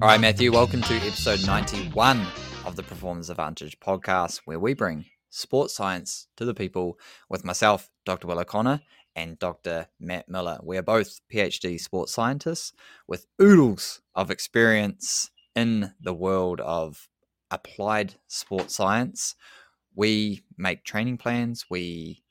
All 0.00 0.06
right, 0.06 0.20
Matthew, 0.20 0.52
welcome 0.52 0.80
to 0.82 0.94
episode 0.94 1.44
91 1.44 2.24
of 2.64 2.76
the 2.76 2.84
Performance 2.84 3.30
Advantage 3.30 3.80
podcast, 3.80 4.42
where 4.44 4.60
we 4.60 4.72
bring 4.72 5.06
sports 5.28 5.74
science 5.74 6.28
to 6.36 6.44
the 6.44 6.54
people 6.54 7.00
with 7.28 7.44
myself, 7.44 7.90
Dr. 8.06 8.28
Will 8.28 8.38
O'Connor, 8.38 8.80
and 9.16 9.40
Dr. 9.40 9.88
Matt 9.98 10.28
Miller. 10.28 10.60
We 10.62 10.78
are 10.78 10.82
both 10.82 11.20
PhD 11.34 11.80
sports 11.80 12.14
scientists 12.14 12.72
with 13.08 13.26
oodles 13.42 14.00
of 14.14 14.30
experience 14.30 15.30
in 15.56 15.92
the 16.00 16.14
world 16.14 16.60
of 16.60 17.08
applied 17.50 18.14
sports 18.28 18.76
science. 18.76 19.34
We 19.96 20.44
make 20.56 20.84
training 20.84 21.18
plans, 21.18 21.64
we 21.68 22.22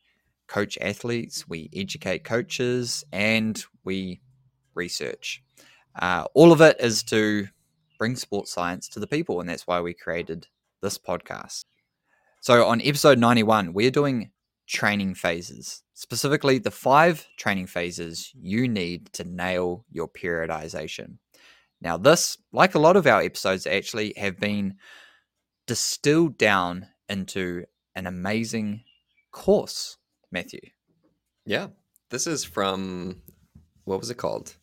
coach 0.47 0.77
athletes, 0.79 1.49
we 1.49 1.69
educate 1.75 2.23
coaches, 2.23 3.03
and 3.11 3.61
we 3.83 4.21
research. 4.73 5.43
Uh, 5.99 6.27
all 6.33 6.53
of 6.53 6.61
it 6.61 6.77
is 6.79 7.03
to 7.03 7.49
bring 7.97 8.15
sports 8.15 8.51
science 8.51 8.87
to 8.89 8.99
the 8.99 9.07
people, 9.07 9.39
and 9.39 9.49
that's 9.49 9.67
why 9.67 9.81
we 9.81 9.93
created 9.93 10.47
this 10.81 10.97
podcast. 10.97 11.65
So, 12.41 12.65
on 12.65 12.81
episode 12.81 13.17
91, 13.17 13.73
we're 13.73 13.91
doing 13.91 14.31
training 14.67 15.15
phases, 15.15 15.83
specifically 15.93 16.59
the 16.59 16.71
five 16.71 17.25
training 17.37 17.67
phases 17.67 18.31
you 18.35 18.67
need 18.67 19.11
to 19.13 19.23
nail 19.23 19.85
your 19.89 20.07
periodization. 20.07 21.17
Now, 21.81 21.97
this, 21.97 22.37
like 22.51 22.75
a 22.75 22.79
lot 22.79 22.97
of 22.97 23.07
our 23.07 23.21
episodes, 23.21 23.67
actually 23.67 24.13
have 24.17 24.39
been 24.39 24.75
distilled 25.67 26.37
down 26.37 26.87
into 27.09 27.65
an 27.95 28.07
amazing 28.07 28.81
course, 29.31 29.97
Matthew. 30.31 30.61
Yeah. 31.45 31.67
This 32.09 32.27
is 32.27 32.43
from, 32.43 33.21
what 33.85 33.99
was 33.99 34.09
it 34.09 34.17
called? 34.17 34.55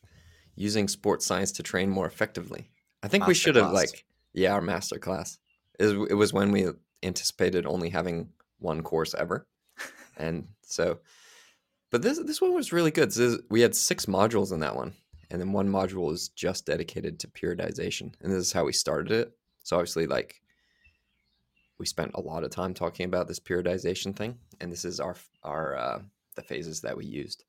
Using 0.57 0.89
sports 0.89 1.27
science 1.27 1.53
to 1.53 1.63
train 1.63 1.91
more 1.91 2.07
effectively. 2.07 2.71
I 3.05 3.09
think 3.09 3.27
we 3.27 3.35
should 3.35 3.57
have, 3.57 3.73
like, 3.73 4.05
yeah, 4.33 4.55
our 4.55 4.63
master 4.63 4.99
class. 4.99 5.39
It 5.79 5.85
was, 5.85 6.11
it 6.11 6.15
was 6.15 6.33
when 6.33 6.51
we 6.53 6.69
anticipated 7.03 7.67
only 7.67 7.91
having 7.91 8.31
one 8.59 8.83
course 8.83 9.15
ever. 9.15 9.47
and 10.17 10.49
so, 10.63 11.01
but 11.91 12.01
this 12.01 12.19
this 12.19 12.41
one 12.41 12.55
was 12.55 12.73
really 12.73 12.91
good. 12.91 13.13
We 13.51 13.61
had 13.61 13.77
six 13.77 14.07
modules 14.07 14.53
in 14.53 14.61
that 14.61 14.75
one, 14.75 14.95
and 15.31 15.41
then 15.41 15.53
one 15.53 15.69
module 15.69 16.13
is 16.13 16.29
just 16.31 16.65
dedicated 16.65 17.21
to 17.21 17.29
periodization, 17.29 18.15
and 18.21 18.33
this 18.33 18.41
is 18.41 18.53
how 18.53 18.65
we 18.65 18.73
started 18.73 19.13
it. 19.13 19.33
So 19.63 19.77
obviously, 19.77 20.07
like 20.07 20.41
we 21.79 21.87
spent 21.87 22.13
a 22.15 22.21
lot 22.21 22.45
of 22.45 22.51
time 22.51 22.73
talking 22.73 23.05
about 23.05 23.29
this 23.29 23.41
periodization 23.41 24.17
thing, 24.17 24.39
and 24.61 24.73
this 24.73 24.85
is 24.85 24.99
our 24.99 25.17
our 25.43 25.77
uh, 25.77 25.99
the 26.37 26.43
phases 26.43 26.81
that 26.81 26.97
we 26.97 27.05
used. 27.05 27.45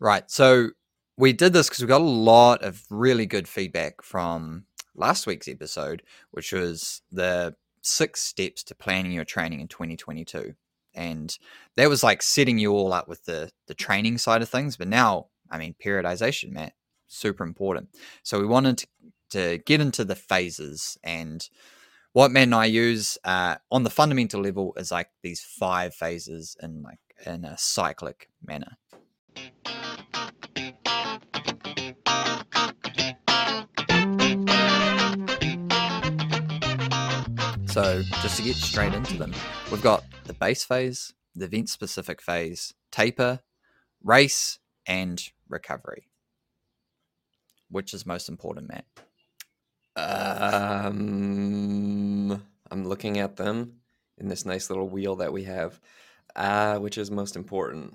Right. 0.00 0.28
So 0.30 0.70
we 1.16 1.32
did 1.32 1.52
this 1.52 1.68
because 1.68 1.82
we 1.82 1.88
got 1.88 2.00
a 2.00 2.04
lot 2.04 2.62
of 2.62 2.84
really 2.90 3.26
good 3.26 3.48
feedback 3.48 4.02
from 4.02 4.64
last 4.94 5.26
week's 5.26 5.48
episode, 5.48 6.02
which 6.30 6.52
was 6.52 7.02
the 7.10 7.54
six 7.82 8.20
steps 8.22 8.62
to 8.64 8.74
planning 8.74 9.12
your 9.12 9.24
training 9.24 9.60
in 9.60 9.68
2022. 9.68 10.54
And 10.94 11.36
that 11.76 11.88
was 11.88 12.02
like 12.02 12.22
setting 12.22 12.58
you 12.58 12.72
all 12.72 12.92
up 12.92 13.06
with 13.06 13.24
the 13.24 13.50
the 13.66 13.74
training 13.74 14.18
side 14.18 14.42
of 14.42 14.48
things. 14.48 14.76
But 14.76 14.88
now, 14.88 15.26
I 15.50 15.58
mean, 15.58 15.74
periodization, 15.82 16.52
Matt, 16.52 16.72
super 17.06 17.44
important. 17.44 17.90
So 18.22 18.40
we 18.40 18.46
wanted 18.46 18.78
to, 18.78 18.86
to 19.30 19.58
get 19.58 19.80
into 19.80 20.04
the 20.04 20.16
phases 20.16 20.98
and 21.02 21.46
what 22.12 22.30
Matt 22.30 22.44
and 22.44 22.54
I 22.54 22.64
use 22.64 23.18
uh, 23.24 23.56
on 23.70 23.82
the 23.82 23.90
fundamental 23.90 24.40
level 24.40 24.72
is 24.78 24.90
like 24.90 25.10
these 25.22 25.42
five 25.42 25.94
phases 25.94 26.56
in 26.62 26.82
like 26.82 26.98
in 27.26 27.44
a 27.44 27.58
cyclic 27.58 28.30
manner. 28.42 28.78
So, 37.76 38.00
just 38.22 38.38
to 38.38 38.42
get 38.42 38.56
straight 38.56 38.94
into 38.94 39.18
them, 39.18 39.34
we've 39.70 39.82
got 39.82 40.02
the 40.24 40.32
base 40.32 40.64
phase, 40.64 41.12
the 41.34 41.44
event 41.44 41.68
specific 41.68 42.22
phase, 42.22 42.72
taper, 42.90 43.40
race, 44.02 44.58
and 44.86 45.22
recovery. 45.46 46.08
Which 47.68 47.92
is 47.92 48.06
most 48.06 48.30
important, 48.30 48.70
Matt? 48.70 48.86
Um, 50.84 50.96
I'm 52.70 52.88
looking 52.88 53.18
at 53.18 53.36
them 53.36 53.74
in 54.16 54.28
this 54.28 54.46
nice 54.46 54.70
little 54.70 54.88
wheel 54.88 55.16
that 55.16 55.34
we 55.34 55.44
have. 55.44 55.78
Uh, 56.34 56.78
which 56.78 56.96
is 56.96 57.10
most 57.10 57.36
important? 57.36 57.94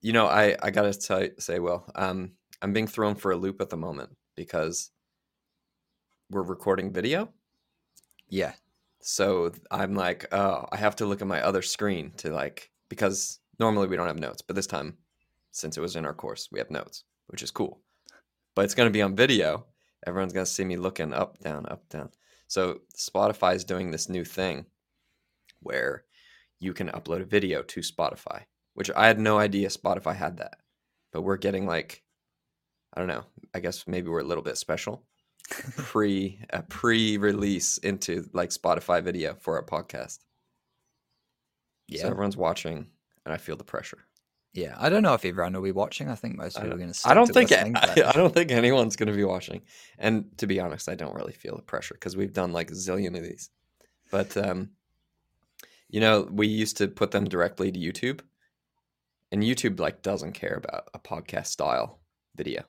You 0.00 0.12
know, 0.12 0.28
I 0.28 0.54
I 0.62 0.70
gotta 0.70 0.92
t- 0.92 1.30
say, 1.40 1.58
well, 1.58 1.90
um, 1.96 2.34
I'm 2.62 2.72
being 2.72 2.86
thrown 2.86 3.16
for 3.16 3.32
a 3.32 3.36
loop 3.36 3.60
at 3.60 3.70
the 3.70 3.76
moment 3.76 4.16
because 4.36 4.92
we're 6.30 6.42
recording 6.42 6.92
video. 6.92 7.30
Yeah, 8.28 8.52
so 9.08 9.52
I'm 9.70 9.94
like, 9.94 10.26
oh, 10.32 10.66
I 10.72 10.76
have 10.78 10.96
to 10.96 11.06
look 11.06 11.22
at 11.22 11.28
my 11.28 11.40
other 11.40 11.62
screen 11.62 12.10
to 12.16 12.30
like 12.30 12.72
because 12.88 13.38
normally 13.60 13.86
we 13.86 13.94
don't 13.96 14.08
have 14.08 14.18
notes, 14.18 14.42
but 14.42 14.56
this 14.56 14.66
time, 14.66 14.96
since 15.52 15.76
it 15.76 15.80
was 15.80 15.94
in 15.94 16.04
our 16.04 16.12
course, 16.12 16.48
we 16.50 16.58
have 16.58 16.72
notes, 16.72 17.04
which 17.28 17.40
is 17.40 17.52
cool. 17.52 17.80
But 18.56 18.64
it's 18.64 18.74
going 18.74 18.88
to 18.88 18.92
be 18.92 19.02
on 19.02 19.14
video. 19.14 19.66
Everyone's 20.08 20.32
going 20.32 20.44
to 20.44 20.50
see 20.50 20.64
me 20.64 20.76
looking 20.76 21.14
up, 21.14 21.38
down, 21.38 21.66
up, 21.66 21.88
down. 21.88 22.10
So 22.48 22.80
Spotify 22.98 23.54
is 23.54 23.62
doing 23.62 23.92
this 23.92 24.08
new 24.08 24.24
thing 24.24 24.66
where 25.60 26.02
you 26.58 26.72
can 26.72 26.88
upload 26.88 27.20
a 27.20 27.26
video 27.26 27.62
to 27.62 27.80
Spotify, 27.82 28.42
which 28.74 28.90
I 28.90 29.06
had 29.06 29.20
no 29.20 29.38
idea 29.38 29.68
Spotify 29.68 30.16
had 30.16 30.38
that. 30.38 30.58
But 31.12 31.22
we're 31.22 31.36
getting 31.36 31.64
like, 31.64 32.02
I 32.92 32.98
don't 32.98 33.08
know, 33.08 33.22
I 33.54 33.60
guess 33.60 33.86
maybe 33.86 34.08
we're 34.08 34.18
a 34.18 34.24
little 34.24 34.42
bit 34.42 34.58
special 34.58 35.04
pre 35.48 36.40
a 36.50 36.62
pre-release 36.62 37.78
into 37.78 38.28
like 38.32 38.50
Spotify 38.50 39.02
video 39.02 39.34
for 39.34 39.56
our 39.56 39.64
podcast. 39.64 40.18
Yeah, 41.88 42.02
so 42.02 42.08
everyone's 42.08 42.36
watching, 42.36 42.86
and 43.24 43.32
I 43.32 43.36
feel 43.36 43.56
the 43.56 43.64
pressure. 43.64 43.98
Yeah, 44.56 44.74
I 44.78 44.88
don't 44.88 45.02
know 45.02 45.12
if 45.12 45.24
everyone 45.24 45.52
will 45.52 45.60
be 45.60 45.72
watching. 45.72 46.08
I 46.08 46.14
think 46.14 46.36
most 46.36 46.56
people 46.56 46.72
are 46.72 46.78
going 46.78 46.92
to. 46.92 47.00
I 47.04 47.12
don't 47.12 47.32
think 47.32 47.52
I, 47.52 47.72
I, 48.06 48.12
don't 48.12 48.32
think 48.32 48.50
anyone's 48.50 48.96
going 48.96 49.08
to 49.08 49.14
be 49.14 49.24
watching. 49.24 49.60
And 49.98 50.36
to 50.38 50.46
be 50.46 50.58
honest, 50.58 50.88
I 50.88 50.94
don't 50.94 51.14
really 51.14 51.34
feel 51.34 51.56
the 51.56 51.62
pressure 51.62 51.94
because 51.94 52.16
we've 52.16 52.32
done 52.32 52.52
like 52.52 52.70
a 52.70 52.74
zillion 52.74 53.16
of 53.16 53.22
these. 53.22 53.50
But 54.10 54.34
um, 54.36 54.70
you 55.90 56.00
know, 56.00 56.26
we 56.30 56.46
used 56.46 56.78
to 56.78 56.88
put 56.88 57.10
them 57.10 57.24
directly 57.24 57.70
to 57.70 57.78
YouTube, 57.78 58.20
and 59.30 59.42
YouTube 59.42 59.78
like 59.78 60.00
doesn't 60.00 60.32
care 60.32 60.54
about 60.54 60.88
a 60.94 60.98
podcast 60.98 61.48
style 61.48 62.00
video, 62.34 62.64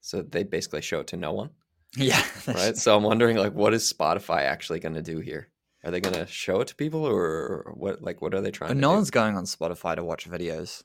so 0.00 0.22
they 0.22 0.44
basically 0.44 0.80
show 0.80 1.00
it 1.00 1.08
to 1.08 1.18
no 1.18 1.32
one. 1.32 1.50
Yeah. 1.98 2.22
right. 2.46 2.76
So 2.76 2.96
I'm 2.96 3.02
wondering, 3.02 3.36
like, 3.36 3.54
what 3.54 3.74
is 3.74 3.92
Spotify 3.92 4.42
actually 4.42 4.80
going 4.80 4.94
to 4.94 5.02
do 5.02 5.18
here? 5.18 5.48
Are 5.84 5.90
they 5.90 6.00
going 6.00 6.14
to 6.14 6.26
show 6.26 6.60
it 6.60 6.68
to 6.68 6.74
people, 6.74 7.04
or 7.04 7.72
what? 7.76 8.02
Like, 8.02 8.20
what 8.20 8.34
are 8.34 8.40
they 8.40 8.50
trying? 8.50 8.70
But 8.70 8.76
no 8.78 8.90
do? 8.90 8.94
one's 8.96 9.10
going 9.10 9.36
on 9.36 9.44
Spotify 9.44 9.94
to 9.96 10.04
watch 10.04 10.28
videos. 10.28 10.82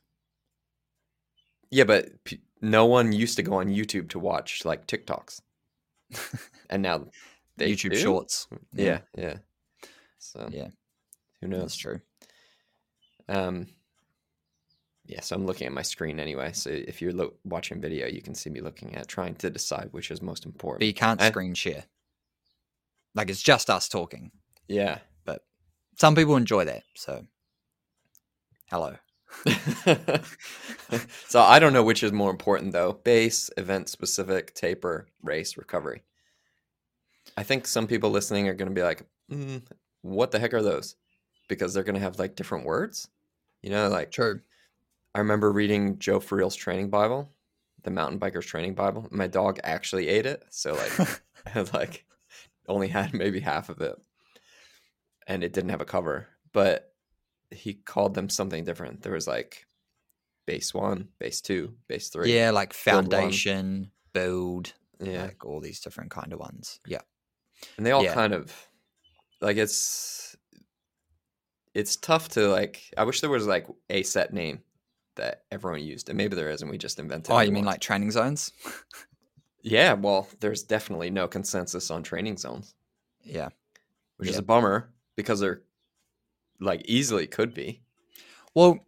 Yeah, 1.72 1.86
but 1.86 2.24
p- 2.24 2.42
no 2.62 2.86
one 2.86 3.12
used 3.12 3.38
to 3.38 3.44
go 3.44 3.56
on 3.56 3.70
YouTube 3.70 4.10
to 4.10 4.20
watch 4.20 4.64
like 4.66 4.86
TikToks, 4.86 5.42
and 6.70 6.84
now 6.84 7.08
they 7.58 7.72
YouTube 7.72 7.92
do? 7.92 7.98
Shorts. 7.98 8.48
Yeah, 8.74 9.00
yeah. 9.18 9.24
yeah. 9.24 9.38
So 10.20 10.48
yeah, 10.52 10.68
who 11.42 11.48
knows? 11.48 11.62
That's 11.62 11.76
true. 11.78 12.02
Um, 13.28 13.68
yeah, 15.14 15.22
so 15.22 15.36
I'm 15.36 15.46
looking 15.46 15.68
at 15.68 15.74
my 15.74 15.84
screen 15.84 16.20
anyway. 16.20 16.54
So 16.54 16.72
if 16.72 17.00
you're 17.00 17.14
lo- 17.14 17.34
watching 17.44 17.80
video, 17.80 18.08
you 18.08 18.20
can 18.20 18.34
see 18.34 18.50
me 18.50 18.62
looking 18.62 18.96
at 18.96 19.08
trying 19.08 19.36
to 19.36 19.50
decide 19.52 19.90
which 19.92 20.10
is 20.10 20.24
most 20.24 20.44
important. 20.44 20.80
But 20.80 20.88
you 20.88 20.94
can't 20.96 21.22
and, 21.22 21.32
screen 21.32 21.54
share. 21.54 21.84
Like 23.14 23.30
it's 23.30 23.44
just 23.44 23.70
us 23.70 23.88
talking. 23.88 24.32
Yeah. 24.68 24.98
But 25.24 25.46
some 25.98 26.16
people 26.16 26.36
enjoy 26.36 26.66
that. 26.66 26.82
So 26.96 27.28
hello. 28.72 28.96
so 31.28 31.42
I 31.42 31.60
don't 31.60 31.74
know 31.74 31.84
which 31.84 32.02
is 32.02 32.12
more 32.12 32.32
important 32.32 32.72
though 32.72 32.94
base, 32.94 33.52
event 33.56 33.90
specific, 33.90 34.56
taper, 34.56 35.06
race, 35.22 35.58
recovery. 35.58 36.02
I 37.38 37.44
think 37.44 37.68
some 37.68 37.86
people 37.86 38.10
listening 38.10 38.48
are 38.48 38.56
going 38.56 38.70
to 38.70 38.74
be 38.76 38.82
like, 38.82 39.06
mm, 39.32 39.62
what 40.02 40.32
the 40.32 40.40
heck 40.40 40.56
are 40.56 40.64
those? 40.64 40.96
Because 41.48 41.72
they're 41.72 41.84
going 41.84 41.94
to 41.94 42.02
have 42.02 42.18
like 42.18 42.36
different 42.36 42.66
words. 42.66 43.10
You 43.62 43.70
know, 43.70 43.90
like 43.90 44.10
true 44.10 44.42
I 45.16 45.20
remember 45.20 45.52
reading 45.52 46.00
Joe 46.00 46.20
Friel's 46.20 46.56
training 46.56 46.90
Bible, 46.90 47.30
the 47.84 47.92
mountain 47.92 48.20
biker's 48.20 48.46
training 48.46 48.74
Bible. 48.74 49.08
My 49.12 49.28
dog 49.28 49.60
actually 49.64 50.08
ate 50.08 50.26
it, 50.26 50.44
so 50.50 50.74
like, 50.74 51.22
I 51.56 51.62
like 51.74 52.06
only 52.68 52.88
had 52.88 53.14
maybe 53.14 53.40
half 53.40 53.70
of 53.70 53.82
it, 53.82 53.96
and 55.28 55.44
it 55.44 55.54
didn't 55.54 55.70
have 55.70 55.82
a 55.82 55.86
cover. 55.86 56.28
But 56.52 56.94
he 57.52 57.76
called 57.76 58.16
them 58.16 58.30
something 58.30 58.64
different. 58.64 59.02
There 59.02 59.14
was 59.14 59.28
like 59.28 59.68
base 60.48 60.74
one, 60.74 61.10
base 61.20 61.42
two, 61.42 61.76
base 61.88 62.10
three. 62.10 62.34
Yeah, 62.34 62.50
like 62.50 62.74
foundation, 62.74 63.92
build, 64.14 64.74
build 64.98 65.12
yeah, 65.12 65.24
like 65.24 65.46
all 65.46 65.62
these 65.62 65.80
different 65.80 66.10
kind 66.10 66.34
of 66.34 66.40
ones. 66.40 66.80
Yeah, 66.88 67.02
and 67.78 67.86
they 67.86 67.92
all 67.92 68.04
yeah. 68.04 68.16
kind 68.16 68.34
of 68.34 68.52
like 69.42 69.58
it's 69.58 70.36
it's 71.76 71.98
tough 71.98 72.30
to 72.30 72.48
like. 72.48 72.82
I 72.98 73.04
wish 73.04 73.22
there 73.22 73.30
was 73.30 73.46
like 73.46 73.68
a 73.92 74.02
set 74.02 74.34
name 74.34 74.62
that 75.16 75.44
everyone 75.52 75.82
used, 75.82 76.10
and 76.10 76.18
maybe 76.18 76.36
there 76.36 76.50
isn't. 76.50 76.68
We 76.70 76.78
just 76.78 77.00
invented. 77.00 77.32
Oh, 77.34 77.40
you 77.40 77.52
mean 77.52 77.66
like 77.66 77.80
training 77.82 78.12
zones? 78.12 78.52
Yeah, 79.62 79.94
well, 79.94 80.28
there's 80.40 80.64
definitely 80.64 81.10
no 81.10 81.28
consensus 81.28 81.90
on 81.90 82.04
training 82.04 82.38
zones, 82.38 82.76
Yeah. 83.24 83.50
which 84.18 84.30
is 84.30 84.38
a 84.38 84.44
bummer 84.44 84.90
because 85.16 85.40
there 85.40 85.62
like 86.60 86.82
easily 86.86 87.28
could 87.28 87.54
be. 87.54 87.82
Well, 88.54 88.80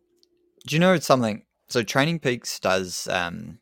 do 0.67 0.75
you 0.75 0.79
know 0.79 0.97
something? 0.99 1.43
So 1.69 1.81
Training 1.81 2.19
Peaks 2.19 2.59
does 2.59 3.07
um 3.07 3.59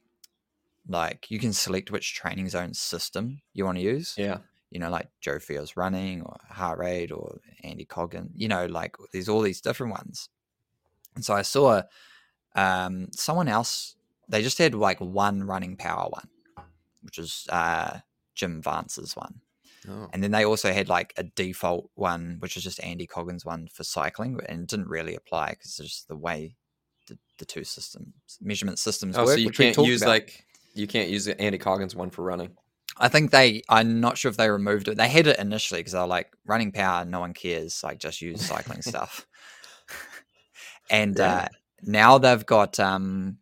like 0.87 1.29
you 1.31 1.39
can 1.39 1.53
select 1.53 1.91
which 1.91 2.13
training 2.15 2.49
zone 2.49 2.73
system 2.73 3.41
you 3.53 3.63
want 3.65 3.77
to 3.77 3.83
use. 3.83 4.15
Yeah. 4.17 4.39
You 4.71 4.79
know, 4.79 4.89
like 4.89 5.07
Joe 5.21 5.37
Friel's 5.39 5.77
running 5.77 6.21
or 6.23 6.35
heart 6.49 6.79
rate 6.79 7.11
or 7.11 7.39
Andy 7.63 7.85
Coggan. 7.85 8.29
You 8.35 8.47
know, 8.47 8.65
like 8.65 8.95
there's 9.13 9.29
all 9.29 9.41
these 9.41 9.61
different 9.61 9.93
ones. 9.93 10.29
And 11.15 11.23
so 11.23 11.33
I 11.35 11.43
saw 11.43 11.83
um 12.55 13.07
someone 13.13 13.47
else 13.47 13.95
they 14.29 14.41
just 14.41 14.57
had 14.57 14.73
like 14.75 14.99
one 14.99 15.43
running 15.43 15.75
power 15.75 16.07
one, 16.09 16.29
which 17.01 17.17
is 17.17 17.47
uh 17.49 17.99
Jim 18.35 18.61
Vance's 18.61 19.15
one. 19.15 19.41
Oh. 19.89 20.07
And 20.13 20.23
then 20.23 20.31
they 20.31 20.45
also 20.45 20.71
had 20.71 20.87
like 20.87 21.13
a 21.17 21.23
default 21.23 21.89
one, 21.95 22.37
which 22.39 22.55
is 22.55 22.63
just 22.63 22.81
Andy 22.83 23.05
Coggan's 23.05 23.45
one 23.45 23.67
for 23.67 23.83
cycling, 23.83 24.39
and 24.47 24.61
it 24.63 24.67
didn't 24.69 24.87
really 24.87 25.13
apply 25.15 25.49
because 25.51 25.77
it's 25.79 25.89
just 25.89 26.07
the 26.07 26.15
way 26.15 26.55
the, 27.07 27.17
the 27.37 27.45
two 27.45 27.63
systems 27.65 28.13
measurement 28.41 28.79
systems 28.79 29.17
Oh, 29.17 29.25
work. 29.25 29.33
so 29.33 29.39
you 29.39 29.51
can't 29.51 29.77
use 29.77 30.01
about. 30.01 30.09
like 30.11 30.45
you 30.73 30.87
can't 30.87 31.09
use 31.09 31.25
the 31.25 31.39
Andy 31.39 31.57
Coggan's 31.57 31.95
one 31.95 32.09
for 32.11 32.23
running. 32.23 32.51
I 32.97 33.09
think 33.09 33.31
they. 33.31 33.63
I'm 33.69 33.99
not 33.99 34.17
sure 34.17 34.29
if 34.29 34.37
they 34.37 34.49
removed 34.49 34.87
it. 34.87 34.97
They 34.97 35.09
had 35.09 35.27
it 35.27 35.37
initially 35.39 35.79
because 35.81 35.93
they're 35.93 36.05
like 36.07 36.31
running 36.45 36.71
power. 36.71 37.03
No 37.05 37.19
one 37.19 37.33
cares. 37.33 37.83
Like 37.83 37.97
just 37.99 38.21
use 38.21 38.45
cycling 38.45 38.81
stuff. 38.91 39.27
and 40.89 41.17
Yeah. 41.17 41.33
uh, 41.35 41.47
now 41.87 42.17
they've 42.17 42.45
got 42.45 42.79
um, 42.79 43.37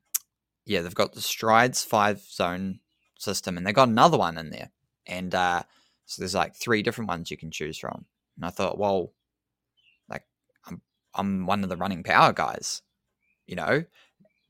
yeah, 0.65 0.81
they've 0.81 0.95
got 0.95 1.13
the 1.13 1.21
Stryd's 1.21 1.83
five 1.83 2.19
zone 2.21 2.79
system, 3.17 3.57
and 3.57 3.65
they 3.65 3.73
got 3.73 3.89
another 3.89 4.17
one 4.17 4.37
in 4.37 4.49
there. 4.49 4.71
And 5.07 5.33
uh, 5.33 5.63
so 6.05 6.21
there's 6.21 6.35
like 6.35 6.55
three 6.55 6.83
different 6.83 7.09
ones 7.09 7.31
you 7.31 7.37
can 7.37 7.51
choose 7.51 7.77
from. 7.77 8.05
And 8.37 8.45
I 8.45 8.49
thought, 8.49 8.77
well, 8.77 9.13
like 10.09 10.23
I'm 10.67 10.81
I'm 11.13 11.45
one 11.45 11.63
of 11.63 11.69
the 11.69 11.77
running 11.77 12.03
power 12.03 12.33
guys, 12.33 12.81
you 13.47 13.55
know. 13.55 13.83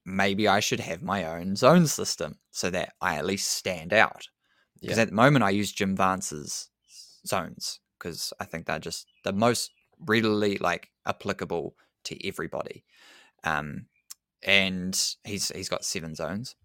Maybe 0.04 0.48
I 0.48 0.62
should 0.62 0.80
have 0.80 1.04
my 1.04 1.26
own 1.26 1.56
zone 1.56 1.86
system 1.86 2.40
so 2.50 2.72
that 2.72 2.94
I 3.02 3.18
at 3.18 3.26
least 3.26 3.52
stand 3.52 3.94
out 3.94 4.28
because 4.82 4.98
Yeah. 4.98 5.04
at 5.04 5.10
the 5.10 5.16
moment 5.16 5.44
I 5.44 5.52
use 5.52 5.72
Jim 5.72 5.96
Vance's 5.96 6.70
zones 7.28 7.80
because 8.00 8.34
I 8.40 8.46
think 8.46 8.66
they're 8.66 8.80
just 8.80 9.06
the 9.24 9.32
most 9.32 9.70
readily 10.00 10.58
like 10.58 10.90
applicable 11.06 11.76
to 12.06 12.28
everybody. 12.28 12.84
Um, 13.44 13.86
and 14.44 15.00
he's 15.24 15.50
he's 15.50 15.70
got 15.70 15.86
seven 15.86 16.16
zones, 16.16 16.56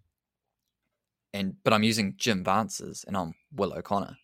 and 1.33 1.55
but 1.63 1.73
I'm 1.73 1.83
using 1.83 2.15
Jim 2.17 2.43
Vance's 2.43 3.05
and 3.07 3.15
I'm 3.15 3.33
Will 3.53 3.73
O'Connor. 3.73 4.17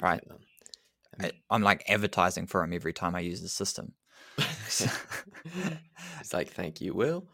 Right. 0.00 0.22
Yeah. 0.26 1.26
I, 1.26 1.30
I'm 1.50 1.62
like 1.62 1.84
advertising 1.88 2.46
for 2.46 2.62
him 2.64 2.72
every 2.72 2.92
time 2.92 3.14
I 3.14 3.20
use 3.20 3.40
the 3.40 3.48
system. 3.48 3.92
it's 4.38 4.88
like, 6.32 6.48
thank 6.48 6.80
you, 6.80 6.94
Will. 6.94 7.26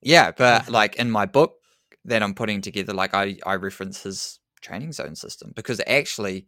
Yeah, 0.00 0.30
but 0.30 0.68
like 0.68 0.96
in 0.96 1.10
my 1.10 1.26
book 1.26 1.56
that 2.04 2.22
I'm 2.22 2.34
putting 2.34 2.60
together, 2.60 2.92
like 2.92 3.14
I 3.14 3.36
I 3.44 3.56
reference 3.56 4.02
his 4.02 4.38
training 4.60 4.92
zone 4.92 5.16
system 5.16 5.52
because 5.54 5.80
actually, 5.86 6.46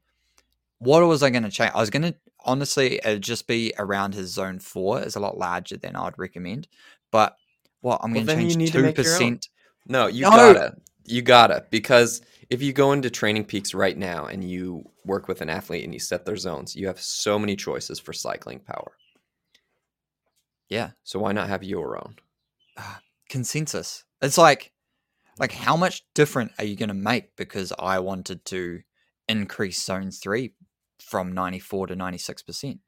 what 0.78 1.02
was 1.06 1.22
I 1.22 1.30
going 1.30 1.42
to 1.42 1.50
change? 1.50 1.72
I 1.74 1.80
was 1.80 1.90
going 1.90 2.02
to 2.02 2.14
honestly 2.44 3.00
it'd 3.04 3.22
just 3.22 3.46
be 3.46 3.72
around 3.78 4.14
his 4.14 4.32
zone 4.32 4.58
four 4.60 5.02
is 5.02 5.16
a 5.16 5.20
lot 5.20 5.38
larger 5.38 5.76
than 5.76 5.96
I'd 5.96 6.18
recommend, 6.18 6.68
but 7.10 7.36
what 7.80 8.00
I'm 8.02 8.12
Well, 8.12 8.24
going 8.24 8.26
to 8.26 8.32
you 8.42 8.48
change 8.56 8.72
two 8.72 8.82
make 8.82 8.96
your 9.02 9.14
own. 9.14 9.22
percent. 9.22 9.48
No, 9.86 10.06
you 10.06 10.22
No. 10.22 10.30
gotta. 10.30 10.76
You 11.04 11.22
gotta. 11.22 11.64
Because 11.70 12.20
if 12.50 12.62
you 12.62 12.72
go 12.72 12.92
into 12.92 13.10
Training 13.10 13.44
Peaks 13.44 13.74
right 13.74 13.96
now 13.96 14.26
and 14.26 14.44
you 14.44 14.84
work 15.04 15.28
with 15.28 15.40
an 15.40 15.48
athlete 15.48 15.84
and 15.84 15.94
you 15.94 16.00
set 16.00 16.24
their 16.26 16.36
zones, 16.36 16.76
you 16.76 16.86
have 16.86 17.00
so 17.00 17.38
many 17.38 17.56
choices 17.56 17.98
for 17.98 18.12
cycling 18.12 18.60
power. 18.60 18.92
Yeah, 20.68 20.90
So 21.02 21.18
why 21.20 21.32
not 21.32 21.48
have 21.48 21.64
your 21.64 21.96
own? 21.96 22.16
consensus. 23.30 24.04
It's 24.20 24.36
like 24.38 24.72
like 25.38 25.52
how 25.52 25.76
much 25.76 26.02
different 26.14 26.52
are 26.58 26.64
you 26.64 26.76
going 26.76 26.88
to 26.88 26.94
make 26.94 27.36
because 27.36 27.72
I 27.78 28.00
wanted 28.00 28.44
to 28.46 28.80
increase 29.28 29.82
zone 29.82 30.10
3 30.10 30.52
from 31.00 31.32
94 31.32 31.88
to 31.88 31.94
96%. 31.96 32.80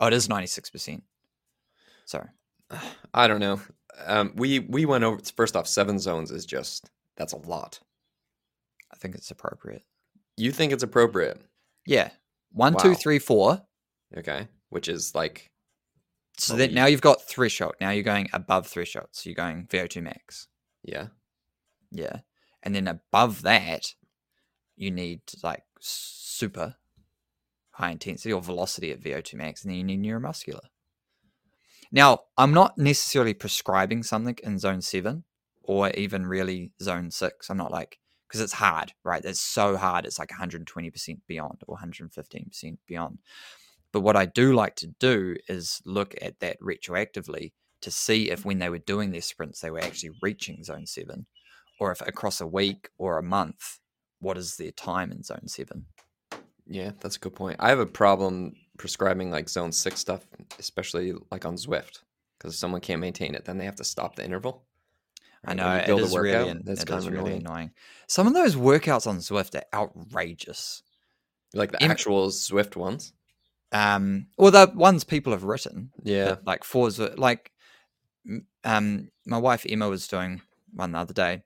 Oh, 0.00 0.06
it 0.06 0.12
is 0.12 0.28
96%. 0.28 1.02
Sorry. 2.04 2.28
I 3.14 3.28
don't 3.28 3.40
know. 3.40 3.60
Um, 4.06 4.32
we 4.36 4.58
we 4.60 4.84
went 4.86 5.04
over 5.04 5.20
first 5.36 5.56
off. 5.56 5.66
Seven 5.68 5.98
zones 5.98 6.30
is 6.30 6.44
just 6.46 6.90
that's 7.16 7.32
a 7.32 7.36
lot. 7.38 7.80
I 8.92 8.96
think 8.96 9.14
it's 9.14 9.30
appropriate. 9.30 9.82
You 10.36 10.50
think 10.52 10.72
it's 10.72 10.82
appropriate? 10.82 11.40
Yeah. 11.86 12.10
One, 12.50 12.74
Wow. 12.74 12.94
three, 12.94 13.18
four. 13.18 13.62
Okay, 14.16 14.48
which 14.70 14.88
is 14.88 15.14
like 15.14 15.50
So 16.38 16.56
that 16.56 16.72
now 16.72 16.86
you've 16.86 17.00
got 17.00 17.22
threshold. 17.28 17.74
Now 17.80 17.90
you're 17.90 18.02
going 18.04 18.28
above 18.32 18.66
threshold. 18.66 19.08
So 19.12 19.28
you're 19.28 19.34
going 19.34 19.66
VO2 19.66 20.02
max. 20.02 20.48
yeah. 20.82 21.08
Yeah. 21.90 22.20
And 22.62 22.74
then 22.74 22.88
above 22.88 23.42
that, 23.42 23.94
you 24.76 24.90
need 24.90 25.20
like 25.42 25.62
super 25.80 26.76
high 27.72 27.90
intensity 27.90 28.32
or 28.32 28.40
velocity 28.42 28.90
at 28.90 29.00
VO2 29.00 29.34
max. 29.34 29.62
And 29.62 29.70
then 29.70 29.78
you 29.78 29.84
need 29.96 30.02
neuromuscular. 30.02 30.66
Now, 31.94 32.22
I'm 32.36 32.52
not 32.52 32.76
necessarily 32.76 33.34
prescribing 33.34 34.02
something 34.02 34.36
in 34.42 34.58
zone 34.58 34.82
seven 34.82 35.22
or 35.62 35.90
even 35.90 36.26
really 36.26 36.72
zone 36.82 37.12
six. 37.12 37.48
I'm 37.48 37.56
not 37.56 37.70
like, 37.70 38.00
because 38.26 38.40
it's 38.40 38.54
hard, 38.54 38.92
right? 39.04 39.24
It's 39.24 39.38
so 39.38 39.76
hard. 39.76 40.04
It's 40.04 40.18
like 40.18 40.30
120% 40.30 41.20
beyond 41.28 41.62
or 41.68 41.78
115% 41.78 42.78
beyond. 42.88 43.20
But 43.92 44.00
what 44.00 44.16
I 44.16 44.26
do 44.26 44.54
like 44.54 44.74
to 44.76 44.88
do 44.98 45.36
is 45.46 45.80
look 45.86 46.16
at 46.20 46.40
that 46.40 46.60
retroactively 46.60 47.52
to 47.82 47.92
see 47.92 48.28
if 48.28 48.44
when 48.44 48.58
they 48.58 48.70
were 48.70 48.78
doing 48.78 49.12
their 49.12 49.20
sprints, 49.20 49.60
they 49.60 49.70
were 49.70 49.78
actually 49.78 50.16
reaching 50.20 50.64
zone 50.64 50.86
seven, 50.86 51.26
or 51.78 51.92
if 51.92 52.00
across 52.00 52.40
a 52.40 52.46
week 52.46 52.88
or 52.98 53.18
a 53.18 53.22
month, 53.22 53.78
what 54.18 54.36
is 54.36 54.56
their 54.56 54.72
time 54.72 55.12
in 55.12 55.22
zone 55.22 55.46
seven? 55.46 55.86
Yeah, 56.66 56.90
that's 56.98 57.14
a 57.14 57.20
good 57.20 57.36
point. 57.36 57.58
I 57.60 57.68
have 57.68 57.78
a 57.78 57.86
problem 57.86 58.56
prescribing 58.78 59.30
like 59.30 59.48
zone 59.48 59.72
six 59.72 60.00
stuff, 60.00 60.26
especially 60.58 61.12
like 61.30 61.44
on 61.46 61.56
Zwift, 61.56 62.00
because 62.38 62.54
if 62.54 62.58
someone 62.58 62.80
can't 62.80 63.00
maintain 63.00 63.34
it, 63.34 63.44
then 63.44 63.58
they 63.58 63.64
have 63.64 63.76
to 63.76 63.84
stop 63.84 64.16
the 64.16 64.24
interval. 64.24 64.64
I 65.46 65.52
know 65.54 65.70
it 65.76 65.88
is 65.90 66.12
workout, 66.12 66.46
really, 66.46 66.60
that's 66.64 66.82
it 66.82 66.86
kind 66.86 66.98
is 67.00 67.06
of 67.06 67.12
really 67.12 67.32
annoying. 67.34 67.46
annoying. 67.46 67.70
Some 68.06 68.26
of 68.26 68.32
those 68.32 68.56
workouts 68.56 69.06
on 69.06 69.18
Zwift 69.18 69.54
are 69.54 69.64
outrageous. 69.74 70.82
Like 71.52 71.70
the 71.72 71.82
actual 71.82 72.28
Zwift 72.28 72.76
ones. 72.76 73.12
Um, 73.70 74.28
or 74.38 74.50
the 74.50 74.72
ones 74.74 75.04
people 75.04 75.32
have 75.32 75.44
written, 75.44 75.90
Yeah. 76.02 76.24
that, 76.26 76.46
like 76.46 76.64
for 76.64 76.88
Zwift, 76.88 77.18
like 77.18 77.52
um, 78.64 79.10
my 79.26 79.36
wife 79.38 79.66
Emma 79.68 79.88
was 79.88 80.08
doing 80.08 80.40
one 80.72 80.92
the 80.92 80.98
other 80.98 81.12
day. 81.12 81.42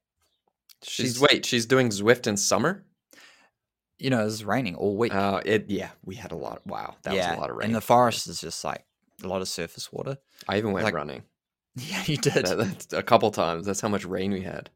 She's, 0.83 1.17
she's- 1.17 1.21
wait, 1.21 1.45
she's 1.45 1.67
doing 1.67 1.89
Zwift 1.89 2.27
in 2.29 2.37
summer? 2.37 2.85
You 3.99 4.11
know, 4.11 4.21
it 4.23 4.27
was 4.27 4.45
raining 4.45 4.77
all 4.77 4.97
week. 4.97 5.15
Uh 5.15 5.41
it 5.45 5.67
yeah, 5.69 5.91
we 6.05 6.15
had 6.15 6.33
a 6.33 6.37
lot 6.37 6.59
Of, 6.59 6.67
wow, 6.71 6.95
that 7.03 7.15
yeah, 7.15 7.31
was 7.31 7.39
a 7.39 7.41
lot 7.41 7.51
of 7.51 7.57
rain. 7.57 7.67
and 7.67 7.75
the 7.75 7.81
forest 7.81 8.27
is 8.29 8.41
just 8.41 8.63
like 8.65 8.85
a 9.25 9.27
lot 9.27 9.41
of 9.43 9.49
surface 9.49 9.93
water. 9.93 10.19
I 10.49 10.59
even 10.59 10.73
went 10.73 10.85
like- 10.85 10.95
running. 10.95 11.23
Yeah, 11.77 12.03
you 12.07 12.17
did. 12.17 12.45
That- 12.47 12.93
a 12.93 13.03
couple 13.05 13.31
times. 13.31 13.65
That's 13.67 13.81
how 13.81 13.89
much 13.89 14.05
rain 14.05 14.33
we 14.33 14.41
had. 14.43 14.69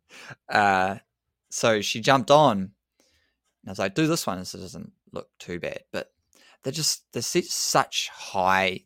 Uh, 0.49 0.97
so 1.50 1.81
she 1.81 2.00
jumped 2.00 2.31
on, 2.31 2.59
and 2.61 2.71
I 3.67 3.71
was 3.71 3.79
like, 3.81 3.95
"Do 3.97 4.07
this 4.07 4.25
one." 4.26 4.45
So 4.45 4.59
it 4.59 4.61
doesn't 4.61 4.93
look 5.12 5.29
too 5.41 5.59
bad, 5.59 5.81
but 5.93 6.12
they're 6.62 6.73
just 6.73 7.02
they're 7.12 7.23
such 7.23 8.09
high, 8.09 8.85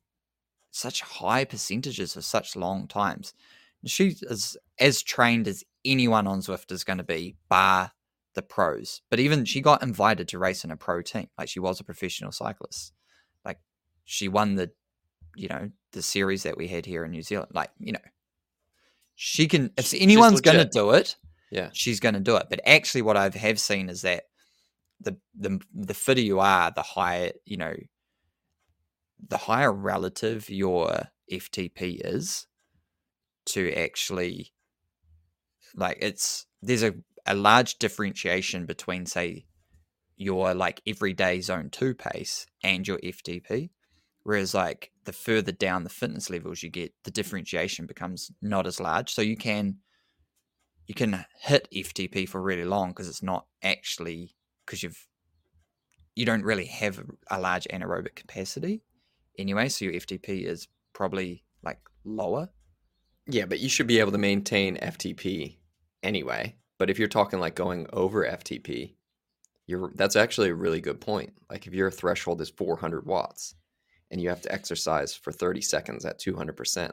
such 0.71 1.03
high 1.03 1.45
percentages 1.45 2.15
for 2.15 2.23
such 2.23 2.57
long 2.57 2.87
times. 2.89 3.35
And 3.83 3.91
she 3.91 4.17
is 4.23 4.57
as 4.79 5.03
trained 5.03 5.47
as 5.47 5.63
anyone 5.85 6.27
on 6.27 6.41
Zwift 6.41 6.73
is 6.73 6.85
going 6.85 6.99
to 6.99 7.05
be, 7.05 7.37
bar 7.51 7.93
the 8.37 8.43
pros. 8.43 9.03
But 9.11 9.19
even 9.19 9.45
she 9.45 9.61
got 9.61 9.83
invited 9.83 10.29
to 10.29 10.39
race 10.39 10.63
in 10.63 10.71
a 10.71 10.77
pro 10.77 11.03
team, 11.03 11.27
like 11.37 11.49
she 11.49 11.59
was 11.59 11.81
a 11.81 11.85
professional 11.85 12.31
cyclist. 12.31 12.93
Like 13.45 13.59
she 14.05 14.29
won 14.29 14.55
the, 14.55 14.71
you 15.35 15.49
know, 15.49 15.71
the 15.91 16.03
series 16.03 16.45
that 16.45 16.57
we 16.57 16.69
had 16.69 16.87
here 16.87 17.05
in 17.05 17.11
New 17.11 17.23
Zealand. 17.23 17.51
Like 17.53 17.71
you 17.81 17.93
know, 17.93 17.99
she 19.17 19.49
can. 19.49 19.73
If 19.77 19.87
She's 19.87 20.01
anyone's 20.01 20.41
going 20.41 20.59
to 20.59 20.65
do 20.67 20.91
it, 20.93 21.17
Yeah. 21.51 21.71
she's 21.73 21.99
going 21.99 22.15
to 22.15 22.21
do 22.21 22.37
it. 22.37 22.47
But 22.49 22.61
actually, 22.65 23.03
what 23.03 23.17
I 23.17 23.29
have 23.37 23.59
seen 23.59 23.89
is 23.89 24.03
that 24.03 24.25
the 25.01 25.17
the 25.35 25.61
the 25.75 25.95
fitter 25.95 26.21
you 26.21 26.39
are, 26.41 26.71
the 26.71 26.83
higher 26.83 27.33
you 27.45 27.57
know, 27.57 27.75
the 29.29 29.39
higher 29.39 29.73
relative 29.73 30.49
your 30.49 31.09
FTP 31.33 32.01
is 32.05 32.47
to 33.47 33.73
actually 33.73 34.53
like 35.75 35.99
it's 36.01 36.47
there's 36.63 36.83
a 36.83 36.95
a 37.27 37.35
large 37.35 37.79
differentiation 37.79 38.67
between 38.67 39.07
say 39.07 39.47
your 40.17 40.55
like 40.55 40.81
everyday 40.87 41.41
zone 41.41 41.69
2 41.71 41.95
pace 41.95 42.47
and 42.63 42.87
your 42.89 42.99
FTP 42.99 43.71
whereas 44.23 44.55
like 44.55 44.91
the 45.05 45.13
further 45.13 45.53
down 45.53 45.85
the 45.85 45.91
fitness 45.91 46.31
levels 46.31 46.63
you 46.63 46.71
get 46.71 46.93
the 47.05 47.11
differentiation 47.11 47.87
becomes 47.87 48.31
not 48.41 48.67
as 48.67 48.81
large 48.81 49.13
so 49.13 49.23
you 49.23 49.37
can 49.37 49.77
you 50.87 50.95
can 50.95 51.25
hit 51.41 51.69
FTP 51.75 52.29
for 52.29 52.41
really 52.41 52.65
long 52.65 52.91
because 52.91 53.09
it's 53.09 53.23
not 53.23 53.47
actually 53.63 54.35
because 54.65 54.83
you've 54.83 55.07
you 56.15 56.25
don't 56.25 56.45
really 56.45 56.67
have 56.67 57.05
a 57.31 57.39
large 57.39 57.67
anaerobic 57.71 58.15
capacity 58.15 58.83
anyway, 59.39 59.69
so 59.69 59.85
your 59.85 59.95
FTP 59.95 60.45
is 60.45 60.69
probably 60.93 61.45
like 61.63 61.79
lower. 62.05 62.49
Yeah, 63.29 63.47
but 63.47 63.61
you 63.61 63.69
should 63.69 63.87
be 63.87 64.01
able 64.01 64.13
to 64.13 64.19
maintain 64.19 64.77
FTP 64.77 65.59
anyway. 66.03 66.57
But 66.79 66.91
if 66.91 66.99
you're 66.99 67.09
talking 67.09 67.41
like 67.41 67.55
going 67.55 67.87
over 67.93 68.25
FTP, 68.25 68.95
you're 69.67 69.91
that's 69.95 70.17
actually 70.17 70.51
a 70.51 70.55
really 70.55 70.81
good 70.81 71.01
point. 71.01 71.33
Like 71.51 71.67
if 71.67 71.75
your 71.75 71.91
threshold 71.91 72.41
is 72.41 72.51
400 72.51 73.07
watts 73.07 73.55
and 74.11 74.21
you 74.21 74.29
have 74.29 74.43
to 74.43 74.53
exercise 74.53 75.15
for 75.15 75.33
30 75.33 75.61
seconds 75.61 76.05
at 76.05 76.21
200%. 76.21 76.93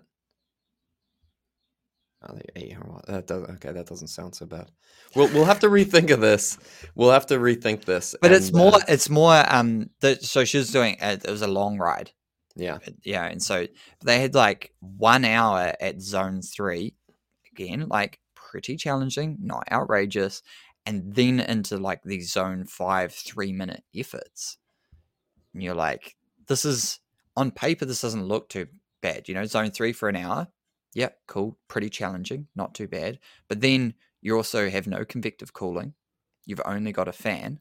Oh, 2.28 2.40
800 2.56 2.92
watts. 2.92 3.08
That 3.10 3.28
does 3.28 3.44
okay. 3.44 3.72
That 3.74 3.86
doesn't 3.86 4.08
sound 4.08 4.34
so 4.34 4.46
bad. 4.46 4.72
We'll 5.14 5.28
we'll 5.28 5.46
have 5.46 5.60
to 5.60 5.68
rethink 5.68 6.10
of 6.10 6.22
this. 6.22 6.58
We'll 6.96 7.12
have 7.12 7.26
to 7.28 7.38
rethink 7.38 7.84
this. 7.84 8.16
But 8.22 8.32
it's 8.32 8.54
more 8.54 8.76
uh, 8.76 8.80
it's 8.88 9.10
more 9.10 9.44
um 9.54 9.90
the, 10.00 10.16
so 10.22 10.46
she 10.46 10.58
was 10.58 10.72
doing 10.72 10.96
it 11.02 11.30
was 11.30 11.42
a 11.42 11.48
long 11.48 11.78
ride. 11.78 12.12
yeah. 12.56 12.78
Yeah, 13.04 13.26
and 13.26 13.44
so 13.44 13.68
they 14.06 14.22
had 14.22 14.36
like 14.36 14.72
1 14.80 15.26
hour 15.26 15.74
at 15.82 16.02
zone 16.02 16.42
3 16.42 16.96
again, 17.52 17.88
like 17.90 18.20
pretty 18.54 18.78
challenging, 18.78 19.36
not 19.42 19.68
outrageous, 19.72 20.44
and 20.86 21.16
then 21.16 21.40
into 21.40 21.76
like 21.78 22.04
these 22.04 22.32
zone 22.32 22.66
5 22.66 23.12
3 23.12 23.52
minute 23.52 23.84
efforts. 23.96 24.60
And 25.54 25.64
you're 25.64 25.74
like 25.74 26.16
this 26.48 26.66
is 26.66 27.00
on 27.36 27.50
paper 27.50 27.84
this 27.84 28.02
doesn't 28.02 28.28
look 28.28 28.50
too 28.50 28.68
bad, 29.02 29.28
you 29.28 29.34
know, 29.34 29.46
zone 29.46 29.72
3 29.72 29.92
for 29.92 30.08
an 30.08 30.16
hour. 30.16 30.50
Yeah, 30.94 31.10
cool, 31.26 31.58
pretty 31.68 31.90
challenging, 31.90 32.48
not 32.56 32.76
too 32.76 32.88
bad. 32.88 33.18
But 33.48 33.62
then 33.62 33.96
you 34.22 34.38
also 34.38 34.70
have 34.70 34.86
no 34.86 35.04
convective 35.04 35.52
cooling. 35.52 35.96
You've 36.46 36.62
only 36.64 36.92
got 36.92 37.08
a 37.08 37.12
fan. 37.12 37.60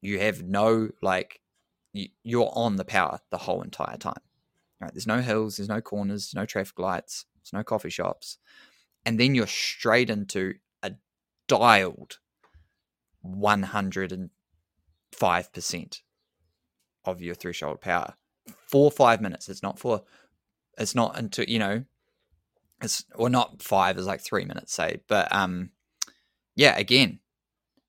You 0.00 0.18
have 0.18 0.42
no 0.42 0.88
like 1.00 1.40
you, 1.92 2.08
you're 2.24 2.50
on 2.52 2.74
the 2.74 2.84
power 2.84 3.20
the 3.30 3.38
whole 3.38 3.62
entire 3.62 3.96
time. 3.96 4.24
Right? 4.80 4.92
There's 4.92 5.06
no 5.06 5.20
hills, 5.20 5.58
there's 5.58 5.68
no 5.68 5.80
corners, 5.80 6.32
no 6.34 6.46
traffic 6.46 6.80
lights, 6.80 7.26
there's 7.36 7.52
no 7.52 7.62
coffee 7.62 7.90
shops. 7.90 8.38
And 9.04 9.18
then 9.18 9.34
you're 9.34 9.46
straight 9.46 10.10
into 10.10 10.54
a 10.82 10.92
dialed 11.48 12.18
105% 13.26 16.00
of 17.04 17.20
your 17.20 17.34
threshold 17.34 17.80
power 17.80 18.14
for 18.66 18.90
five 18.90 19.20
minutes. 19.20 19.48
It's 19.48 19.62
not 19.62 19.78
for, 19.78 20.02
it's 20.78 20.94
not 20.94 21.18
until, 21.18 21.44
you 21.46 21.58
know, 21.58 21.84
it's, 22.80 23.04
well, 23.16 23.30
not 23.30 23.62
five, 23.62 23.98
is 23.98 24.06
like 24.06 24.20
three 24.20 24.44
minutes, 24.44 24.72
say. 24.72 25.00
But, 25.08 25.32
um, 25.32 25.70
yeah, 26.54 26.76
again, 26.76 27.20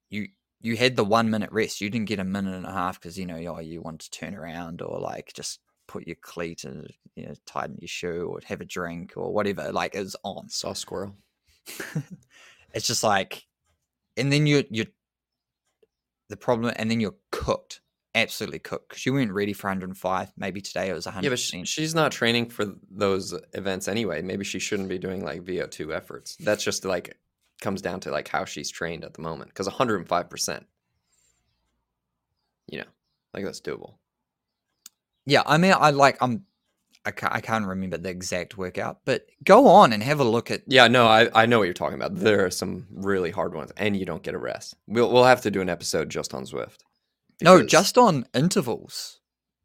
you, 0.10 0.30
you 0.62 0.78
had 0.78 0.96
the 0.96 1.04
one 1.04 1.30
minute 1.30 1.52
rest. 1.52 1.82
You 1.82 1.90
didn't 1.90 2.08
get 2.08 2.20
a 2.20 2.24
minute 2.24 2.56
and 2.56 2.66
a 2.66 2.72
half 2.72 3.00
because, 3.00 3.20
you 3.20 3.26
know, 3.26 3.36
oh, 3.36 3.60
you 3.60 3.82
want 3.82 4.00
to 4.02 4.12
turn 4.12 4.36
around 4.36 4.82
or 4.82 5.00
like 5.00 5.34
just 5.34 5.60
put 5.94 6.08
your 6.08 6.18
cleat 6.22 6.64
and 6.64 6.92
you 7.16 7.28
know, 7.28 7.34
tighten 7.46 7.78
your 7.80 7.88
shoe 7.88 8.28
or 8.28 8.40
have 8.46 8.62
a 8.62 8.66
drink 8.66 9.14
or 9.16 9.32
whatever. 9.32 9.72
Like 9.72 9.94
it 9.94 10.00
was 10.00 10.16
on. 10.24 10.50
Saw 10.50 10.74
squirrel. 10.74 11.16
it's 12.74 12.88
just 12.88 13.04
like, 13.04 13.46
and 14.18 14.34
then 14.34 14.48
you 14.48 14.64
you 14.72 14.88
the 16.30 16.38
problem, 16.38 16.74
and 16.78 16.90
then 16.90 17.00
you're 17.00 17.16
cooked, 17.32 17.82
absolutely 18.16 18.58
cooked 18.58 18.90
because 18.90 19.06
you 19.06 19.14
weren't 19.14 19.32
ready 19.32 19.54
for 19.54 19.68
105. 19.68 20.34
Maybe 20.36 20.62
today 20.62 20.90
it 20.90 20.94
was 20.94 21.06
100. 21.06 21.24
Yeah, 21.24 21.30
but 21.30 21.40
she, 21.40 21.64
she's 21.64 21.94
not 21.94 22.12
training 22.12 22.50
for 22.50 22.66
those 22.90 23.36
events 23.54 23.88
anyway. 23.88 24.24
Maybe 24.24 24.44
she 24.44 24.58
shouldn't 24.58 24.90
be 24.90 24.98
doing 24.98 25.24
like 25.24 25.44
VO2 25.44 25.96
efforts. 25.96 26.36
That's 26.38 26.64
just 26.64 26.86
like 26.86 27.16
comes 27.62 27.84
down 27.84 28.00
to 28.02 28.12
like 28.12 28.28
how 28.28 28.46
she's 28.46 28.72
trained 28.72 29.06
at 29.06 29.14
the 29.14 29.22
moment. 29.22 29.52
Because 29.52 29.68
105 29.68 30.30
percent, 30.30 30.66
you 32.68 32.80
know, 32.80 32.88
like 33.36 33.46
that's 33.46 33.62
doable. 33.62 33.94
Yeah, 35.26 35.44
I 35.46 35.58
mean, 35.58 35.74
I 35.78 35.92
like 35.92 36.18
I'm. 36.22 36.46
I 37.06 37.12
can't, 37.12 37.34
I 37.34 37.42
can't 37.42 37.66
remember 37.66 37.98
the 37.98 38.10
exact 38.10 38.58
workout, 38.58 39.00
but 39.04 39.26
go 39.44 39.68
on 39.68 39.92
and 39.92 40.02
have 40.02 40.22
a 40.22 40.24
look 40.24 40.50
at 40.50 40.62
Yeah, 40.68 40.88
no, 40.88 41.06
I, 41.06 41.30
I 41.36 41.46
know 41.46 41.60
what 41.60 41.66
you're 41.66 41.74
talking 41.74 41.96
about. 41.98 42.16
There 42.16 42.46
are 42.46 42.50
some 42.50 42.88
really 42.94 43.30
hard 43.30 43.54
ones, 43.54 43.74
and 43.76 43.98
you 43.98 44.06
don't 44.06 44.24
get 44.24 44.36
a 44.36 44.38
rest. 44.38 44.76
We'll 44.88 45.12
we'll 45.12 45.26
have 45.26 45.42
to 45.42 45.52
do 45.52 45.60
an 45.60 45.68
episode 45.68 46.10
just 46.10 46.34
on 46.34 46.46
Zwift. 46.46 46.78
no, 47.42 47.62
just 47.62 47.98
on 47.98 48.26
intervals. 48.34 49.20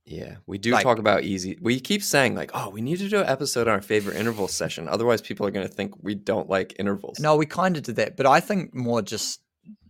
yeah, 0.04 0.38
we 0.46 0.58
do 0.58 0.72
like- 0.72 0.82
talk 0.82 0.98
about 0.98 1.22
easy. 1.22 1.56
We 1.62 1.78
keep 1.78 2.02
saying 2.02 2.34
like, 2.34 2.50
oh, 2.54 2.70
we 2.70 2.80
need 2.80 2.98
to 2.98 3.08
do 3.08 3.20
an 3.20 3.28
episode 3.28 3.68
on 3.68 3.74
our 3.74 3.82
favorite 3.82 4.16
interval 4.16 4.48
session. 4.48 4.88
Otherwise, 4.88 5.20
people 5.20 5.46
are 5.46 5.52
going 5.52 5.68
to 5.68 5.72
think 5.72 5.92
we 6.02 6.16
don't 6.16 6.48
like 6.50 6.74
intervals. 6.80 7.20
No, 7.20 7.36
we 7.36 7.46
kind 7.46 7.76
of 7.76 7.84
did 7.84 7.96
that, 7.96 8.16
but 8.16 8.26
I 8.26 8.40
think 8.40 8.74
more 8.74 9.00
just 9.00 9.40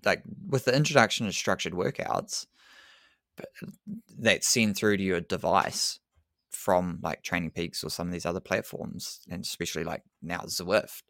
like 0.04 0.22
with 0.46 0.66
the 0.66 0.76
introduction 0.76 1.26
of 1.26 1.34
structured 1.34 1.72
workouts 1.72 2.44
that's 4.18 4.48
sent 4.48 4.76
through 4.76 4.96
to 4.98 5.02
your 5.02 5.20
device 5.20 5.98
from 6.50 6.98
like 7.02 7.22
Training 7.22 7.50
Peaks 7.50 7.84
or 7.84 7.90
some 7.90 8.08
of 8.08 8.12
these 8.12 8.26
other 8.26 8.40
platforms, 8.40 9.20
and 9.30 9.44
especially 9.44 9.84
like 9.84 10.02
now 10.22 10.40
Zwift. 10.40 11.02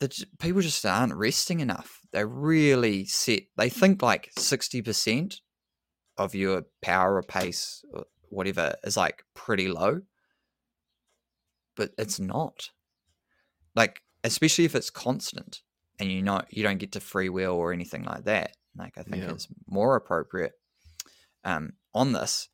That 0.00 0.10
j- 0.10 0.26
people 0.40 0.60
just 0.60 0.84
aren't 0.84 1.14
resting 1.14 1.60
enough. 1.60 2.00
They 2.12 2.24
really 2.24 3.04
set. 3.04 3.42
They 3.56 3.68
think 3.70 4.02
like 4.02 4.30
sixty 4.38 4.82
percent 4.82 5.40
of 6.18 6.34
your 6.34 6.64
power 6.82 7.16
or 7.16 7.22
pace 7.22 7.84
or 7.92 8.04
whatever 8.28 8.74
is 8.84 8.96
like 8.96 9.24
pretty 9.34 9.68
low, 9.68 10.00
but 11.76 11.90
it's 11.98 12.18
not. 12.20 12.70
Like 13.74 14.02
especially 14.22 14.64
if 14.64 14.74
it's 14.74 14.90
constant 14.90 15.62
and 15.98 16.10
you 16.10 16.22
know 16.22 16.42
you 16.50 16.62
don't 16.62 16.78
get 16.78 16.92
to 16.92 17.00
freewheel 17.00 17.54
or 17.54 17.72
anything 17.72 18.04
like 18.04 18.24
that. 18.24 18.56
Like 18.76 18.96
I 18.98 19.02
think 19.02 19.22
Yeah. 19.22 19.30
it's 19.30 19.48
more 19.68 19.96
appropriate 19.96 20.52
um, 21.44 21.74
on 21.94 22.12
this. 22.12 22.48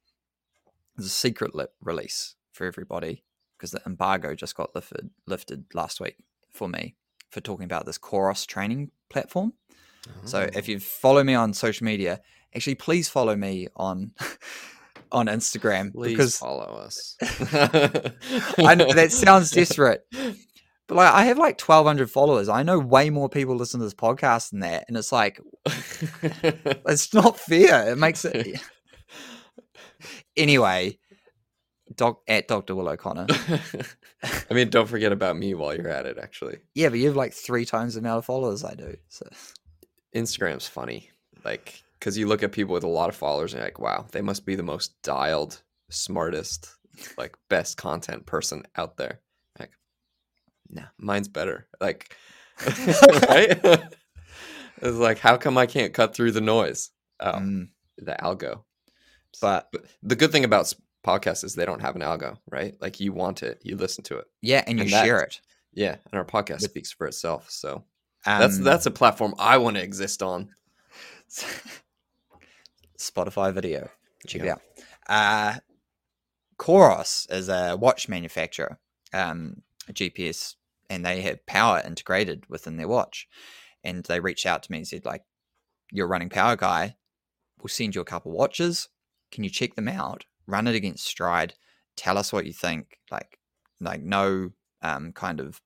There's 0.96 1.06
a 1.06 1.10
secret 1.10 1.52
release 1.80 2.34
for 2.52 2.66
everybody 2.66 3.24
because 3.56 3.70
the 3.70 3.80
embargo 3.86 4.34
just 4.34 4.54
got 4.56 4.74
lifted 4.74 5.10
lifted 5.26 5.64
last 5.74 6.00
week 6.00 6.16
for 6.52 6.68
me 6.68 6.96
for 7.30 7.40
talking 7.40 7.64
about 7.64 7.86
this 7.86 7.98
Coros 7.98 8.46
training 8.46 8.90
platform. 9.08 9.52
So 10.24 10.42
Oh. 10.42 10.58
if 10.58 10.66
you 10.68 10.80
follow 10.80 11.22
me 11.22 11.34
on 11.34 11.52
social 11.54 11.84
media, 11.84 12.20
actually 12.54 12.74
please 12.74 13.08
follow 13.08 13.36
me 13.36 13.68
on 13.76 14.12
on 15.12 15.26
Instagram 15.26 15.92
Please 15.92 16.10
because 16.12 16.36
follow 16.38 16.64
us. 16.64 17.16
I 18.58 18.74
know 18.74 18.92
that 18.92 19.10
sounds 19.12 19.50
desperate. 19.50 20.02
But 20.86 20.96
like 20.96 21.12
I 21.12 21.24
have 21.24 21.38
like 21.38 21.56
twelve 21.58 21.86
hundred 21.86 22.10
followers. 22.10 22.48
I 22.48 22.62
know 22.62 22.78
way 22.78 23.10
more 23.10 23.28
people 23.28 23.54
listen 23.56 23.78
to 23.80 23.86
this 23.86 23.94
podcast 23.94 24.50
than 24.50 24.60
that, 24.60 24.86
and 24.88 24.96
it's 24.96 25.12
like 25.12 25.40
it's 26.22 27.14
not 27.14 27.38
fair. 27.38 27.90
It 27.92 27.96
makes 27.98 28.24
it 28.24 28.60
anyway. 30.36 30.98
Doc 31.96 32.20
at 32.28 32.46
Doctor 32.46 32.76
Will 32.76 32.88
O'Connor. 32.88 33.26
I 34.22 34.54
mean, 34.54 34.70
don't 34.70 34.88
forget 34.88 35.10
about 35.10 35.36
me 35.36 35.54
while 35.54 35.74
you're 35.74 35.88
at 35.88 36.06
it. 36.06 36.18
Actually, 36.18 36.58
Yeah, 36.74 36.88
but 36.88 37.00
you 37.00 37.06
have 37.08 37.16
like 37.16 37.32
three 37.32 37.64
times 37.64 37.94
the 37.94 38.00
amount 38.00 38.18
of 38.18 38.24
followers 38.24 38.64
I 38.64 38.74
do. 38.74 38.96
So 39.08 39.28
Instagram's 40.14 40.68
funny, 40.68 41.10
like 41.44 41.82
because 42.00 42.16
you 42.16 42.26
look 42.26 42.42
at 42.42 42.52
people 42.52 42.72
with 42.72 42.84
a 42.84 42.88
lot 42.88 43.08
of 43.08 43.16
followers 43.16 43.52
and 43.52 43.58
you're 43.58 43.66
like, 43.66 43.78
wow, 43.78 44.06
they 44.12 44.22
must 44.22 44.46
be 44.46 44.54
the 44.54 44.62
most 44.62 45.00
dialed, 45.02 45.62
smartest, 45.90 46.70
like 47.18 47.36
best 47.48 47.76
content 47.76 48.24
person 48.24 48.62
out 48.76 48.96
there. 48.96 49.20
Like, 49.58 49.72
nah, 50.70 50.86
mine's 50.98 51.28
better. 51.28 51.66
Like, 51.80 52.16
right? 52.66 53.58
it's 54.82 54.96
like, 54.96 55.18
how 55.18 55.36
come 55.36 55.58
I 55.58 55.66
can't 55.66 55.92
cut 55.92 56.14
through 56.14 56.32
the 56.32 56.40
noise? 56.40 56.90
Oh, 57.20 57.32
mm, 57.32 57.68
the 57.98 58.16
algo. 58.22 58.62
But 59.40 59.68
But 59.72 59.84
the 60.02 60.16
good 60.16 60.32
thing 60.32 60.44
about 60.44 60.72
podcasts 61.04 61.44
is 61.44 61.54
they 61.54 61.64
don't 61.66 61.80
have 61.82 61.96
an 61.96 62.02
algo, 62.02 62.38
right? 62.50 62.74
Like 62.80 63.00
you 63.00 63.12
want 63.12 63.42
it, 63.42 63.60
you 63.62 63.76
listen 63.76 64.04
to 64.04 64.18
it. 64.18 64.26
yeah, 64.42 64.62
and 64.66 64.78
you 64.78 64.84
And 64.84 64.92
that- 64.92 65.04
share 65.04 65.20
it. 65.20 65.40
Yeah, 65.72 65.96
and 66.10 66.18
our 66.18 66.24
podcast 66.24 66.62
speaks 66.62 66.90
for 66.92 67.06
itself. 67.06 67.50
So 67.50 67.84
Um, 68.26 68.40
that's 68.40 68.58
that's 68.58 68.86
a 68.86 68.90
platform 68.90 69.34
I 69.38 69.56
want 69.58 69.76
to 69.76 69.82
exist 69.82 70.22
on. 70.22 70.50
Spotify 72.98 73.52
video. 73.52 73.88
Check 74.26 74.42
Yeah. 74.42 74.56
it 74.56 74.84
out. 75.08 75.54
Uh, 75.56 75.60
Coros 76.58 77.30
is 77.32 77.48
a 77.48 77.76
watch 77.76 78.08
manufacturer, 78.08 78.78
um, 79.12 79.62
a 79.88 79.92
GPS, 79.92 80.56
and 80.90 81.04
they 81.06 81.22
have 81.22 81.46
power 81.46 81.80
integrated 81.84 82.44
within 82.50 82.76
their 82.76 82.88
watch. 82.88 83.28
And 83.82 84.04
they 84.04 84.20
reached 84.20 84.44
out 84.44 84.62
to 84.64 84.72
me 84.72 84.78
and 84.78 84.86
said, 84.88 85.06
like, 85.06 85.24
you're 85.90 86.06
running 86.06 86.28
power 86.28 86.56
guy. 86.56 86.96
We'll 87.58 87.68
send 87.68 87.94
you 87.94 88.02
a 88.02 88.04
couple 88.04 88.32
watches. 88.32 88.88
Can 89.30 89.44
you 89.44 89.50
check 89.50 89.74
them 89.74 89.88
out? 89.88 90.24
Run 90.46 90.66
it 90.66 90.74
against 90.74 91.06
Stryd. 91.06 91.52
Tell 91.96 92.18
us 92.18 92.32
what 92.32 92.46
you 92.46 92.52
think. 92.52 92.98
Like, 93.10 93.38
like 93.80 94.02
no 94.02 94.50
um, 94.82 95.12
kind 95.12 95.40
of 95.40 95.60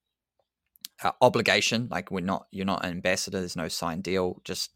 uh, 1.02 1.12
obligation. 1.21 1.88
Like 1.90 2.11
we're 2.11 2.21
not, 2.21 2.47
you're 2.50 2.66
not 2.66 2.85
an 2.85 2.90
ambassador. 2.90 3.38
There's 3.38 3.56
no 3.56 3.68
signed 3.68 4.02
deal. 4.02 4.40
Just 4.44 4.71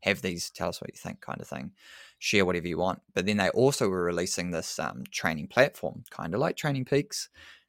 have 0.00 0.22
these. 0.22 0.50
Tell 0.50 0.68
us 0.68 0.80
what 0.80 0.90
you 0.92 0.98
think, 0.98 1.20
kind 1.20 1.40
of 1.40 1.48
thing. 1.48 1.72
Share 2.18 2.44
whatever 2.44 2.68
you 2.68 2.78
want. 2.78 3.00
But 3.14 3.26
then 3.26 3.36
they 3.36 3.50
also 3.50 3.88
were 3.88 4.04
releasing 4.04 4.50
this 4.50 4.78
um, 4.78 5.04
training 5.10 5.48
platform, 5.48 6.04
kind 6.10 6.34
of 6.34 6.40
like 6.40 6.56
Training 6.56 6.84
Peaks. 6.84 7.28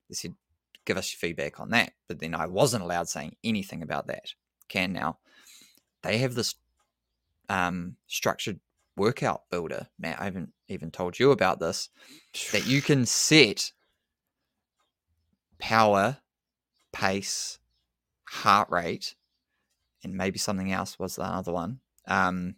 They 0.09 0.15
said, 0.15 0.35
give 0.85 0.97
us 0.97 1.11
your 1.11 1.17
feedback 1.17 1.59
on 1.59 1.71
that. 1.71 1.91
But 2.07 2.19
then 2.19 2.35
I 2.35 2.45
wasn't 2.45 2.83
allowed 2.83 3.09
saying 3.09 3.35
anything 3.43 3.81
about 3.81 4.07
that. 4.07 4.33
can 4.69 4.93
now. 4.93 5.17
They 6.03 6.19
have 6.19 6.35
this 6.35 6.55
um, 7.49 7.95
structured 8.07 8.59
workout 8.97 9.43
builder. 9.51 9.87
Matt, 9.99 10.19
I 10.19 10.25
haven't 10.25 10.51
even 10.67 10.91
told 10.91 11.19
you 11.19 11.31
about 11.31 11.59
this. 11.59 11.89
That 12.51 12.65
you 12.67 12.81
can 12.89 13.05
set 13.05 13.71
power, 15.59 16.17
pace, 16.93 17.59
heart 18.27 18.69
rate, 18.69 19.15
and 20.03 20.13
maybe 20.15 20.37
something 20.39 20.71
else 20.71 20.99
was 20.99 21.15
the 21.15 21.23
other 21.23 21.51
one. 21.51 21.79
Um, 22.07 22.55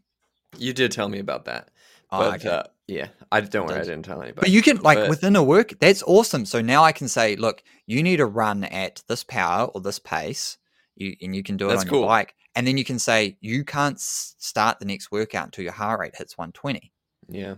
You 0.58 0.74
did 0.74 0.92
tell 0.92 1.10
me 1.10 1.20
about 1.20 1.46
that. 1.46 1.70
oh, 2.12 2.20
But 2.32 2.46
okay. 2.46 2.50
uh, 2.50 2.64
yeah, 2.88 3.08
I 3.32 3.42
don't 3.42 3.66
worry, 3.68 3.76
I 3.76 3.80
Did. 3.80 3.88
didn't 3.88 4.06
tell 4.06 4.22
anybody. 4.22 4.42
But 4.42 4.50
you 4.50 4.62
can 4.62 4.78
like 4.78 4.98
But- 4.98 5.10
within 5.10 5.36
a 5.36 5.44
work. 5.44 5.74
That's 5.80 6.04
awesome. 6.04 6.46
So 6.46 6.62
now 6.62 6.84
I 6.84 6.92
can 6.92 7.08
say, 7.08 7.36
look, 7.36 7.62
you 7.86 8.02
need 8.04 8.18
to 8.18 8.26
run 8.26 8.64
at 8.64 9.04
this 9.08 9.24
power 9.24 9.66
or 9.66 9.82
this 9.82 10.00
pace, 10.00 10.58
you 10.96 11.16
and 11.22 11.36
you 11.36 11.44
can 11.44 11.58
do 11.58 11.68
it 11.68 11.70
That's 11.72 11.84
on 11.84 11.90
cool. 11.90 12.00
your 12.00 12.08
bike. 12.08 12.34
And 12.58 12.66
then 12.68 12.78
you 12.78 12.84
can 12.84 12.98
say 13.00 13.38
you 13.40 13.64
can't 13.64 14.00
start 14.00 14.80
the 14.80 14.86
next 14.86 15.12
workout 15.12 15.46
until 15.46 15.64
your 15.64 15.74
heart 15.74 16.00
rate 16.00 16.16
hits 16.18 16.38
120, 16.38 16.92
yeah, 17.30 17.56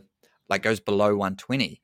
like 0.49 0.61
goes 0.61 0.79
below 0.79 1.15
120. 1.15 1.81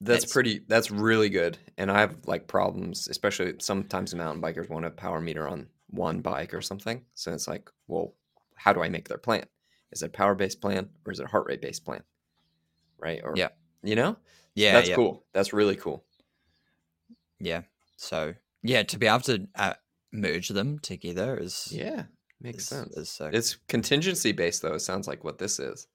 that's, 0.00 0.20
That's- 0.22 0.32
pretty. 0.32 0.60
That's 0.66 0.90
really 0.90 1.28
good. 1.28 1.58
And 1.78 1.90
I 1.90 2.00
have 2.00 2.16
like 2.26 2.46
problems, 2.48 3.06
especially 3.08 3.54
sometimes 3.60 4.14
mountain 4.14 4.42
bikers 4.42 4.68
want 4.70 4.86
a 4.86 4.90
power 4.90 5.20
meter 5.20 5.46
on 5.46 5.66
one 5.90 6.20
bike 6.20 6.54
or 6.54 6.60
something. 6.62 7.04
So 7.14 7.32
it's 7.32 7.46
like, 7.48 7.70
well, 7.86 8.14
how 8.56 8.72
do 8.72 8.82
I 8.82 8.88
make 8.88 9.08
their 9.08 9.18
plan? 9.18 9.44
Is 9.92 10.02
it 10.02 10.06
a 10.06 10.08
power 10.08 10.34
based 10.34 10.60
plan 10.60 10.88
or 11.04 11.12
is 11.12 11.20
it 11.20 11.24
a 11.26 11.28
heart 11.28 11.46
rate 11.48 11.60
based 11.62 11.84
plan? 11.84 12.02
Right? 12.98 13.20
Or 13.22 13.34
Yeah. 13.36 13.48
you 13.82 13.94
know, 13.94 14.16
Yeah, 14.54 14.72
that's 14.72 14.88
yeah, 14.88 14.96
cool. 14.96 15.24
That's 15.34 15.52
really 15.52 15.76
cool. 15.76 16.04
yeah. 17.38 17.62
So 17.96 18.34
yeah, 18.62 18.82
to 18.84 18.98
be 18.98 19.06
able 19.06 19.20
to 19.20 19.46
uh, 19.54 19.74
merge 20.16 20.48
them 20.48 20.78
together 20.78 21.36
is 21.36 21.68
Yeah, 21.70 22.04
makes 22.40 22.64
is, 22.64 22.68
sense. 22.68 22.96
is 22.96 23.20
It's 23.32 23.56
contingency 23.68 24.32
based 24.32 24.62
though. 24.62 24.74
It 24.74 24.80
sounds 24.80 25.06
like 25.06 25.24
what 25.24 25.38
this 25.38 25.58
is. 25.58 25.86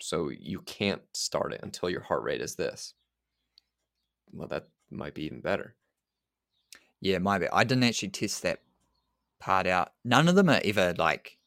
So 0.00 0.28
you 0.28 0.60
can't 0.60 1.02
start 1.14 1.52
it 1.52 1.60
until 1.62 1.88
your 1.88 2.02
heart 2.02 2.22
rate 2.22 2.40
is 2.40 2.54
this. 2.54 2.94
Well, 4.32 4.48
that 4.48 4.68
might 4.90 5.14
be 5.14 5.24
even 5.24 5.40
better. 5.40 5.74
Yeah, 7.00 7.18
maybe. 7.18 7.46
I 7.52 7.64
didn't 7.64 7.84
actually 7.84 8.10
test 8.10 8.42
that 8.42 8.60
part 9.38 9.66
out. 9.66 9.92
None 10.04 10.28
of 10.28 10.34
them 10.34 10.48
are 10.48 10.60
ever 10.64 10.94
like, 10.96 11.38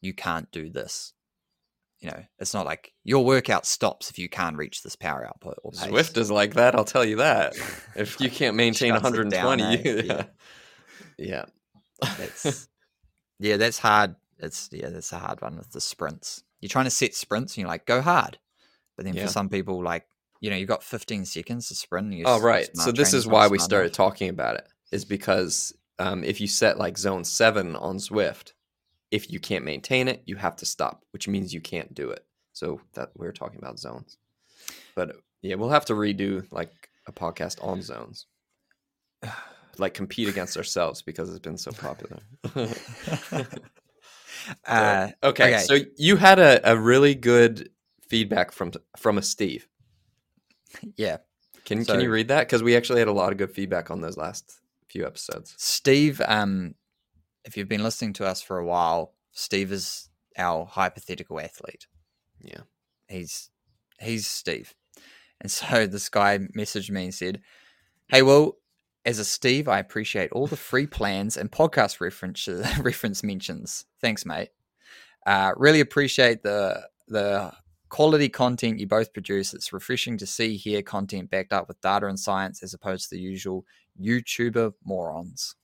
you 0.00 0.14
can't 0.14 0.50
do 0.50 0.70
this. 0.70 1.12
You 2.00 2.10
know, 2.10 2.22
it's 2.38 2.52
not 2.52 2.66
like 2.66 2.92
your 3.04 3.24
workout 3.24 3.64
stops 3.64 4.10
if 4.10 4.18
you 4.18 4.28
can't 4.28 4.56
reach 4.56 4.82
this 4.82 4.96
power 4.96 5.26
output 5.26 5.58
or 5.64 5.72
pace. 5.72 5.84
Zwift 5.84 6.18
is 6.18 6.30
like 6.30 6.54
that. 6.54 6.74
I'll 6.74 6.84
tell 6.84 7.04
you 7.04 7.16
that. 7.16 7.54
If 7.96 8.20
you 8.20 8.30
can't 8.30 8.54
maintain 8.54 8.92
Shuts 8.92 9.08
it 9.08 9.30
down, 9.30 9.58
120, 9.58 9.88
eh? 9.88 10.02
yeah, 10.04 10.24
yeah. 11.18 11.46
That's, 12.18 12.68
yeah, 13.38 13.56
that's 13.56 13.78
hard. 13.78 14.16
It's 14.38 14.68
yeah, 14.70 14.90
that's 14.90 15.12
a 15.12 15.18
hard 15.18 15.40
one 15.40 15.56
with 15.56 15.72
the 15.72 15.80
sprints. 15.80 16.42
You're 16.60 16.68
trying 16.68 16.84
to 16.84 16.90
set 16.90 17.14
sprints 17.14 17.54
and 17.54 17.62
you're 17.62 17.68
like, 17.68 17.86
go 17.86 18.02
hard. 18.02 18.38
But 18.96 19.06
then 19.06 19.14
Yeah. 19.14 19.26
for 19.26 19.32
some 19.32 19.48
people, 19.48 19.82
like, 19.82 20.06
you 20.40 20.50
know, 20.50 20.56
you've 20.56 20.68
got 20.68 20.82
15 20.82 21.24
seconds 21.24 21.68
to 21.68 21.74
sprint. 21.74 22.22
Oh, 22.26 22.40
right. 22.40 22.68
So 22.76 22.92
this 22.92 23.14
is 23.14 23.26
why 23.26 23.48
we 23.48 23.58
started 23.58 23.86
enough. 23.86 23.96
talking 23.96 24.28
about 24.28 24.56
it. 24.56 24.68
Is 24.92 25.04
because 25.04 25.74
um, 25.98 26.22
if 26.22 26.40
you 26.40 26.46
set 26.46 26.78
like 26.78 26.98
zone 26.98 27.24
seven 27.24 27.76
on 27.76 27.96
Zwift, 27.96 28.52
if 29.10 29.30
you 29.30 29.40
can't 29.40 29.64
maintain 29.64 30.08
it, 30.08 30.22
you 30.26 30.36
have 30.36 30.56
to 30.56 30.66
stop, 30.66 31.04
which 31.12 31.28
means 31.28 31.54
you 31.54 31.60
can't 31.60 31.94
do 31.94 32.10
it. 32.10 32.24
So 32.52 32.80
that 32.94 33.10
we're 33.16 33.32
talking 33.32 33.58
about 33.58 33.78
zones. 33.78 34.18
But 34.94 35.16
yeah, 35.42 35.56
we'll 35.56 35.70
have 35.70 35.86
to 35.86 35.94
redo 35.94 36.50
like 36.52 36.90
a 37.06 37.12
podcast 37.12 37.62
on 37.64 37.82
zones. 37.82 38.26
Like 39.78 39.94
compete 39.94 40.28
against 40.28 40.56
ourselves 40.56 41.02
because 41.02 41.30
it's 41.30 41.38
been 41.38 41.58
so 41.58 41.72
popular. 41.72 42.18
uh, 44.66 45.08
okay, 45.22 45.54
okay. 45.54 45.58
so 45.58 45.78
you 45.96 46.16
had 46.16 46.38
a, 46.38 46.70
a 46.70 46.76
really 46.78 47.14
good 47.14 47.70
feedback 48.08 48.52
from 48.52 48.72
from 48.96 49.18
a 49.18 49.22
Steve. 49.22 49.66
yeah. 50.96 51.18
Can 51.64 51.84
So- 51.84 51.94
can 51.94 52.02
you 52.02 52.10
read 52.10 52.28
that? 52.28 52.46
Because 52.46 52.62
we 52.62 52.76
actually 52.76 53.00
had 53.00 53.08
a 53.08 53.12
lot 53.12 53.32
of 53.32 53.38
good 53.38 53.50
feedback 53.50 53.90
on 53.90 54.00
those 54.00 54.16
last 54.16 54.60
few 54.88 55.04
episodes. 55.06 55.54
Steve, 55.58 56.22
um, 56.26 56.74
if 57.44 57.56
you've 57.56 57.68
been 57.68 57.82
listening 57.82 58.12
to 58.14 58.26
us 58.26 58.40
for 58.40 58.58
a 58.58 58.64
while, 58.64 59.14
Steve 59.32 59.72
is 59.72 60.08
our 60.38 60.64
hypothetical 60.64 61.40
athlete. 61.40 61.86
Yeah. 62.40 62.60
He's 63.08 63.50
he's 64.00 64.26
Steve. 64.26 64.74
And 65.40 65.50
so 65.50 65.86
this 65.88 66.08
guy 66.08 66.38
messaged 66.56 66.90
me 66.90 67.04
and 67.04 67.14
said, 67.14 67.40
Hey 68.08 68.22
Will, 68.22 68.56
as 69.06 69.20
a 69.20 69.24
Steve, 69.24 69.68
I 69.68 69.78
appreciate 69.78 70.32
all 70.32 70.48
the 70.48 70.56
free 70.56 70.86
plans 70.86 71.36
and 71.36 71.50
podcast 71.50 72.00
reference 72.00 72.48
reference 72.80 73.22
mentions. 73.22 73.86
Thanks, 74.00 74.26
mate. 74.26 74.50
Uh, 75.24 75.52
really 75.56 75.80
appreciate 75.80 76.42
the 76.42 76.82
the 77.08 77.52
quality 77.88 78.28
content 78.28 78.80
you 78.80 78.86
both 78.88 79.12
produce. 79.12 79.54
It's 79.54 79.72
refreshing 79.72 80.18
to 80.18 80.26
see 80.26 80.56
here 80.56 80.82
content 80.82 81.30
backed 81.30 81.52
up 81.52 81.68
with 81.68 81.80
data 81.80 82.08
and 82.08 82.18
science 82.18 82.64
as 82.64 82.74
opposed 82.74 83.08
to 83.08 83.14
the 83.14 83.22
usual 83.22 83.64
YouTuber 84.00 84.72
morons. 84.84 85.54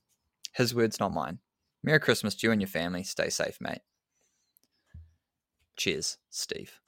His 0.53 0.73
words, 0.73 0.99
not 1.01 1.13
mine. 1.13 1.39
Merry 1.83 1.99
Christmas 1.99 2.35
to 2.35 2.47
you 2.47 2.51
and 2.53 2.61
your 2.61 2.69
family. 2.69 3.03
Stay 3.03 3.29
safe, 3.29 3.59
mate. 3.59 3.81
Cheers, 5.75 6.17
Steve. 6.29 6.79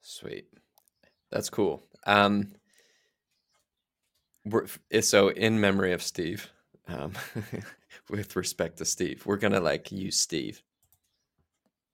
Sweet. 0.00 0.46
That's 1.30 1.50
cool. 1.50 1.84
Um, 2.04 2.52
we're, 4.44 4.66
so 5.00 5.28
in 5.28 5.60
memory 5.60 5.92
of 5.92 6.02
Steve, 6.02 6.50
um, 6.88 7.12
with 8.10 8.36
respect 8.36 8.78
to 8.78 8.84
Steve, 8.84 9.24
we're 9.26 9.36
gonna 9.36 9.60
like 9.60 9.92
use 9.92 10.16
Steve. 10.16 10.62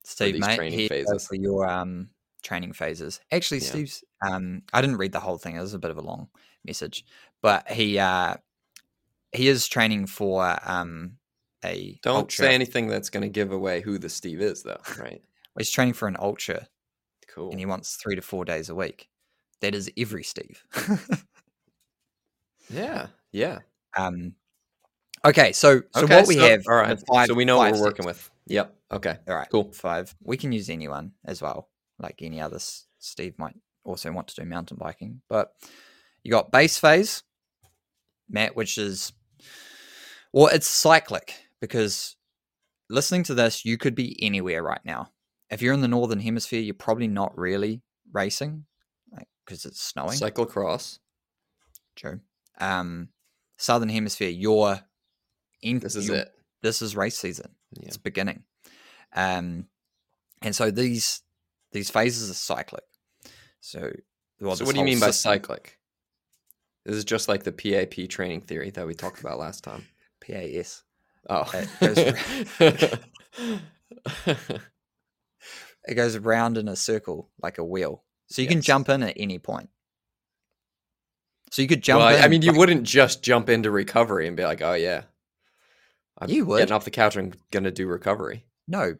Steve, 0.03 0.35
these 0.35 0.41
mate, 0.45 0.55
training 0.55 0.87
phases. 0.87 1.27
for 1.27 1.35
your 1.35 1.67
um 1.67 2.09
training 2.43 2.71
phases. 2.73 3.19
Actually, 3.31 3.59
Yeah. 3.59 3.67
Steve's 3.69 4.03
um 4.25 4.61
I 4.73 4.81
didn't 4.81 4.97
read 4.97 5.11
the 5.11 5.19
whole 5.19 5.37
thing. 5.37 5.55
It 5.55 5.61
was 5.61 5.73
a 5.73 5.79
bit 5.79 5.91
of 5.91 5.97
a 5.97 6.01
long 6.01 6.29
message, 6.63 7.05
but 7.41 7.69
he 7.69 7.99
uh 7.99 8.35
he 9.33 9.49
is 9.49 9.67
training 9.67 10.07
for 10.07 10.57
um 10.63 11.17
a 11.65 11.99
Don't 12.03 12.15
ultra. 12.15 12.45
say 12.45 12.55
anything 12.55 12.87
that's 12.87 13.09
gonna 13.09 13.27
give 13.29 13.51
away 13.51 13.81
who 13.81 13.97
the 13.97 14.09
Steve 14.09 14.41
is, 14.41 14.63
though. 14.63 14.79
Right? 14.97 15.21
He's 15.57 15.71
training 15.71 15.95
for 15.95 16.07
an 16.07 16.15
ultra, 16.19 16.67
Cool. 17.27 17.49
and 17.49 17.59
he 17.59 17.65
wants 17.65 17.95
three 17.97 18.15
to 18.15 18.21
four 18.21 18.45
days 18.45 18.69
a 18.69 18.75
week. 18.75 19.09
That 19.61 19.73
is 19.75 19.91
every 19.97 20.23
Steve. 20.23 20.63
Yeah. 22.69 23.07
Yeah. 23.31 23.59
um. 23.95 24.33
Okay, 25.25 25.51
so 25.51 25.81
so 25.93 26.03
Okay, 26.03 26.15
what 26.15 26.27
we 26.27 26.37
have, 26.37 26.61
All 26.67 26.75
right. 26.75 26.97
five- 27.11 27.27
so 27.27 27.33
we 27.33 27.43
know 27.43 27.57
what 27.57 27.73
we're 27.73 27.81
working 27.81 28.05
with. 28.05 28.29
Yep. 28.45 28.73
Okay. 28.91 29.17
All 29.27 29.35
right, 29.35 29.47
Cool. 29.49 29.73
Five. 29.73 30.15
We 30.23 30.37
can 30.37 30.51
use 30.51 30.69
anyone 30.69 31.11
as 31.25 31.41
well, 31.41 31.69
like 31.99 32.21
any 32.21 32.39
other. 32.39 32.59
Steve 32.99 33.37
might 33.37 33.55
also 33.83 34.11
want 34.11 34.27
to 34.29 34.35
do 34.35 34.45
mountain 34.45 34.77
biking, 34.79 35.21
but 35.27 35.53
you 36.23 36.31
got 36.31 36.51
base 36.51 36.77
phase, 36.77 37.23
Matt, 38.29 38.55
which 38.55 38.77
is 38.77 39.11
well, 40.31 40.47
it's 40.47 40.67
cyclic 40.67 41.33
because 41.61 42.15
listening 42.89 43.23
to 43.23 43.33
this, 43.33 43.65
you 43.65 43.77
could 43.77 43.95
be 43.95 44.21
anywhere 44.23 44.61
right 44.63 44.81
now. 44.85 45.11
If 45.49 45.61
you're 45.61 45.73
in 45.73 45.81
the 45.81 45.87
northern 45.87 46.19
hemisphere, 46.19 46.61
you're 46.61 46.73
probably 46.73 47.07
not 47.07 47.37
really 47.37 47.81
racing, 48.13 48.65
like 49.11 49.27
because 49.45 49.65
it's 49.65 49.81
snowing. 49.81 50.17
Cyclocross. 50.17 50.99
True. 51.95 52.19
Um, 52.59 53.09
southern 53.57 53.89
hemisphere, 53.89 54.29
you're 54.29 54.79
in. 55.61 55.79
This 55.79 55.95
is 55.95 56.07
you're- 56.07 56.19
it. 56.21 56.33
This 56.61 56.81
is 56.81 56.95
race 56.95 57.17
season 57.17 57.51
Yeah. 57.71 57.87
it's 57.87 57.97
beginning 57.97 58.43
um 59.15 59.67
and 60.41 60.55
so 60.55 60.69
these 60.71 61.21
these 61.71 61.89
phases 61.89 62.29
are 62.29 62.33
cyclic 62.33 62.83
so 63.61 63.91
well, 64.41 64.55
so 64.55 64.65
what 64.65 64.73
do 64.73 64.79
you 64.79 64.85
mean 64.85 64.99
by 64.99 65.11
cyclic? 65.11 65.79
This 66.85 66.95
is 66.95 67.05
just 67.05 67.27
like 67.27 67.43
the 67.43 67.51
PAP 67.51 68.07
training 68.09 68.41
theory 68.41 68.69
that 68.71 68.85
we 68.87 68.93
talked 68.95 69.19
about 69.19 69.39
last 69.39 69.63
time. 69.63 69.87
pas 70.19 70.83
Oh. 71.29 71.49
It 71.53 72.99
it 75.85 75.95
goes 75.95 76.15
around 76.15 76.57
in 76.57 76.67
a 76.67 76.75
circle 76.75 77.29
like 77.41 77.57
a 77.57 77.63
wheel 77.63 78.03
so 78.27 78.41
you 78.41 78.47
can 78.47 78.61
jump 78.61 78.89
in 78.89 79.03
at 79.03 79.13
any 79.17 79.39
point 79.39 79.69
so 81.51 81.61
you 81.61 81.67
could 81.67 81.81
jump 81.81 81.99
well, 81.99 82.07
I- 82.09 82.13
in 82.17 82.23
I 82.23 82.27
mean, 82.27 82.41
you 82.41 82.53
wouldn't 82.53 82.83
just 82.83 83.23
jump 83.23 83.49
into 83.49 83.71
recovery 83.71 84.27
and 84.27 84.35
be 84.37 84.43
like, 84.43 84.61
"Oh 84.61 84.73
yeah, 84.73 85.03
I'm 86.17 86.29
You 86.29 86.45
would. 86.45 86.59
getting 86.59 86.73
off 86.73 86.85
the 86.85 86.91
couch 86.91 87.15
and 87.15 87.35
gonna 87.51 87.71
do 87.71 87.87
recovery." 87.87 88.45
no 88.67 88.97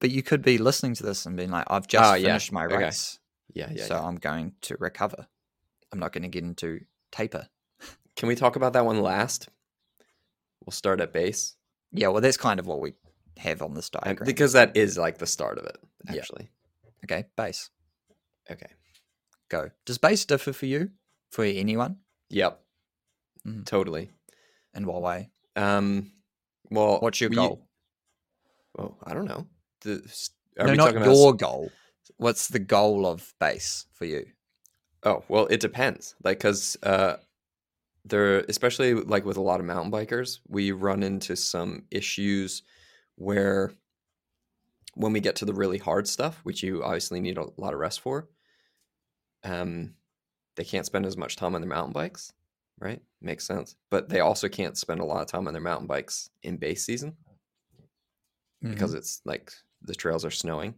but 0.00 0.10
you 0.10 0.22
could 0.24 0.42
be 0.42 0.58
listening 0.58 0.92
to 0.92 1.04
this 1.04 1.24
and 1.24 1.36
being 1.36 1.50
like 1.50 1.64
i've 1.68 1.86
just 1.86 2.04
Oh, 2.04 2.14
yeah. 2.14 2.26
finished 2.26 2.50
my 2.50 2.66
Okay. 2.66 2.76
race 2.78 3.20
Yeah, 3.54 3.70
yeah. 3.72 3.84
so 3.86 3.94
yeah. 3.94 4.02
i'm 4.04 4.16
going 4.16 4.52
to 4.62 4.76
recover 4.80 5.28
i'm 5.92 6.00
not 6.00 6.12
going 6.12 6.24
to 6.24 6.28
get 6.28 6.42
into 6.42 6.80
taper 7.12 7.48
Can 8.16 8.26
we 8.28 8.34
talk 8.34 8.56
about 8.56 8.72
that 8.72 8.84
one 8.84 9.00
last? 9.00 9.48
We'll 10.66 10.72
start 10.72 11.00
at 11.00 11.12
base 11.12 11.54
yeah 11.92 12.08
well 12.08 12.20
that's 12.20 12.36
kind 12.36 12.58
of 12.58 12.66
what 12.66 12.80
we 12.80 12.94
have 13.38 13.62
on 13.62 13.74
this 13.74 13.88
diagram 13.88 14.26
because 14.26 14.52
that 14.54 14.76
is 14.76 14.98
like 14.98 15.18
the 15.18 15.26
start 15.28 15.58
of 15.58 15.64
it. 15.66 15.76
Yeah. 16.10 16.16
Actually, 16.20 16.48
okay 17.04 17.26
base 17.36 17.70
okay. 18.50 18.72
go. 19.48 19.70
Does 19.86 19.98
base 19.98 20.24
differ 20.24 20.52
for 20.52 20.66
you, 20.66 20.90
for 21.34 21.44
anyone, 21.44 21.98
Yep, 22.30 22.60
Mhm. 23.46 23.66
totally. 23.66 24.10
And 24.72 24.86
what 24.86 25.02
way? 25.02 25.30
Um, 25.56 26.12
well, 26.70 27.00
What's 27.00 27.20
your 27.20 27.30
goal? 27.30 27.68
Oh, 28.78 28.96
I 29.04 29.14
don't 29.14 29.26
know. 29.26 29.46
The, 29.82 29.94
are 30.58 30.66
no, 30.66 30.72
we 30.72 30.76
not 30.76 30.86
talking 30.86 31.02
about 31.02 31.14
your 31.16 31.34
goal. 31.34 31.72
What's 32.16 32.48
the 32.48 32.58
goal 32.58 33.06
of 33.06 33.34
base 33.40 33.86
for 33.94 34.04
you? 34.04 34.26
Oh, 35.02 35.22
well, 35.28 35.46
it 35.46 35.60
depends. 35.60 36.14
Like, 36.22 36.40
cause 36.40 36.76
uh, 36.82 37.16
there, 38.04 38.40
especially 38.48 38.94
like 38.94 39.24
with 39.24 39.36
a 39.36 39.42
lot 39.42 39.60
of 39.60 39.66
mountain 39.66 39.92
bikers, 39.92 40.40
we 40.48 40.72
run 40.72 41.02
into 41.02 41.36
some 41.36 41.84
issues 41.90 42.62
where 43.16 43.72
when 44.94 45.12
we 45.12 45.20
get 45.20 45.36
to 45.36 45.44
the 45.44 45.54
really 45.54 45.78
hard 45.78 46.06
stuff, 46.08 46.40
which 46.44 46.62
you 46.62 46.82
obviously 46.82 47.20
need 47.20 47.38
a 47.38 47.46
lot 47.56 47.74
of 47.74 47.80
rest 47.80 48.00
for, 48.00 48.28
um, 49.42 49.94
they 50.56 50.64
can't 50.64 50.86
spend 50.86 51.06
as 51.06 51.16
much 51.16 51.36
time 51.36 51.54
on 51.54 51.60
their 51.60 51.70
mountain 51.70 51.92
bikes, 51.92 52.32
right? 52.78 53.02
Makes 53.20 53.46
sense. 53.46 53.76
But 53.90 54.08
they 54.08 54.20
also 54.20 54.48
can't 54.48 54.76
spend 54.78 55.00
a 55.00 55.04
lot 55.04 55.20
of 55.22 55.26
time 55.26 55.46
on 55.46 55.52
their 55.54 55.62
mountain 55.62 55.86
bikes 55.86 56.30
in 56.42 56.56
base 56.56 56.84
season 56.84 57.16
because 58.62 58.94
it's 58.94 59.20
like 59.24 59.52
the 59.82 59.94
trails 59.94 60.24
are 60.24 60.30
snowing. 60.30 60.74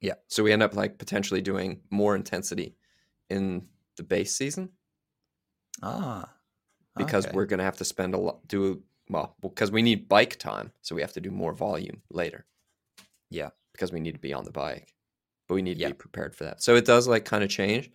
Yeah. 0.00 0.14
So 0.28 0.42
we 0.42 0.52
end 0.52 0.62
up 0.62 0.74
like 0.74 0.98
potentially 0.98 1.40
doing 1.40 1.80
more 1.90 2.14
intensity 2.14 2.76
in 3.30 3.66
the 3.96 4.02
base 4.02 4.34
season 4.36 4.70
ah, 5.82 6.28
because 6.96 7.26
okay. 7.26 7.34
we're 7.34 7.46
going 7.46 7.58
to 7.58 7.64
have 7.64 7.76
to 7.78 7.84
spend 7.84 8.14
a 8.14 8.18
lot 8.18 8.46
do 8.48 8.82
well 9.08 9.36
because 9.40 9.70
we 9.70 9.82
need 9.82 10.08
bike 10.08 10.36
time 10.38 10.72
so 10.82 10.94
we 10.94 11.00
have 11.00 11.12
to 11.12 11.20
do 11.20 11.30
more 11.30 11.52
volume 11.54 12.02
later 12.10 12.44
Yeah. 13.30 13.50
because 13.72 13.92
we 13.92 14.00
need 14.00 14.14
to 14.14 14.20
be 14.20 14.32
on 14.32 14.44
the 14.44 14.50
bike 14.50 14.94
but 15.48 15.54
we 15.54 15.62
need 15.62 15.74
to 15.74 15.80
Yeah. 15.80 15.88
be 15.88 15.94
prepared 15.94 16.34
for 16.34 16.44
that 16.44 16.62
so 16.62 16.74
it 16.74 16.84
does 16.84 17.06
like 17.08 17.24
kind 17.24 17.44
of 17.44 17.50
change 17.50 17.90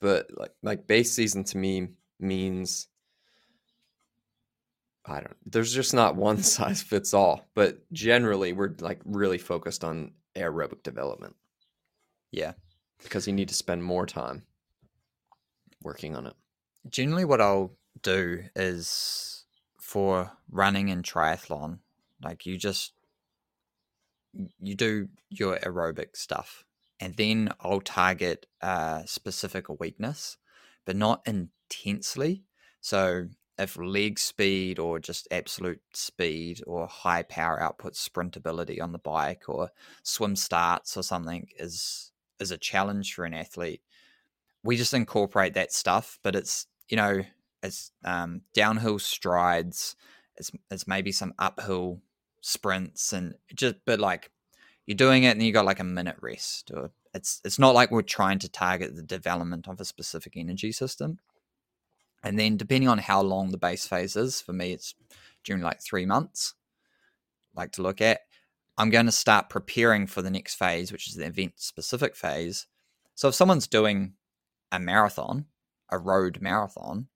but 0.00 0.26
like 0.36 0.52
like 0.62 0.86
base 0.86 1.12
season 1.12 1.44
to 1.44 1.58
me 1.58 1.88
means 2.18 2.88
i 5.04 5.20
don't 5.20 5.36
there's 5.46 5.72
just 5.72 5.94
not 5.94 6.16
one 6.16 6.42
size 6.42 6.82
fits 6.82 7.14
all 7.14 7.46
but 7.54 7.78
generally 7.92 8.52
we're 8.52 8.74
like 8.80 9.00
really 9.04 9.38
focused 9.38 9.84
on 9.84 10.12
aerobic 10.36 10.82
development. 10.82 11.34
Yeah. 12.30 12.52
because 13.02 13.26
you 13.26 13.32
need 13.32 13.48
to 13.48 13.54
spend 13.54 13.82
more 13.82 14.06
time 14.06 14.42
working 15.82 16.16
on 16.16 16.26
it. 16.26 16.34
Generally, 16.88 17.24
what 17.24 17.40
I'll 17.40 17.72
do 18.02 18.44
is 18.54 19.44
for 19.80 20.32
running 20.50 20.90
and 20.90 21.04
triathlon, 21.04 21.78
like 22.22 22.46
you 22.46 22.56
just 22.56 22.92
you 24.60 24.74
do 24.74 25.08
your 25.30 25.58
aerobic 25.58 26.14
stuff, 26.16 26.64
and 27.00 27.14
then 27.16 27.50
I'll 27.60 27.80
target 27.80 28.46
a 28.60 29.02
specific 29.06 29.66
weakness, 29.80 30.38
but 30.84 30.96
not 30.96 31.22
intensely. 31.26 32.44
So 32.80 33.28
if 33.58 33.76
leg 33.76 34.18
speed 34.18 34.78
or 34.78 34.98
just 34.98 35.28
absolute 35.30 35.80
speed 35.92 36.62
or 36.66 36.86
high 36.86 37.22
power 37.22 37.60
output 37.60 37.94
sprintability 37.94 38.82
on 38.82 38.92
the 38.92 38.98
bike 38.98 39.44
or 39.48 39.70
swim 40.02 40.36
starts 40.36 40.96
or 40.96 41.02
something 41.02 41.48
is 41.58 42.12
is 42.38 42.50
a 42.50 42.58
challenge 42.58 43.14
for 43.14 43.24
an 43.24 43.32
athlete 43.32 43.80
we 44.62 44.76
just 44.76 44.92
incorporate 44.92 45.54
that 45.54 45.72
stuff 45.72 46.18
but 46.22 46.36
it's 46.36 46.66
you 46.88 46.96
know 46.96 47.22
it's 47.62 47.92
um, 48.04 48.42
downhill 48.52 48.98
strides 48.98 49.96
it's 50.36 50.50
it's 50.70 50.86
maybe 50.86 51.10
some 51.10 51.32
uphill 51.38 52.00
sprints 52.42 53.12
and 53.12 53.34
just 53.54 53.76
but 53.86 53.98
like 53.98 54.30
you're 54.86 54.96
doing 54.96 55.24
it 55.24 55.30
and 55.30 55.42
you 55.42 55.52
got 55.52 55.64
like 55.64 55.80
a 55.80 55.84
minute 55.84 56.16
rest 56.20 56.70
or 56.74 56.90
it's 57.12 57.40
it's 57.44 57.58
not 57.58 57.74
like 57.74 57.90
we're 57.90 58.02
trying 58.02 58.38
to 58.38 58.48
target 58.48 58.94
the 58.94 59.02
development 59.02 59.68
of 59.68 59.80
a 59.80 59.84
specific 59.84 60.34
energy 60.36 60.72
system. 60.72 61.18
And 62.22 62.38
then 62.38 62.56
depending 62.56 62.88
on 62.88 62.98
how 62.98 63.20
long 63.20 63.50
the 63.50 63.58
base 63.58 63.86
phase 63.86 64.16
is 64.16 64.40
for 64.40 64.52
me 64.52 64.72
it's 64.72 64.94
during 65.44 65.62
like 65.62 65.82
three 65.82 66.06
months 66.06 66.54
like 67.54 67.72
to 67.72 67.82
look 67.82 68.00
at. 68.00 68.20
I'm 68.78 68.90
going 68.90 69.06
to 69.06 69.12
start 69.12 69.48
preparing 69.48 70.06
for 70.06 70.22
the 70.22 70.30
next 70.30 70.54
phase 70.54 70.92
which 70.92 71.08
is 71.08 71.14
the 71.14 71.26
event 71.26 71.54
specific 71.56 72.14
phase. 72.14 72.66
So 73.16 73.28
if 73.28 73.34
someone's 73.34 73.66
doing 73.66 74.14
a 74.70 74.78
marathon 74.78 75.46
a 75.90 75.98
road 75.98 76.40
marathon 76.40 77.08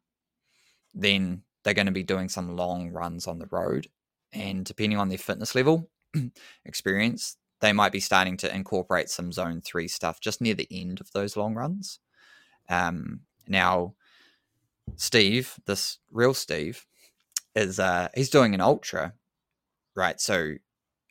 then 0.93 1.43
they're 1.63 1.75
going 1.75 1.87
to 1.87 1.93
be 1.93 2.03
doing 2.03 2.29
some 2.29 2.57
long 2.57 2.91
runs 2.91 3.29
on 3.29 3.39
the 3.39 3.47
road. 3.47 3.87
And 4.33 4.65
depending 4.65 4.99
on 4.99 5.09
their 5.09 5.19
fitness 5.19 5.55
level 5.55 5.89
experience 6.65 7.37
they 7.61 7.73
might 7.73 7.93
be 7.93 8.01
starting 8.01 8.37
to 8.39 8.55
incorporate 8.55 9.09
some 9.11 9.33
zone 9.33 9.61
3 9.61 9.89
stuff 9.89 10.21
just 10.21 10.41
near 10.41 10.55
the 10.55 10.69
end 10.71 11.01
of 11.01 11.13
those 11.13 11.37
long 11.37 11.55
runs. 11.55 11.99
Um, 12.69 13.21
now 13.49 13.95
steve 14.97 15.55
this 15.67 15.99
real 16.11 16.35
steve 16.35 16.85
is 17.55 17.79
uh 17.79 18.09
he's 18.15 18.29
doing 18.29 18.55
an 18.55 18.61
ultra 18.61 19.13
right? 19.95 20.21
So 20.21 20.55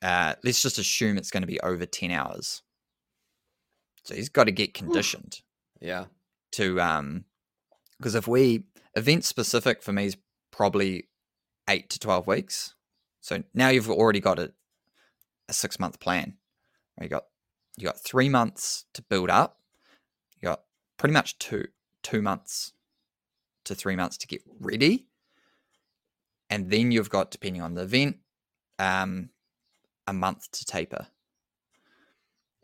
uh 0.02 0.36
let's 0.44 0.62
just 0.62 0.80
assume 0.80 1.18
it's 1.18 1.32
going 1.32 1.42
to 1.42 1.48
be 1.48 1.60
over 1.62 1.86
10 1.86 2.12
hours. 2.12 2.62
So 4.04 4.16
he's 4.16 4.30
got 4.30 4.46
to 4.46 4.52
get 4.52 4.74
conditioned. 4.74 5.42
Yeah. 5.82 6.06
To 6.54 6.82
um 6.82 7.26
because 7.98 8.16
if 8.16 8.28
we 8.28 8.64
event 8.96 9.26
specific 9.26 9.84
for 9.84 9.92
me 9.94 10.06
is 10.06 10.18
probably 10.52 11.08
eight 11.70 11.90
to 11.92 12.00
12 12.00 12.26
weeks. 12.28 12.76
So 13.22 13.44
now 13.54 13.70
you've 13.70 13.90
already 13.90 14.20
got 14.20 14.40
a, 14.40 14.54
a 15.48 15.54
six 15.54 15.80
month 15.80 16.00
plan 16.00 16.36
you 17.02 17.10
got 17.10 17.26
you 17.78 17.86
got 17.86 18.00
three 18.00 18.30
months 18.30 18.86
to 18.94 19.02
build 19.02 19.30
up. 19.30 19.60
You 20.42 20.48
got 20.48 20.62
pretty 20.98 21.14
much 21.14 21.38
two 21.40 21.66
two 22.04 22.22
months 22.22 22.74
to 23.66 23.76
three 23.76 23.96
months 23.96 24.18
to 24.18 24.28
get 24.28 24.42
ready. 24.60 25.08
And 26.50 26.70
then 26.72 26.92
you've 26.92 27.10
got 27.10 27.32
depending 27.32 27.62
on 27.62 27.76
the 27.76 27.84
event 27.84 28.18
um 28.80 29.30
a 30.08 30.14
month 30.14 30.52
to 30.52 30.66
taper. 30.66 31.08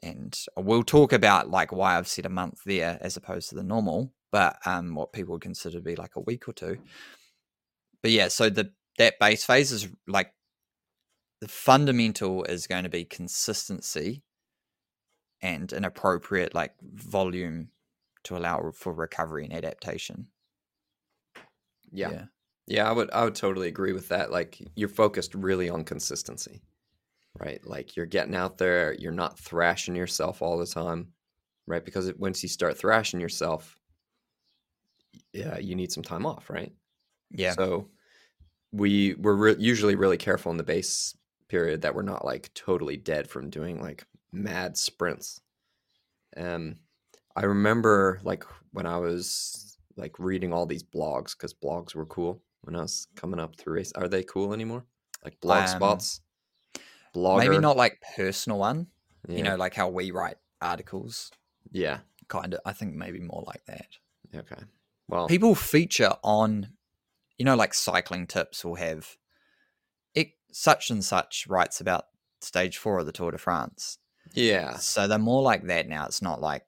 And 0.01 0.37
we'll 0.57 0.83
talk 0.83 1.13
about 1.13 1.49
like 1.49 1.71
why 1.71 1.97
I've 1.97 2.07
said 2.07 2.25
a 2.25 2.29
month 2.29 2.61
there 2.65 2.97
as 3.01 3.17
opposed 3.17 3.49
to 3.49 3.55
the 3.55 3.63
normal, 3.63 4.13
but 4.31 4.57
um, 4.65 4.95
what 4.95 5.13
people 5.13 5.33
would 5.33 5.41
consider 5.41 5.77
to 5.77 5.83
be 5.83 5.95
like 5.95 6.15
a 6.15 6.21
week 6.21 6.47
or 6.47 6.53
two. 6.53 6.77
But 8.01 8.11
yeah, 8.11 8.27
so 8.27 8.49
the 8.49 8.71
that 8.97 9.19
base 9.19 9.43
phase 9.43 9.71
is 9.71 9.87
like 10.07 10.31
the 11.45 11.51
fundamental 11.51 12.43
is 12.45 12.65
going 12.65 12.85
to 12.85 12.89
be 12.89 13.05
consistency 13.05 14.23
and 15.43 15.71
an 15.73 15.85
appropriate 15.85 16.55
like 16.55 16.73
volume 16.81 17.69
to 18.23 18.35
allow 18.35 18.71
for 18.71 18.91
recovery 18.91 19.43
and 19.45 19.53
adaptation. 19.53 20.25
yeah 21.91 22.09
Yeah, 22.65 22.89
I 22.89 22.91
would 22.91 23.11
I 23.11 23.23
would 23.25 23.35
totally 23.35 23.67
agree 23.67 23.93
with 23.93 24.07
that. 24.07 24.31
Like 24.31 24.59
you're 24.75 24.89
focused 24.89 25.35
really 25.35 25.69
on 25.69 25.83
consistency. 25.83 26.63
Right? 27.39 27.63
Like 27.63 27.95
you're 27.95 28.07
getting 28.07 28.33
out 28.33 28.57
there, 28.57 28.95
you're 28.97 29.11
not 29.11 29.37
thrashing 29.37 29.95
yourself 29.95 30.41
all 30.41 30.57
the 30.57 30.65
time, 30.65 31.09
right? 31.67 31.85
Because 31.85 32.07
it, 32.07 32.19
once 32.19 32.41
you 32.41 32.49
start 32.49 32.75
thrashing 32.75 33.19
yourself, 33.19 33.77
yeah, 35.31 35.59
you 35.59 35.75
need 35.75 35.91
some 35.91 36.01
time 36.01 36.25
off, 36.25 36.49
right? 36.49 36.73
Yeah. 37.29 37.51
So 37.51 37.89
we 38.71 39.13
we're 39.13 39.35
re- 39.35 39.55
usually 39.59 39.93
really 39.93 40.17
careful 40.17 40.51
in 40.51 40.57
the 40.57 40.63
base 40.63 41.15
period 41.49 41.81
that 41.81 41.95
we're 41.95 42.01
not 42.01 42.25
like 42.25 42.53
totally 42.53 42.97
dead 42.97 43.27
from 43.29 43.49
doing 43.49 43.81
like 43.81 44.05
mad 44.31 44.77
sprints. 44.77 45.41
Um, 46.37 46.77
I 47.35 47.45
remember 47.45 48.19
like 48.23 48.43
when 48.71 48.85
I 48.85 48.97
was 48.97 49.77
like 49.97 50.19
reading 50.19 50.53
all 50.53 50.65
these 50.65 50.83
blogs 50.83 51.31
because 51.37 51.53
blogs 51.53 51.95
were 51.95 52.05
cool 52.05 52.41
when 52.61 52.75
I 52.75 52.81
was 52.81 53.07
coming 53.15 53.39
up 53.39 53.55
through 53.57 53.75
race. 53.75 53.91
Are 53.93 54.07
they 54.07 54.23
cool 54.23 54.53
anymore? 54.53 54.83
Like 55.23 55.39
blog 55.39 55.63
Um, 55.63 55.67
spots, 55.67 56.21
blogger. 57.15 57.39
Maybe 57.39 57.59
not 57.59 57.77
like 57.77 58.01
personal 58.15 58.59
one, 58.59 58.87
Yeah. 59.27 59.37
you 59.37 59.43
know, 59.43 59.55
like 59.55 59.73
how 59.73 59.89
we 59.89 60.11
write 60.11 60.37
articles. 60.61 61.31
Yeah. 61.71 61.99
Kind 62.27 62.53
of, 62.55 62.59
I 62.65 62.73
think 62.73 62.95
maybe 62.95 63.19
more 63.19 63.43
like 63.45 63.63
that. 63.65 63.87
Okay. 64.33 64.63
Well. 65.07 65.27
people 65.27 65.53
feature 65.53 66.13
on 66.23 66.69
you 67.37 67.45
know 67.45 67.55
like 67.55 67.73
cycling 67.75 68.25
tips 68.25 68.65
will 68.65 68.75
have 68.75 69.15
such 70.57 70.89
and 70.89 71.03
such 71.03 71.45
writes 71.47 71.81
about 71.81 72.05
stage 72.41 72.77
four 72.77 72.99
of 72.99 73.05
the 73.05 73.11
tour 73.11 73.31
de 73.31 73.37
france 73.37 73.97
yeah. 74.33 74.75
so 74.77 75.07
they're 75.07 75.17
more 75.19 75.41
like 75.41 75.63
that 75.67 75.87
now 75.87 76.05
it's 76.05 76.21
not 76.21 76.41
like 76.41 76.63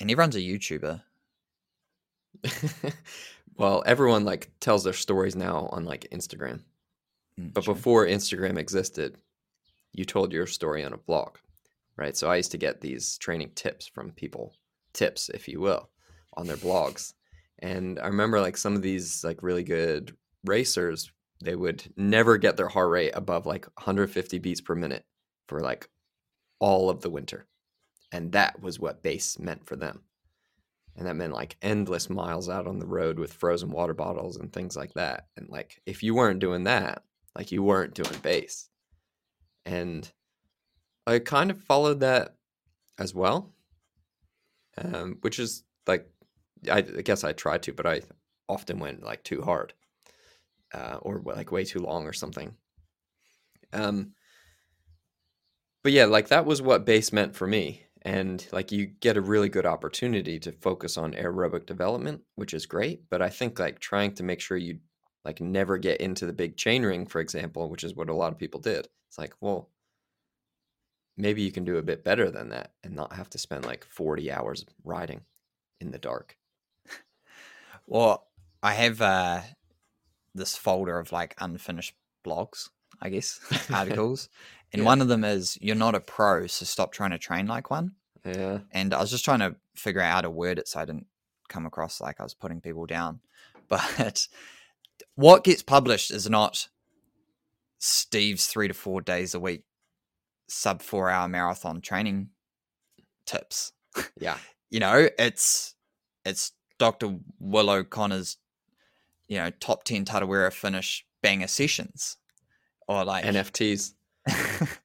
and 0.00 0.10
everyone's 0.10 0.36
a 0.36 0.40
youtuber 0.40 1.02
well, 3.56 3.82
everyone 3.86 4.24
like 4.24 4.50
tells 4.60 4.84
their 4.84 4.92
stories 4.92 5.36
now 5.36 5.68
on 5.72 5.84
like 5.84 6.08
Instagram. 6.12 6.60
Mm, 7.38 7.52
But 7.52 7.64
true. 7.64 7.74
before 7.74 8.06
Instagram 8.06 8.58
existed, 8.58 9.16
you 9.92 10.04
told 10.04 10.32
your 10.32 10.46
story 10.46 10.84
on 10.84 10.92
a 10.92 10.98
blog, 10.98 11.36
right? 11.96 12.16
So 12.16 12.30
I 12.30 12.36
used 12.36 12.52
to 12.52 12.58
get 12.58 12.80
these 12.80 13.18
training 13.18 13.52
tips 13.54 13.86
from 13.86 14.12
people, 14.12 14.54
tips, 14.92 15.28
if 15.30 15.48
you 15.48 15.60
will, 15.60 15.88
on 16.34 16.46
their 16.46 16.56
blogs. 16.56 17.14
And 17.60 17.98
I 17.98 18.06
remember 18.06 18.40
like 18.40 18.56
some 18.56 18.76
of 18.76 18.82
these 18.82 19.24
like 19.24 19.42
really 19.42 19.64
good 19.64 20.16
racers, 20.44 21.10
they 21.40 21.54
would 21.54 21.92
never 21.96 22.36
get 22.36 22.56
their 22.56 22.68
heart 22.68 22.90
rate 22.90 23.12
above 23.14 23.46
like 23.46 23.66
150 23.76 24.38
beats 24.38 24.60
per 24.60 24.74
minute 24.74 25.04
for 25.46 25.60
like 25.60 25.88
all 26.58 26.90
of 26.90 27.00
the 27.00 27.10
winter. 27.10 27.46
And 28.10 28.32
that 28.32 28.60
was 28.60 28.80
what 28.80 29.02
base 29.02 29.38
meant 29.38 29.66
for 29.66 29.76
them. 29.76 30.02
And 30.96 31.06
that 31.06 31.14
meant 31.14 31.32
like 31.32 31.56
endless 31.62 32.10
miles 32.10 32.48
out 32.48 32.66
on 32.66 32.80
the 32.80 32.86
road 32.86 33.18
with 33.18 33.32
frozen 33.32 33.70
water 33.70 33.94
bottles 33.94 34.36
and 34.36 34.52
things 34.52 34.76
like 34.76 34.94
that. 34.94 35.28
And 35.36 35.48
like 35.48 35.80
if 35.86 36.02
you 36.02 36.14
weren't 36.14 36.40
doing 36.40 36.64
that, 36.64 37.04
like 37.36 37.52
you 37.52 37.62
weren't 37.62 37.94
doing 37.94 38.18
base. 38.20 38.68
And 39.64 40.10
I 41.06 41.20
kind 41.20 41.50
of 41.50 41.62
followed 41.62 42.00
that 42.00 42.34
as 42.98 43.14
well, 43.14 43.54
um, 44.76 45.18
which 45.20 45.38
is 45.38 45.62
like 45.86 46.10
I, 46.68 46.78
I 46.78 46.82
guess 46.82 47.22
I 47.22 47.32
tried 47.32 47.62
to, 47.64 47.72
but 47.72 47.86
I 47.86 48.02
often 48.48 48.80
went 48.80 49.04
like 49.04 49.22
too 49.22 49.42
hard 49.42 49.74
uh, 50.74 50.98
or 51.02 51.22
like 51.24 51.52
way 51.52 51.64
too 51.64 51.80
long 51.80 52.06
or 52.06 52.12
something. 52.12 52.54
Um, 53.72 54.12
but 55.82 55.92
yeah, 55.92 56.06
like 56.06 56.28
that 56.28 56.46
was 56.46 56.60
what 56.60 56.84
base 56.86 57.12
meant 57.12 57.36
for 57.36 57.46
me. 57.46 57.84
And 58.02 58.46
like 58.52 58.72
you 58.72 58.86
get 58.86 59.16
a 59.16 59.20
really 59.20 59.48
good 59.48 59.66
opportunity 59.66 60.38
to 60.40 60.52
focus 60.52 60.96
on 60.96 61.12
aerobic 61.14 61.66
development, 61.66 62.22
which 62.36 62.54
is 62.54 62.66
great. 62.66 63.02
But 63.10 63.22
I 63.22 63.28
think 63.28 63.58
like 63.58 63.78
trying 63.80 64.14
to 64.14 64.22
make 64.22 64.40
sure 64.40 64.56
you 64.56 64.78
like 65.24 65.40
never 65.40 65.78
get 65.78 66.00
into 66.00 66.26
the 66.26 66.32
big 66.32 66.56
chain 66.56 66.84
ring, 66.84 67.06
for 67.06 67.20
example, 67.20 67.68
which 67.68 67.84
is 67.84 67.94
what 67.94 68.08
a 68.08 68.14
lot 68.14 68.32
of 68.32 68.38
people 68.38 68.60
did. 68.60 68.88
It's 69.08 69.18
like, 69.18 69.34
well, 69.40 69.70
maybe 71.16 71.42
you 71.42 71.50
can 71.50 71.64
do 71.64 71.76
a 71.76 71.82
bit 71.82 72.04
better 72.04 72.30
than 72.30 72.50
that 72.50 72.72
and 72.84 72.94
not 72.94 73.12
have 73.12 73.28
to 73.30 73.38
spend 73.38 73.64
like 73.64 73.84
40 73.84 74.30
hours 74.30 74.64
riding 74.84 75.22
in 75.80 75.90
the 75.90 75.98
dark. 75.98 76.36
Well, 77.90 78.26
I 78.62 78.74
have 78.74 79.00
uh, 79.00 79.40
this 80.38 80.56
folder 80.56 80.98
of 80.98 81.12
like 81.12 81.34
unfinished 81.38 81.94
blogs, 82.24 82.68
I 83.02 83.10
guess, 83.10 83.40
articles. 83.72 84.28
and 84.72 84.82
Yeah. 84.82 84.86
one 84.86 85.00
of 85.00 85.08
them 85.08 85.24
is 85.24 85.58
You're 85.60 85.76
not 85.76 85.94
a 85.94 86.00
pro, 86.00 86.46
so 86.46 86.64
stop 86.64 86.92
trying 86.92 87.10
to 87.10 87.18
train 87.18 87.46
like 87.46 87.70
one. 87.70 87.92
Yeah. 88.24 88.58
And 88.72 88.92
I 88.94 89.00
was 89.00 89.10
just 89.10 89.24
trying 89.24 89.38
to 89.40 89.56
figure 89.74 90.00
out 90.00 90.12
how 90.12 90.20
to 90.22 90.30
word 90.30 90.58
it 90.58 90.68
so 90.68 90.80
I 90.80 90.84
didn't 90.84 91.06
come 91.48 91.66
across 91.66 92.00
like 92.00 92.20
I 92.20 92.24
was 92.24 92.34
putting 92.34 92.60
people 92.60 92.86
down. 92.86 93.20
But 93.68 94.26
what 95.14 95.44
gets 95.44 95.62
published 95.62 96.10
is 96.10 96.28
not 96.30 96.68
Steve's 97.78 98.46
three 98.46 98.66
to 98.68 98.74
four 98.74 99.00
days 99.00 99.34
a 99.34 99.40
week 99.40 99.62
sub 100.48 100.80
four 100.82 101.10
hour 101.10 101.28
marathon 101.28 101.80
training 101.80 102.30
tips. 103.26 103.72
Yeah. 104.20 104.38
You 104.70 104.80
know, 104.80 105.08
it's 105.18 105.74
it's 106.26 106.52
Dr. 106.78 107.16
Will 107.40 107.70
O'Connor's, 107.70 108.36
you 109.28 109.38
know, 109.38 109.50
top 109.60 109.84
ten 109.84 110.04
Tarawera 110.04 110.52
finish 110.52 111.04
banger 111.22 111.46
sessions. 111.46 112.16
Or 112.86 113.04
like 113.04 113.24
NFTs. 113.24 113.92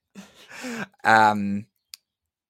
um 1.04 1.66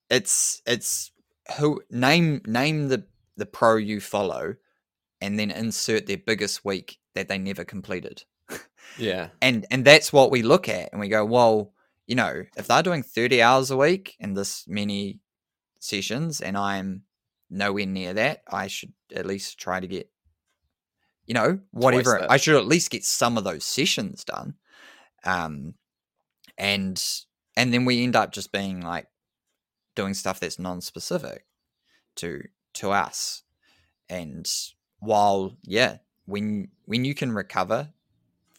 it's 0.09 0.61
it's 0.65 1.11
who 1.57 1.81
name 1.89 2.41
name 2.45 2.87
the 2.87 3.05
the 3.37 3.45
pro 3.45 3.75
you 3.77 3.99
follow 3.99 4.55
and 5.21 5.39
then 5.39 5.51
insert 5.51 6.05
their 6.05 6.17
biggest 6.17 6.63
week 6.63 6.99
that 7.15 7.27
they 7.27 7.37
never 7.37 7.63
completed 7.63 8.23
Yeah. 8.97 9.29
and 9.41 9.65
and 9.71 9.83
that's 9.85 10.13
what 10.13 10.31
we 10.31 10.43
look 10.43 10.69
at 10.69 10.89
and 10.91 10.99
we 11.01 11.07
go 11.07 11.25
well 11.25 11.73
you 12.07 12.15
know 12.15 12.43
if 12.55 12.67
they're 12.67 12.83
doing 12.83 13.03
30 13.03 13.41
hours 13.41 13.71
a 13.71 13.77
week 13.77 14.15
and 14.19 14.37
this 14.37 14.67
many 14.67 15.19
sessions 15.79 16.41
and 16.41 16.57
i'm 16.57 17.03
nowhere 17.49 17.85
near 17.85 18.13
that 18.13 18.43
i 18.51 18.67
should 18.67 18.93
at 19.15 19.25
least 19.25 19.59
try 19.59 19.79
to 19.79 19.87
get 19.87 20.09
you 21.25 21.33
know 21.33 21.59
whatever 21.71 22.25
i 22.29 22.37
should 22.37 22.55
at 22.55 22.65
least 22.65 22.91
get 22.91 23.03
some 23.03 23.37
of 23.37 23.43
those 23.43 23.63
sessions 23.63 24.23
done 24.23 24.55
um 25.23 25.73
and 26.57 27.03
and 27.55 27.73
then 27.73 27.85
we 27.85 28.03
end 28.03 28.15
up 28.15 28.31
just 28.31 28.51
being 28.51 28.81
like 28.81 29.07
doing 29.95 30.13
stuff 30.13 30.39
that's 30.39 30.59
non-specific 30.59 31.45
to 32.15 32.41
to 32.73 32.91
us 32.91 33.43
and 34.09 34.49
while 34.99 35.55
yeah 35.63 35.97
when 36.25 36.67
when 36.85 37.05
you 37.05 37.13
can 37.13 37.31
recover 37.31 37.89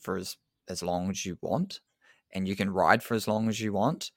for 0.00 0.16
as 0.16 0.37
as 0.68 0.83
long 0.83 1.11
as 1.11 1.27
you 1.27 1.37
want 1.40 1.81
and 2.33 2.48
you 2.48 2.57
can 2.57 2.70
ride 2.70 3.03
for 3.03 3.14
as 3.14 3.29
long 3.29 3.48
as 3.48 3.61
you 3.61 3.72
want 3.72 4.11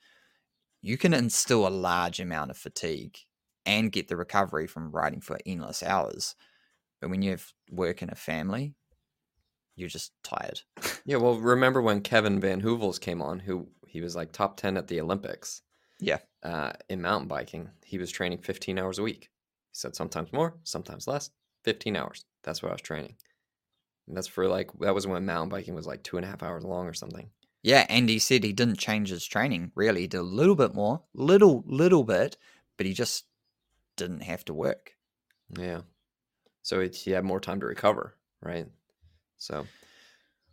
you 0.81 0.97
can 0.97 1.13
instill 1.13 1.67
a 1.67 1.69
large 1.69 2.19
amount 2.19 2.51
of 2.51 2.57
fatigue 2.57 3.17
and 3.65 3.91
get 3.91 4.07
the 4.07 4.15
recovery 4.15 4.67
from 4.67 4.91
riding 4.91 5.19
for 5.19 5.37
endless 5.45 5.83
hours 5.83 6.35
but 7.01 7.09
when 7.09 7.21
you 7.21 7.31
have 7.31 7.45
work 7.71 8.01
and 8.01 8.11
a 8.11 8.15
family 8.15 8.75
you're 9.75 9.89
just 9.89 10.11
tired 10.23 10.61
Yeah. 11.05 11.17
Well, 11.17 11.35
remember 11.37 11.81
when 11.81 12.01
Kevin 12.01 12.39
Van 12.41 12.61
Hoovels 12.61 12.99
came 12.99 13.21
on, 13.21 13.39
who 13.39 13.67
he 13.87 14.01
was 14.01 14.13
like 14.15 14.31
top 14.33 14.57
10 14.57 14.75
at 14.75 14.87
the 14.87 14.99
Olympics? 14.99 15.61
Yeah. 16.01 16.17
Uh, 16.43 16.73
in 16.89 17.01
mountain 17.01 17.29
biking, 17.29 17.69
he 17.85 17.97
was 17.97 18.11
training 18.11 18.39
15 18.39 18.77
hours 18.77 18.99
a 18.99 19.03
week. 19.03 19.21
He 19.71 19.73
said 19.73 19.95
sometimes 19.95 20.33
more, 20.33 20.55
sometimes 20.63 21.07
less. 21.07 21.29
15 21.63 21.95
hours. 21.95 22.25
That's 22.43 22.61
what 22.61 22.69
I 22.69 22.73
was 22.73 22.81
training. 22.81 23.15
And 24.07 24.17
that's 24.17 24.27
for 24.27 24.47
like, 24.49 24.69
that 24.81 24.93
was 24.93 25.07
when 25.07 25.25
mountain 25.25 25.47
biking 25.49 25.75
was 25.75 25.87
like 25.87 26.03
two 26.03 26.17
and 26.17 26.25
a 26.25 26.29
half 26.29 26.43
hours 26.43 26.65
long 26.65 26.87
or 26.87 26.93
something. 26.93 27.29
yeah 27.63 27.85
and 27.89 28.09
he 28.09 28.19
said 28.19 28.43
he 28.43 28.51
didn't 28.53 28.77
change 28.79 29.09
his 29.09 29.25
training 29.25 29.71
really 29.75 30.01
he 30.01 30.07
did 30.07 30.17
a 30.19 30.23
little 30.23 30.55
bit 30.55 30.73
more 30.75 31.03
little 31.13 31.63
little 31.65 32.03
bit 32.03 32.35
but 32.77 32.85
he 32.85 32.93
just 32.93 33.25
didn't 33.95 34.21
have 34.23 34.43
to 34.45 34.53
work 34.53 34.91
Yeah. 35.57 35.81
So 36.67 36.81
it, 36.81 36.93
he 36.95 37.11
had 37.11 37.23
more 37.23 37.39
time 37.39 37.61
to 37.61 37.65
recover, 37.65 38.13
right? 38.41 38.67
So, 39.37 39.65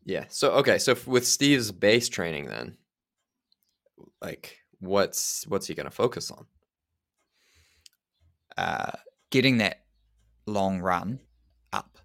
yeah. 0.04 0.26
So 0.28 0.52
okay. 0.52 0.78
So 0.78 0.92
f- 0.92 1.08
with 1.08 1.26
Steve's 1.26 1.72
base 1.72 2.08
training, 2.08 2.46
then, 2.46 2.76
like, 4.22 4.58
what's 4.78 5.44
what's 5.48 5.66
he 5.66 5.74
gonna 5.74 5.90
focus 5.90 6.30
on? 6.30 6.46
uh, 8.56 8.92
getting 9.30 9.58
that 9.58 9.82
long 10.46 10.80
run 10.80 11.18
up 11.72 11.98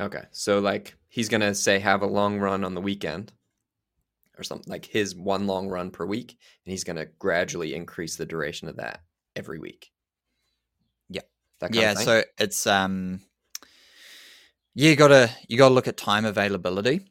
Okay. 0.00 0.24
So 0.32 0.58
like 0.60 0.96
he's 1.08 1.28
gonna 1.28 1.54
say 1.54 1.78
have 1.78 2.02
a 2.02 2.06
long 2.06 2.38
run 2.40 2.64
on 2.64 2.74
the 2.74 2.80
weekend, 2.80 3.32
or 4.38 4.42
something 4.44 4.70
like 4.70 4.84
his 4.84 5.14
one 5.14 5.46
long 5.46 5.68
run 5.68 5.90
per 5.90 6.06
week, 6.06 6.36
and 6.64 6.70
he's 6.72 6.84
gonna 6.84 7.06
gradually 7.18 7.74
increase 7.74 8.16
the 8.16 8.26
duration 8.26 8.68
of 8.68 8.76
that 8.76 9.02
every 9.36 9.58
week. 9.58 9.92
Yeah. 11.08 11.22
That 11.60 11.72
kind 11.72 11.78
yeah 11.82 11.90
of 11.92 11.96
thing? 11.98 12.06
so 12.06 12.22
it's 12.38 12.66
um 12.66 13.20
you 14.86 14.96
gotta 14.96 15.30
you 15.48 15.58
gotta 15.58 15.74
look 15.74 15.88
at 15.88 15.96
time 15.96 16.24
availability 16.24 17.10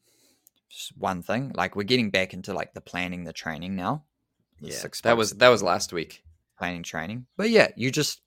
just 0.70 0.98
one 0.98 1.22
thing 1.22 1.52
like 1.56 1.76
we're 1.76 1.84
getting 1.84 2.10
back 2.10 2.34
into 2.34 2.54
like 2.54 2.74
the 2.74 2.82
planning 2.82 3.24
the 3.24 3.34
training 3.34 3.76
now 3.76 4.04
the 4.62 4.70
yeah. 4.70 4.88
That 5.04 5.18
was 5.18 5.34
that 5.34 5.50
was 5.50 5.62
last 5.62 5.94
week. 5.94 6.24
planning 6.58 6.84
training 6.84 7.26
but 7.36 7.50
yeah 7.50 7.68
you 7.76 7.92
just 7.92 8.22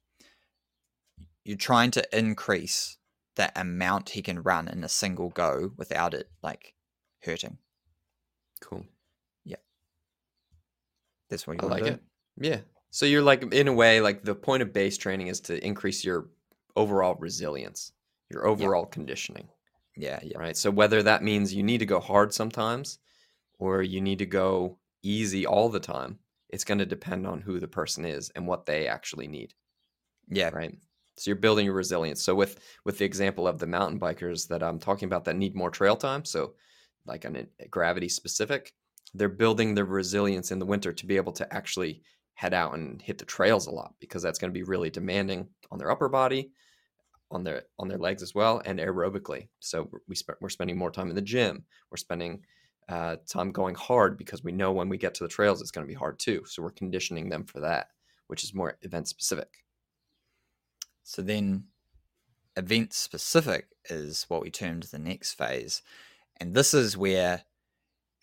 you're 1.44 1.56
trying 1.56 1.90
to 1.90 2.18
increase 2.18 2.98
the 3.36 3.50
amount 3.58 4.10
he 4.10 4.22
can 4.22 4.42
run 4.42 4.68
in 4.68 4.84
a 4.84 4.88
single 4.88 5.30
go 5.30 5.72
without 5.76 6.14
it 6.14 6.28
like 6.42 6.74
hurting 7.24 7.58
Cool. 8.60 8.84
Yeah, 9.44 9.56
that's 11.28 11.46
what 11.46 11.60
you 11.60 11.68
I 11.68 11.70
like 11.70 11.84
to 11.84 11.92
it. 11.94 12.02
Yeah. 12.38 12.58
So 12.90 13.06
you're 13.06 13.22
like 13.22 13.54
in 13.54 13.68
a 13.68 13.72
way 13.72 14.00
like 14.00 14.22
the 14.22 14.34
point 14.34 14.62
of 14.62 14.72
base 14.72 14.98
training 14.98 15.28
is 15.28 15.40
to 15.42 15.64
increase 15.64 16.04
your 16.04 16.28
overall 16.76 17.16
resilience, 17.18 17.92
your 18.30 18.46
overall 18.46 18.86
conditioning, 18.86 19.48
yeah 19.96 20.20
yeah 20.22 20.38
right? 20.38 20.56
So 20.56 20.70
whether 20.70 21.02
that 21.02 21.22
means 21.22 21.54
you 21.54 21.62
need 21.62 21.78
to 21.78 21.86
go 21.86 22.00
hard 22.00 22.32
sometimes 22.32 22.98
or 23.58 23.82
you 23.82 24.00
need 24.00 24.18
to 24.20 24.26
go 24.26 24.78
easy 25.02 25.46
all 25.46 25.68
the 25.68 25.80
time, 25.80 26.18
it's 26.48 26.64
going 26.64 26.78
to 26.78 26.86
depend 26.86 27.26
on 27.26 27.40
who 27.40 27.58
the 27.60 27.68
person 27.68 28.04
is 28.04 28.30
and 28.30 28.46
what 28.46 28.66
they 28.66 28.86
actually 28.86 29.28
need, 29.28 29.54
yeah 30.28 30.50
right? 30.52 30.76
So 31.16 31.30
you're 31.30 31.36
building 31.36 31.66
your 31.66 31.74
resilience. 31.74 32.22
So 32.22 32.34
with 32.34 32.60
with 32.84 32.98
the 32.98 33.04
example 33.04 33.46
of 33.46 33.58
the 33.58 33.66
mountain 33.66 34.00
bikers 34.00 34.48
that 34.48 34.62
I'm 34.62 34.78
talking 34.78 35.06
about 35.06 35.24
that 35.26 35.36
need 35.36 35.54
more 35.54 35.70
trail 35.70 35.96
time, 35.96 36.24
so 36.24 36.54
like 37.06 37.24
an 37.24 37.46
a 37.58 37.68
gravity 37.68 38.08
specific, 38.08 38.72
they're 39.14 39.28
building 39.28 39.74
their 39.74 39.84
resilience 39.84 40.50
in 40.50 40.58
the 40.58 40.66
winter 40.66 40.92
to 40.92 41.06
be 41.06 41.16
able 41.16 41.32
to 41.32 41.52
actually 41.54 42.02
head 42.34 42.54
out 42.54 42.74
and 42.74 43.02
hit 43.02 43.18
the 43.18 43.24
trails 43.24 43.66
a 43.66 43.70
lot 43.70 43.94
because 44.00 44.22
that's 44.22 44.38
going 44.38 44.50
to 44.50 44.58
be 44.58 44.62
really 44.62 44.88
demanding 44.88 45.46
on 45.70 45.78
their 45.78 45.90
upper 45.90 46.08
body, 46.08 46.52
on 47.30 47.44
their 47.44 47.62
on 47.78 47.88
their 47.88 47.98
legs 47.98 48.22
as 48.22 48.34
well, 48.34 48.60
and 48.64 48.78
aerobically. 48.78 49.48
So 49.60 49.90
we 50.08 50.14
sp- 50.16 50.40
we're 50.40 50.48
spending 50.48 50.78
more 50.78 50.90
time 50.90 51.10
in 51.10 51.14
the 51.16 51.22
gym. 51.22 51.64
We're 51.90 51.96
spending 51.96 52.42
uh, 52.88 53.16
time 53.26 53.52
going 53.52 53.76
hard 53.76 54.18
because 54.18 54.42
we 54.42 54.52
know 54.52 54.72
when 54.72 54.88
we 54.88 54.98
get 54.98 55.14
to 55.14 55.22
the 55.24 55.28
trails 55.28 55.60
it's 55.60 55.70
going 55.70 55.86
to 55.86 55.92
be 55.92 55.98
hard 55.98 56.18
too. 56.18 56.42
So 56.46 56.62
we're 56.62 56.70
conditioning 56.70 57.28
them 57.28 57.44
for 57.44 57.60
that, 57.60 57.88
which 58.26 58.42
is 58.42 58.54
more 58.54 58.78
event 58.82 59.06
specific. 59.06 59.64
So 61.04 61.22
then 61.22 61.64
event 62.56 62.92
specific 62.92 63.68
is 63.88 64.26
what 64.28 64.42
we 64.42 64.50
termed 64.50 64.84
the 64.84 64.98
next 64.98 65.34
phase. 65.34 65.82
And 66.38 66.54
this 66.54 66.74
is 66.74 66.96
where 66.96 67.44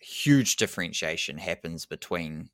huge 0.00 0.56
differentiation 0.56 1.38
happens 1.38 1.86
between 1.86 2.50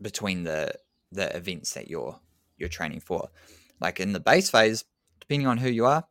between 0.00 0.44
the 0.44 0.72
the 1.12 1.34
events 1.34 1.74
that 1.74 1.88
you're 1.88 2.20
you're 2.58 2.68
training 2.68 3.00
for. 3.00 3.30
Like 3.80 3.98
in 3.98 4.12
the 4.12 4.20
base 4.20 4.50
phase, 4.50 4.84
depending 5.20 5.46
on 5.46 5.58
who 5.58 5.68
you 5.70 5.86
are, 5.86 6.04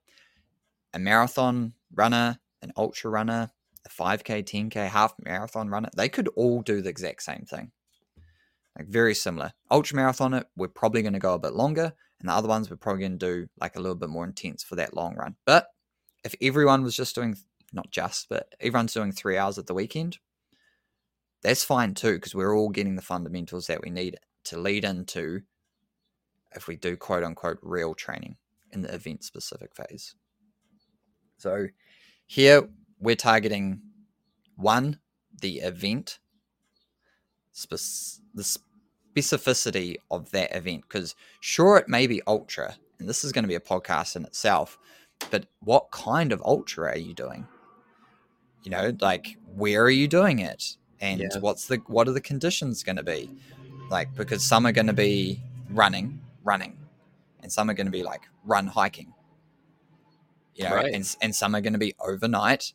a 0.93 0.99
marathon 0.99 1.73
runner, 1.93 2.39
an 2.61 2.71
ultra 2.75 3.09
runner, 3.09 3.51
a 3.85 3.89
5k, 3.89 4.43
10k, 4.43 4.87
half 4.87 5.13
marathon 5.23 5.69
runner, 5.69 5.89
they 5.95 6.09
could 6.09 6.27
all 6.29 6.61
do 6.61 6.81
the 6.81 6.89
exact 6.89 7.23
same 7.23 7.45
thing. 7.49 7.71
Like 8.77 8.87
very 8.87 9.13
similar. 9.13 9.51
Ultra 9.71 9.97
marathoner, 9.97 10.45
we're 10.55 10.67
probably 10.67 11.01
going 11.01 11.13
to 11.13 11.19
go 11.19 11.33
a 11.33 11.39
bit 11.39 11.53
longer, 11.53 11.93
and 12.19 12.29
the 12.29 12.33
other 12.33 12.47
ones 12.47 12.69
we're 12.69 12.77
probably 12.77 13.01
going 13.01 13.17
to 13.19 13.25
do 13.25 13.47
like 13.59 13.75
a 13.75 13.79
little 13.81 13.95
bit 13.95 14.09
more 14.09 14.25
intense 14.25 14.63
for 14.63 14.75
that 14.75 14.95
long 14.95 15.15
run. 15.15 15.35
But 15.45 15.67
if 16.23 16.35
everyone 16.41 16.83
was 16.83 16.95
just 16.95 17.15
doing 17.15 17.35
not 17.73 17.91
just, 17.91 18.29
but 18.29 18.53
everyone's 18.59 18.93
doing 18.93 19.11
three 19.11 19.37
hours 19.37 19.57
at 19.57 19.67
the 19.67 19.73
weekend, 19.73 20.19
that's 21.41 21.63
fine 21.63 21.93
too 21.93 22.15
because 22.15 22.35
we're 22.35 22.55
all 22.55 22.69
getting 22.69 22.95
the 22.95 23.01
fundamentals 23.01 23.67
that 23.67 23.81
we 23.81 23.89
need 23.89 24.17
to 24.45 24.57
lead 24.57 24.83
into 24.83 25.41
if 26.55 26.67
we 26.67 26.75
do 26.75 26.97
quote 26.97 27.23
unquote 27.23 27.59
real 27.61 27.93
training 27.93 28.35
in 28.71 28.81
the 28.81 28.93
event 28.93 29.23
specific 29.23 29.75
phase. 29.75 30.15
So 31.37 31.67
here 32.25 32.67
we're 32.99 33.15
targeting 33.15 33.81
one, 34.55 34.99
the 35.41 35.59
event, 35.59 36.19
spec- 37.51 37.79
the 38.33 38.57
specificity 39.15 39.95
of 40.11 40.31
that 40.31 40.55
event. 40.55 40.83
Because 40.87 41.15
sure, 41.39 41.77
it 41.77 41.87
may 41.87 42.07
be 42.07 42.21
ultra, 42.27 42.75
and 42.99 43.07
this 43.07 43.23
is 43.23 43.31
going 43.31 43.43
to 43.43 43.47
be 43.49 43.55
a 43.55 43.59
podcast 43.59 44.15
in 44.15 44.25
itself, 44.25 44.77
but 45.31 45.45
what 45.61 45.91
kind 45.91 46.31
of 46.31 46.41
ultra 46.45 46.89
are 46.89 46.97
you 46.97 47.13
doing? 47.13 47.47
You 48.63 48.71
know, 48.71 48.93
like 48.99 49.37
where 49.55 49.83
are 49.83 49.89
you 49.89 50.07
doing 50.07 50.39
it? 50.39 50.75
And 51.01 51.21
Yeah. 51.21 51.39
what's 51.39 51.67
the 51.67 51.77
what 51.87 52.07
are 52.07 52.11
the 52.11 52.21
conditions 52.21 52.83
going 52.83 52.97
to 52.97 53.03
be? 53.03 53.29
Like 53.89 54.13
because 54.15 54.43
some 54.43 54.65
are 54.67 54.71
going 54.73 54.87
to 54.87 54.93
be 54.93 55.41
running, 55.69 56.19
running, 56.43 56.77
and 57.41 57.51
some 57.51 57.69
are 57.69 57.73
going 57.73 57.87
to 57.87 57.91
be 57.91 58.03
like 58.03 58.21
run 58.43 58.67
hiking. 58.67 59.13
You 60.55 60.65
know, 60.65 60.75
Right. 60.75 60.93
and 60.93 61.15
and 61.21 61.33
some 61.35 61.55
are 61.55 61.61
going 61.61 61.73
to 61.73 61.79
be 61.79 61.95
overnight, 61.99 62.73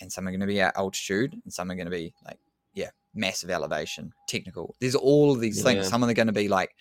and 0.00 0.10
some 0.12 0.26
are 0.26 0.30
going 0.30 0.40
to 0.40 0.46
be 0.46 0.60
at 0.60 0.76
altitude, 0.76 1.34
and 1.44 1.52
some 1.52 1.70
are 1.70 1.74
going 1.76 1.86
to 1.86 1.90
be 1.90 2.12
like 2.24 2.38
yeah, 2.74 2.90
massive 3.14 3.50
elevation, 3.50 4.12
technical. 4.26 4.74
There's 4.80 4.94
all 4.96 5.30
of 5.32 5.40
these 5.40 5.58
Yeah. 5.58 5.64
things. 5.64 5.88
Some 5.88 6.02
of 6.02 6.08
them 6.08 6.12
are 6.12 6.14
going 6.14 6.26
to 6.28 6.32
be 6.32 6.48
like 6.48 6.74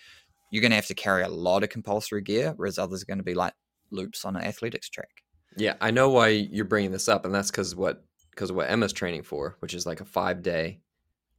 you're 0.51 0.61
going 0.61 0.71
to 0.71 0.75
have 0.77 0.87
to 0.87 0.95
carry 0.95 1.23
a 1.23 1.29
lot 1.29 1.63
of 1.63 1.69
compulsory 1.69 2.21
gear, 2.21 2.53
whereas 2.57 2.77
others 2.79 3.01
are 3.03 3.05
going 3.05 3.19
to 3.19 3.23
be 3.23 3.33
like 3.35 3.53
loops 3.91 4.25
on 4.25 4.35
an 4.35 4.43
athletics 4.43 4.89
track. 4.89 5.23
Yeah, 5.57 5.75
I 5.81 5.91
know 5.91 6.09
why 6.09 6.29
you're 6.29 6.65
bringing 6.65 6.91
this 6.91 7.07
up, 7.07 7.25
and 7.25 7.33
that's 7.35 7.51
because 7.51 7.75
what 7.75 8.03
because 8.31 8.49
of 8.49 8.55
what 8.55 8.69
Emma's 8.69 8.93
training 8.93 9.23
for, 9.23 9.57
which 9.59 9.73
is 9.73 9.85
like 9.85 9.99
a 10.01 10.05
five 10.05 10.41
day 10.41 10.79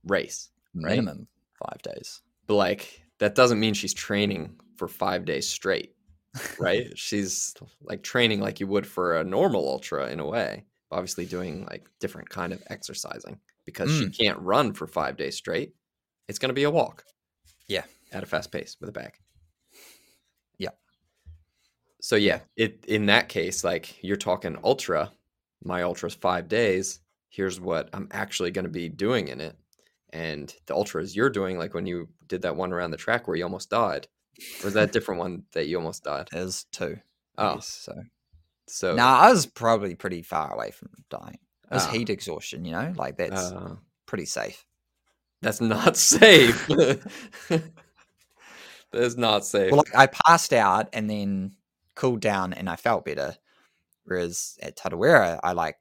race. 0.04 0.50
Right. 0.74 0.90
Minimum 0.90 1.26
five 1.58 1.82
days. 1.82 2.20
But 2.46 2.54
like 2.54 3.02
that 3.18 3.34
doesn't 3.34 3.58
mean 3.58 3.74
she's 3.74 3.94
training 3.94 4.56
for 4.82 4.88
five 4.88 5.24
days 5.24 5.48
straight, 5.48 5.94
right? 6.58 6.86
she's 6.98 7.54
like 7.82 8.02
training 8.02 8.40
like 8.40 8.58
you 8.58 8.66
would 8.66 8.84
for 8.84 9.18
a 9.18 9.22
normal 9.24 9.68
ultra 9.68 10.10
in 10.10 10.18
a 10.18 10.26
way, 10.26 10.64
obviously 10.90 11.24
doing 11.24 11.64
like 11.66 11.86
different 12.00 12.28
kind 12.28 12.52
of 12.52 12.60
exercising 12.68 13.38
because 13.64 13.88
she 13.96 14.06
Mm. 14.06 14.18
can't 14.18 14.38
run 14.40 14.72
for 14.72 14.88
five 14.88 15.16
days 15.16 15.36
straight. 15.36 15.72
It's 16.26 16.40
going 16.40 16.48
to 16.48 16.54
be 16.54 16.64
a 16.64 16.70
walk. 16.70 17.04
Yeah. 17.68 17.84
at 18.10 18.24
a 18.24 18.26
fast 18.26 18.50
pace 18.50 18.76
with 18.80 18.88
a 18.88 18.92
bag. 18.92 19.12
Yeah. 20.58 20.70
So 22.00 22.16
yeah, 22.16 22.40
it 22.56 22.84
in 22.88 23.06
that 23.06 23.28
case, 23.28 23.62
like 23.62 24.02
you're 24.02 24.16
talking 24.16 24.58
ultra, 24.64 25.12
my 25.62 25.82
ultra's 25.82 26.14
five 26.16 26.48
days. 26.48 26.98
Here's 27.28 27.60
what 27.60 27.88
I'm 27.92 28.08
actually 28.10 28.50
going 28.50 28.64
to 28.64 28.70
be 28.82 28.88
doing 28.88 29.28
in 29.28 29.40
it, 29.40 29.56
and 30.12 30.52
the 30.66 30.74
ultras 30.74 31.14
you're 31.14 31.30
doing, 31.30 31.56
like 31.56 31.72
when 31.72 31.86
you 31.86 32.08
did 32.26 32.42
that 32.42 32.56
one 32.56 32.72
around 32.72 32.90
the 32.90 32.96
track 32.96 33.28
where 33.28 33.36
you 33.36 33.44
almost 33.44 33.70
died, 33.70 34.08
was 34.64 34.74
that 34.74 34.88
a 34.88 34.92
different 34.92 35.20
one 35.20 35.44
that 35.52 35.66
you 35.66 35.76
almost 35.76 36.05
died? 36.05 36.28
There's 36.33 36.64
two. 36.72 36.98
Oh, 37.38 37.55
yes, 37.55 37.66
so 37.66 37.94
so 38.68 38.94
no, 38.94 39.05
I 39.05 39.31
was 39.31 39.46
probably 39.46 39.94
pretty 39.94 40.22
far 40.22 40.52
away 40.52 40.70
from 40.70 40.90
dying. 41.11 41.38
It 41.70 41.74
was 41.74 41.87
Ah. 41.87 41.90
heat 41.90 42.11
exhaustion, 42.11 42.64
you 42.64 42.72
know, 42.72 42.92
like 42.96 43.16
that's 43.16 43.50
uh, 43.52 43.76
pretty 44.07 44.26
safe. 44.26 44.64
that's 45.40 45.61
not 45.61 45.96
safe. 46.14 46.66
that 47.48 47.62
is 48.92 49.16
not 49.16 49.44
safe. 49.44 49.70
Well, 49.70 49.78
like 49.87 49.94
I 49.96 50.07
passed 50.07 50.52
out 50.52 50.88
and 50.92 51.09
then 51.09 51.57
cooled 51.94 52.20
down 52.20 52.52
and 52.52 52.68
I 52.68 52.76
felt 52.76 53.05
better. 53.05 53.37
Whereas 54.05 54.59
at 54.62 54.76
Tarawera, 54.76 55.38
I 55.42 55.52
like 55.52 55.76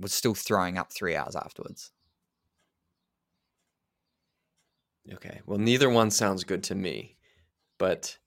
was 0.00 0.12
still 0.12 0.34
throwing 0.34 0.76
up 0.76 0.92
three 0.92 1.16
hours 1.16 1.36
afterwards. 1.36 1.90
okay, 5.12 5.40
well, 5.46 5.58
neither 5.58 5.88
one 5.90 6.10
sounds 6.10 6.44
good 6.44 6.62
to 6.64 6.74
me, 6.74 7.13
but 7.78 8.18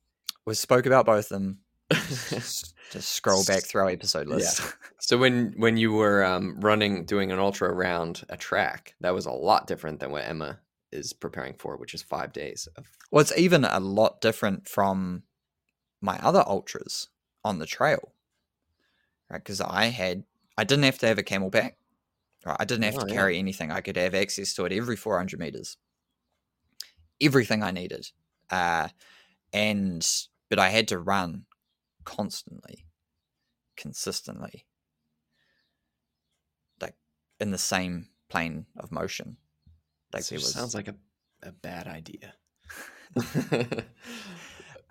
We 0.46 0.54
spoke 0.56 0.86
about 0.86 1.06
both 1.06 1.26
of 1.32 1.40
them. 1.40 1.60
Just, 1.94 2.74
just 2.92 3.10
scroll 3.10 3.46
back 3.46 3.64
through 3.64 3.84
our 3.84 3.90
episode 3.90 4.28
list. 4.28 4.62
So 5.00 5.18
when 5.18 5.54
when 5.58 5.78
you 5.78 5.94
were 5.94 6.26
um, 6.26 6.60
running, 6.60 7.06
doing 7.06 7.32
an 7.32 7.40
ultra 7.40 7.70
around 7.72 8.24
a 8.30 8.36
track, 8.36 8.96
that 9.00 9.14
was 9.14 9.26
a 9.26 9.32
lot 9.32 9.66
different 9.68 10.00
than 10.02 10.12
what 10.12 10.26
Emma 10.26 10.60
is 10.92 11.14
preparing 11.14 11.54
for, 11.54 11.78
which 11.78 11.94
is 11.94 12.02
five 12.02 12.34
days 12.34 12.68
of. 12.76 12.88
Well, 13.10 13.22
it's 13.22 13.38
even 13.38 13.64
a 13.64 13.80
lot 13.80 14.20
different 14.20 14.68
from 14.68 15.24
my 16.02 16.18
other 16.20 16.44
ultras 16.46 17.08
on 17.46 17.60
the 17.60 17.66
trail, 17.66 18.12
right? 19.30 19.38
Because 19.38 19.62
I 19.62 19.86
had, 19.86 20.24
I 20.58 20.66
didn't 20.66 20.84
have 20.86 20.98
to 21.00 21.08
have 21.08 21.20
a 21.20 21.24
CamelBak, 21.24 21.74
right? 22.46 22.58
I 22.60 22.66
didn't 22.66 22.84
have 22.84 22.98
Oh, 22.98 23.06
to 23.06 23.08
yeah. 23.08 23.14
carry 23.14 23.38
anything. 23.38 23.72
I 23.72 23.80
could 23.82 23.96
have 23.98 24.16
access 24.16 24.54
to 24.56 24.66
it 24.66 24.74
every 24.74 24.98
400 24.98 25.40
meters, 25.40 25.78
everything 27.22 27.64
I 27.64 27.72
needed, 27.72 28.08
uh, 28.50 28.90
and 29.54 30.08
but 30.50 30.60
I 30.60 30.70
had 30.70 30.88
to 30.90 31.00
run 31.00 31.46
constantly, 32.04 32.86
consistently, 33.76 34.66
like 36.82 36.96
in 37.40 37.52
the 37.52 37.58
same 37.58 38.08
plane 38.30 38.66
of 38.78 38.92
motion. 38.92 39.38
Like 40.14 40.26
there 40.28 40.38
was, 40.38 40.54
sounds 40.54 40.74
like 40.74 40.88
a, 40.88 40.96
a 41.44 41.52
bad 41.52 41.88
idea. 41.88 42.34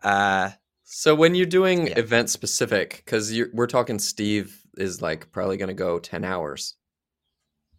uh, 0.03 0.51
so 0.85 1.15
when 1.15 1.35
you're 1.35 1.47
doing 1.47 1.89
Yeah. 1.89 1.99
event 1.99 2.31
specific, 2.31 3.03
because 3.05 3.35
we're 3.53 3.67
talking, 3.67 3.99
Steve 3.99 4.63
is 4.77 5.01
like 5.01 5.33
probably 5.33 5.57
going 5.57 5.69
to 5.69 5.75
go 5.75 5.99
ten 5.99 6.25
hours. 6.25 6.75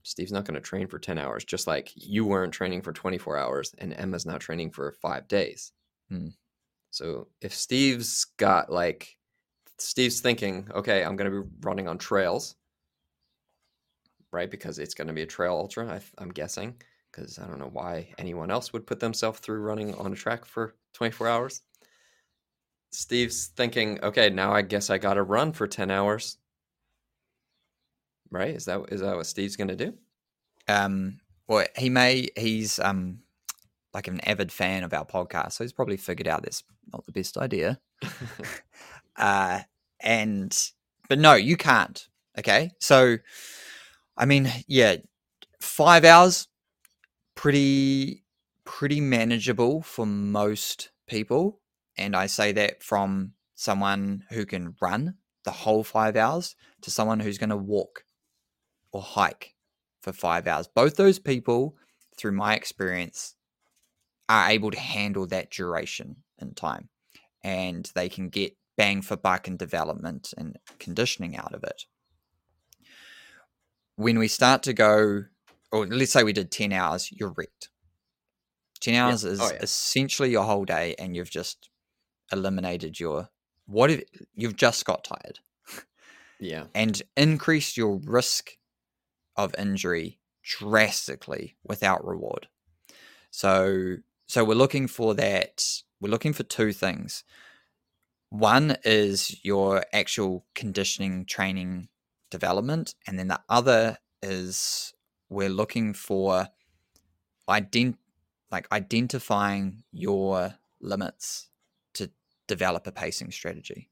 Steve's 0.04 0.32
not 0.32 0.46
going 0.46 0.56
to 0.56 0.62
train 0.62 0.88
for 0.88 1.00
ten 1.00 1.18
hours, 1.18 1.44
just 1.44 1.68
like 1.68 1.92
you 1.96 2.26
weren't 2.26 2.54
training 2.54 2.82
for 2.82 2.92
twenty 2.94 3.18
four 3.18 3.38
hours, 3.38 3.76
and 3.78 3.94
Emma's 3.94 4.26
not 4.26 4.42
training 4.42 4.72
for 4.72 4.92
five 4.94 5.28
days. 5.28 5.72
Hmm. 6.10 6.30
So 6.92 7.28
if 7.42 7.54
Steve's 7.54 8.26
got 8.38 8.72
like, 8.72 9.18
Steve's 9.78 10.22
thinking, 10.22 10.68
okay, 10.74 11.04
I'm 11.04 11.16
going 11.16 11.32
to 11.32 11.44
be 11.44 11.50
running 11.62 11.88
on 11.88 11.98
trails, 11.98 12.56
right? 14.32 14.50
Because 14.50 14.80
it's 14.80 14.94
going 14.94 15.08
to 15.08 15.14
be 15.14 15.22
a 15.22 15.28
trail 15.28 15.54
ultra, 15.54 15.88
I, 15.88 16.02
I'm 16.18 16.30
guessing. 16.30 16.76
Because 17.12 17.40
I 17.40 17.48
don't 17.48 17.60
know 17.60 17.70
why 17.72 18.14
anyone 18.18 18.52
else 18.52 18.74
would 18.74 18.86
put 18.88 19.00
themselves 19.00 19.40
through 19.40 19.62
running 19.62 19.96
on 19.96 20.12
a 20.14 20.16
track 20.16 20.46
for 20.46 20.76
24 20.94 21.28
hours. 21.28 21.62
Steve's 22.92 23.48
thinking, 23.48 24.00
okay, 24.04 24.30
now 24.30 24.52
I 24.54 24.62
guess 24.62 24.90
I 24.90 24.98
got 24.98 25.16
to 25.16 25.24
run 25.24 25.54
for 25.54 25.68
10 25.68 25.92
hours. 25.92 26.38
Right? 28.30 28.56
Is 28.56 28.66
that 28.66 28.82
is 28.92 29.02
that 29.02 29.16
what 29.16 29.26
Steve's 29.26 29.56
going 29.56 29.70
to 29.70 29.76
do? 29.76 29.94
um 30.68 31.20
well 31.48 31.66
he 31.78 31.90
may 31.90 32.28
he's 32.36 32.80
um 32.80 33.20
like 33.98 34.08
an 34.08 34.20
avid 34.22 34.52
fan 34.52 34.84
of 34.84 34.94
our 34.94 35.06
podcast 35.06 35.54
so 35.54 35.64
he's 35.64 35.74
probably 35.74 35.98
figured 35.98 36.28
out 36.28 36.44
that's 36.44 36.64
not 36.94 37.06
the 37.06 37.12
best 37.12 37.38
idea. 37.38 37.80
Uh 39.18 39.62
and 40.00 40.56
but 41.10 41.18
no 41.18 41.34
you 41.34 41.58
can't 41.58 42.08
okay? 42.38 42.70
So 42.80 43.18
i 44.16 44.26
mean 44.26 44.52
yeah 44.68 44.98
five 45.60 46.06
hours 46.06 46.48
pretty 47.34 48.24
pretty 48.64 49.02
manageable 49.02 49.82
for 49.82 50.06
most 50.06 50.92
people. 51.08 51.60
And 51.98 52.16
i 52.16 52.28
say 52.28 52.52
that 52.52 52.84
from 52.84 53.34
someone 53.56 54.24
who 54.30 54.46
can 54.46 54.76
run 54.80 55.16
the 55.44 55.52
whole 55.52 55.84
five 55.84 56.16
hours 56.16 56.56
to 56.82 56.92
someone 56.92 57.20
who's 57.20 57.40
going 57.40 57.50
to 57.50 57.58
walk 57.58 58.04
or 58.92 59.02
hike 59.02 59.56
for 60.02 60.14
five 60.14 60.46
hours. 60.48 60.68
Both 60.68 60.96
those 60.96 61.20
people, 61.20 61.76
through 62.18 62.34
my 62.34 62.54
experience, 62.54 63.37
are 64.30 64.50
able 64.50 64.72
to 64.72 64.80
handle 64.80 65.26
that 65.28 65.50
duration 65.52 66.18
in 66.40 66.54
time 66.54 66.90
and 67.44 67.92
they 67.96 68.10
can 68.10 68.30
get 68.30 68.56
bang 68.76 69.02
for 69.02 69.16
buck 69.18 69.48
and 69.48 69.58
development 69.58 70.34
and 70.38 70.58
conditioning 70.80 71.36
out 71.36 71.54
of 71.54 71.64
it. 71.64 71.84
When 73.96 74.20
we 74.20 74.28
start 74.28 74.64
to 74.64 74.74
go, 74.74 75.24
or 75.72 75.88
let's 75.88 76.12
say 76.12 76.24
we 76.24 76.34
did 76.34 76.52
10 76.52 76.72
hours, 76.72 77.10
you're 77.12 77.34
wrecked. 77.36 77.70
10 78.82 78.94
hours 78.94 79.24
is 79.24 79.42
Oh, 79.42 79.50
yeah. 79.52 79.60
essentially 79.62 80.30
your 80.30 80.44
whole 80.44 80.66
day 80.66 80.94
and 81.00 81.16
you've 81.16 81.32
just 81.32 81.70
eliminated 82.32 83.00
your 83.00 83.30
what 83.66 83.90
if 83.90 84.04
you've 84.36 84.56
just 84.56 84.86
got 84.86 85.04
tired 85.04 85.40
yeah. 86.40 86.66
and 86.76 87.02
increased 87.16 87.76
your 87.76 88.00
risk 88.04 88.52
of 89.36 89.54
injury 89.58 90.20
drastically 90.44 91.58
without 91.64 92.06
reward. 92.06 92.48
So 93.32 93.98
so 94.28 94.44
we're 94.44 94.56
looking 94.56 94.88
for 94.88 95.14
that 95.16 95.64
we're 96.00 96.10
looking 96.10 96.34
for 96.34 96.44
two 96.44 96.74
things. 96.74 97.24
One 98.30 98.78
is 98.84 99.44
your 99.44 99.84
actual 99.94 100.46
conditioning 100.54 101.26
training 101.26 101.88
development 102.30 102.94
and 103.08 103.18
then 103.18 103.30
the 103.30 103.40
other 103.50 103.98
is 104.22 104.94
we're 105.30 105.50
looking 105.50 105.94
for 105.94 106.50
ident- 107.50 107.98
like 108.52 108.68
identifying 108.72 109.84
your 109.92 110.56
limits 110.82 111.50
to 111.94 112.12
develop 112.48 112.86
a 112.86 112.92
pacing 112.92 113.32
strategy. 113.32 113.90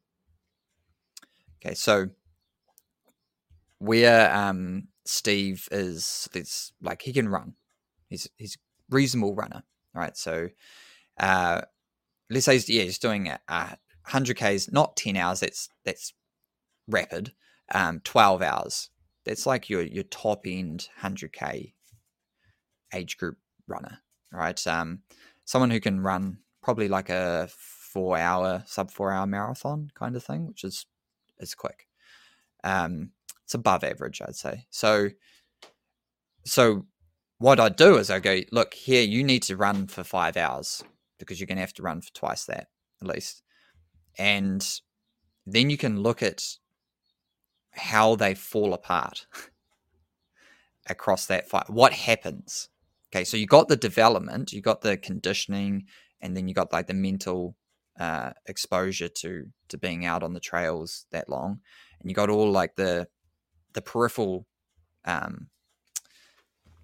Okay, 1.66 1.74
so 1.74 2.10
where 3.80 4.34
um 4.36 4.88
Steve 5.06 5.68
is 5.72 6.28
is 6.34 6.74
like 6.82 7.04
he 7.04 7.14
can 7.14 7.30
run. 7.30 7.54
He's 8.10 8.30
he's 8.38 8.58
reasonable 8.90 9.36
runner, 9.36 9.64
right? 9.96 10.16
So, 10.18 10.50
uh, 11.20 11.62
let's 12.30 12.46
say 12.46 12.58
yeah, 12.68 12.84
he's 12.84 13.00
doing 13.00 13.28
a, 13.28 13.40
a 13.48 13.78
hundred 14.04 14.38
k's, 14.38 14.72
not 14.72 14.96
ten 14.96 15.18
hours. 15.18 15.40
That's 15.40 15.70
that's 15.84 16.14
rapid. 16.88 17.34
Um, 17.74 18.02
twelve 18.04 18.42
hours. 18.42 18.90
That's 19.26 19.46
like 19.46 19.70
your 19.70 19.82
your 19.82 20.04
top 20.04 20.42
end 20.46 20.90
hundred 20.98 21.34
k 21.34 21.74
age 22.94 23.18
group 23.18 23.38
runner, 23.68 24.00
right? 24.32 24.66
Um, 24.68 25.02
someone 25.46 25.72
who 25.72 25.80
can 25.80 26.02
run 26.02 26.40
probably 26.62 26.88
like 26.88 27.10
a 27.10 27.50
four 27.52 28.18
hour, 28.18 28.64
sub 28.66 28.92
four 28.92 29.12
hour 29.12 29.26
marathon 29.26 29.90
kind 29.96 30.16
of 30.16 30.24
thing, 30.24 30.48
which 30.48 30.64
is 30.64 30.86
is 31.40 31.56
quick. 31.56 31.88
Um, 32.64 33.12
it's 33.44 33.54
above 33.54 33.84
average, 33.84 34.22
I'd 34.22 34.36
say. 34.36 34.66
So, 34.72 35.10
so 36.46 36.86
what 37.38 37.60
I 37.60 37.70
do 37.70 37.98
is 37.98 38.10
I 38.10 38.20
go, 38.20 38.42
look 38.52 38.74
here, 38.74 39.04
you 39.04 39.24
need 39.24 39.44
to 39.44 39.58
run 39.58 39.88
for 39.88 40.04
five 40.04 40.38
hours 40.38 40.84
because 41.20 41.40
you're 41.40 41.48
going 41.48 41.58
to 41.58 41.62
have 41.62 41.74
to 41.74 41.84
run 41.84 42.02
for 42.02 42.14
twice 42.14 42.46
that 42.46 42.68
at 43.02 43.08
least, 43.08 43.42
and 44.18 44.66
then 45.46 45.70
you 45.70 45.78
can 45.78 46.02
look 46.02 46.24
at 46.24 46.44
how 47.72 48.16
they 48.16 48.34
fall 48.34 48.74
apart 48.74 49.28
across 50.88 51.26
that 51.26 51.50
fight. 51.50 51.70
What 51.70 51.94
happens? 51.94 52.70
Okay, 53.14 53.24
so 53.24 53.38
you 53.38 53.46
got 53.46 53.68
the 53.68 53.76
development, 53.76 54.54
you 54.54 54.62
got 54.62 54.82
the 54.82 54.98
conditioning, 54.98 55.86
and 56.22 56.36
then 56.36 56.48
you 56.48 56.54
got 56.54 56.74
like 56.74 56.88
the 56.88 56.94
mental 56.94 57.56
uh, 58.00 58.32
exposure 58.46 59.08
to 59.08 59.46
to 59.70 59.78
being 59.78 60.06
out 60.06 60.24
on 60.24 60.34
the 60.34 60.40
trails 60.40 61.06
that 61.12 61.30
long, 61.30 61.60
and 62.00 62.10
you 62.10 62.16
got 62.16 62.30
all 62.30 62.50
like 62.50 62.76
the 62.76 63.08
the 63.74 63.82
peripheral 63.82 64.48
um, 65.06 65.48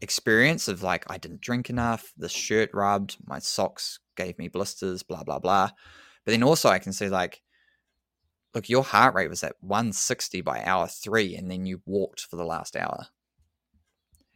experience 0.02 0.68
of 0.68 0.84
like 0.84 1.10
I 1.10 1.18
didn't 1.18 1.42
drink 1.42 1.70
enough, 1.70 2.12
the 2.18 2.30
shirt 2.30 2.72
rubbed, 2.74 3.18
my 3.26 3.40
socks 3.40 4.00
gave 4.18 4.38
me 4.38 4.48
blisters, 4.48 5.04
blah 5.04 5.24
blah 5.24 5.40
blah. 5.40 5.70
But 6.26 6.32
then 6.32 6.44
also 6.44 6.70
I 6.70 6.80
can 6.80 6.94
see 6.94 7.10
like, 7.10 7.42
look, 8.54 8.70
your 8.70 8.84
heart 8.84 9.16
rate 9.16 9.30
was 9.30 9.44
at 9.44 9.56
160 9.62 10.42
by 10.42 10.64
hour 10.64 10.88
three, 10.88 11.36
and 11.36 11.50
then 11.50 11.66
you 11.66 11.82
walked 11.86 12.22
for 12.22 12.36
the 12.36 12.46
last 12.46 12.76
hour. 12.76 13.08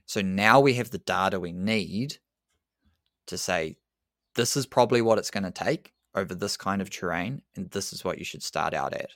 So 0.06 0.22
now 0.22 0.60
we 0.60 0.76
have 0.76 0.92
the 0.92 1.00
data 1.00 1.40
we 1.40 1.52
need 1.52 2.18
to 3.26 3.38
say 3.38 3.78
this 4.36 4.56
is 4.56 4.66
probably 4.66 5.02
what 5.02 5.18
it's 5.18 5.32
going 5.32 5.44
to 5.44 5.52
take 5.52 5.94
over 6.14 6.36
this 6.36 6.58
kind 6.58 6.82
of 6.82 6.90
terrain, 6.90 7.42
and 7.56 7.70
this 7.72 7.92
is 7.92 8.06
what 8.06 8.20
you 8.20 8.26
should 8.26 8.44
start 8.44 8.74
out 8.74 8.94
at. 8.94 9.10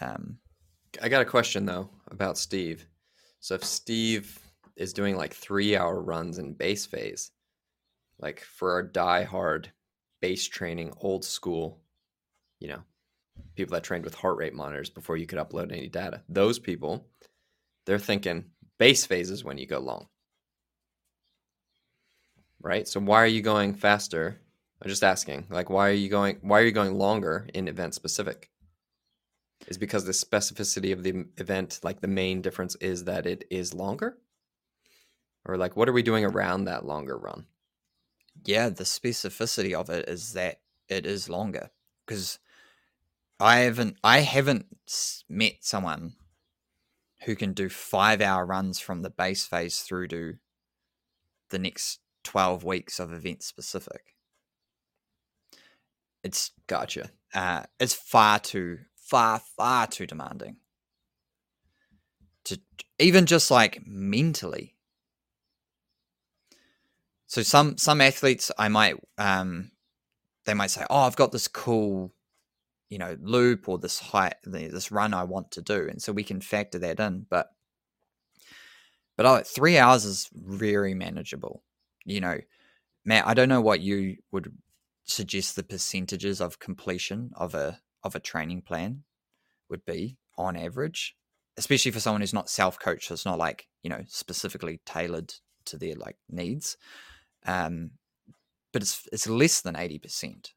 Um, 0.00 0.38
I 1.02 1.08
got 1.08 1.22
a 1.22 1.26
question 1.26 1.66
though 1.66 1.90
about 2.10 2.38
Steve. 2.38 2.86
So 3.40 3.54
if 3.54 3.64
Steve 3.64 4.38
is 4.78 4.92
doing 4.92 5.16
like 5.16 5.34
three 5.34 5.76
hour 5.76 6.00
runs 6.00 6.38
in 6.38 6.54
base 6.54 6.86
phase, 6.86 7.32
like 8.18 8.40
for 8.40 8.72
our 8.72 8.82
die 8.82 9.24
hard 9.24 9.72
base 10.22 10.46
training, 10.46 10.92
old 11.00 11.24
school, 11.24 11.80
you 12.60 12.68
know, 12.68 12.82
people 13.56 13.74
that 13.74 13.84
trained 13.84 14.04
with 14.04 14.14
heart 14.14 14.36
rate 14.36 14.54
monitors 14.54 14.88
before 14.88 15.16
you 15.16 15.26
could 15.26 15.38
upload 15.38 15.72
any 15.72 15.88
data, 15.88 16.22
those 16.28 16.58
people, 16.58 17.06
they're 17.84 17.98
thinking 17.98 18.44
base 18.78 19.04
phase 19.04 19.30
is 19.30 19.44
when 19.44 19.58
you 19.58 19.66
go 19.66 19.80
long. 19.80 20.06
Right? 22.60 22.86
So 22.88 23.00
why 23.00 23.22
are 23.22 23.26
you 23.26 23.42
going 23.42 23.74
faster? 23.74 24.40
I'm 24.80 24.88
just 24.88 25.04
asking, 25.04 25.46
like 25.50 25.70
why 25.70 25.88
are 25.88 25.92
you 25.92 26.08
going 26.08 26.38
why 26.40 26.60
are 26.60 26.64
you 26.64 26.72
going 26.72 26.94
longer 26.94 27.48
in 27.52 27.66
event 27.66 27.94
specific? 27.94 28.50
Is 29.66 29.76
because 29.76 30.04
the 30.04 30.12
specificity 30.12 30.92
of 30.92 31.02
the 31.02 31.24
event, 31.36 31.80
like 31.82 32.00
the 32.00 32.06
main 32.06 32.42
difference 32.42 32.76
is 32.76 33.04
that 33.04 33.26
it 33.26 33.44
is 33.50 33.74
longer? 33.74 34.16
Or 35.48 35.56
like 35.56 35.76
what 35.76 35.88
are 35.88 35.94
we 35.94 36.02
doing 36.02 36.24
around 36.24 36.64
that 36.64 36.84
longer 36.84 37.16
run? 37.16 37.46
Yeah, 38.44 38.68
the 38.68 38.84
specificity 38.84 39.72
of 39.72 39.90
it 39.90 40.08
is 40.08 40.34
that 40.34 40.60
it 40.88 41.06
is 41.06 41.28
longer 41.28 41.70
because 42.06 42.38
I 43.40 43.60
haven't 43.60 43.96
I 44.04 44.20
haven't 44.20 44.66
met 45.28 45.56
someone 45.60 46.12
who 47.24 47.34
can 47.34 47.52
do 47.52 47.68
five 47.68 48.20
hour 48.20 48.44
runs 48.44 48.78
from 48.78 49.02
the 49.02 49.10
base 49.10 49.46
phase 49.46 49.80
through 49.80 50.08
to 50.08 50.34
the 51.50 51.58
next 51.58 52.00
12 52.24 52.62
weeks 52.62 53.00
of 53.00 53.12
event 53.12 53.42
specific. 53.42 54.14
It's 56.22 56.50
gotcha. 56.66 57.10
Uh, 57.34 57.62
it's 57.80 57.94
far 57.94 58.38
too, 58.38 58.80
far, 58.96 59.40
far 59.56 59.86
too 59.86 60.06
demanding. 60.06 60.56
To 62.46 62.60
even 62.98 63.26
just 63.26 63.50
like 63.50 63.82
mentally. 63.86 64.74
So 67.28 67.42
some 67.42 67.78
some 67.78 68.00
athletes 68.00 68.50
I 68.58 68.68
might 68.68 68.96
um 69.16 69.70
they 70.44 70.54
might 70.54 70.70
say, 70.70 70.84
Oh, 70.90 71.00
I've 71.00 71.16
got 71.16 71.32
this 71.32 71.48
cool 71.48 72.12
you 72.88 72.98
know 72.98 73.16
loop 73.20 73.68
or 73.68 73.78
this 73.78 73.98
height 73.98 74.34
this 74.44 74.90
run 74.90 75.14
i 75.14 75.24
want 75.24 75.50
to 75.50 75.62
do 75.62 75.86
and 75.88 76.02
so 76.02 76.12
we 76.12 76.24
can 76.24 76.40
factor 76.40 76.78
that 76.78 77.00
in 77.00 77.26
but 77.28 77.48
but 79.16 79.26
oh, 79.26 79.42
three 79.44 79.76
hours 79.78 80.04
is 80.04 80.28
very 80.32 80.94
manageable 80.94 81.62
you 82.04 82.20
know. 82.20 82.38
Matt 83.04 83.26
i 83.26 83.34
don't 83.34 83.48
know 83.48 83.60
what 83.60 83.80
you 83.80 84.16
would 84.32 84.52
suggest 85.04 85.56
the 85.56 85.62
percentages 85.62 86.40
of 86.40 86.58
completion 86.58 87.30
of 87.36 87.54
a 87.54 87.80
of 88.02 88.14
a 88.14 88.20
training 88.20 88.62
plan 88.62 89.04
would 89.68 89.84
be 89.84 90.16
on 90.36 90.56
average 90.56 91.14
especially 91.56 91.90
for 91.90 92.00
someone 92.00 92.20
who's 92.20 92.34
not 92.34 92.50
self-coached 92.50 93.08
so 93.08 93.14
it's 93.14 93.26
not 93.26 93.38
like 93.38 93.66
you 93.82 93.90
know 93.90 94.02
specifically 94.06 94.80
tailored 94.86 95.32
to 95.64 95.76
their 95.76 95.94
like 95.96 96.16
needs 96.30 96.76
um 97.48 97.90
but 98.72 98.82
it's 98.82 99.08
it's 99.12 99.26
less 99.26 99.60
than 99.62 99.74
80% 99.74 100.52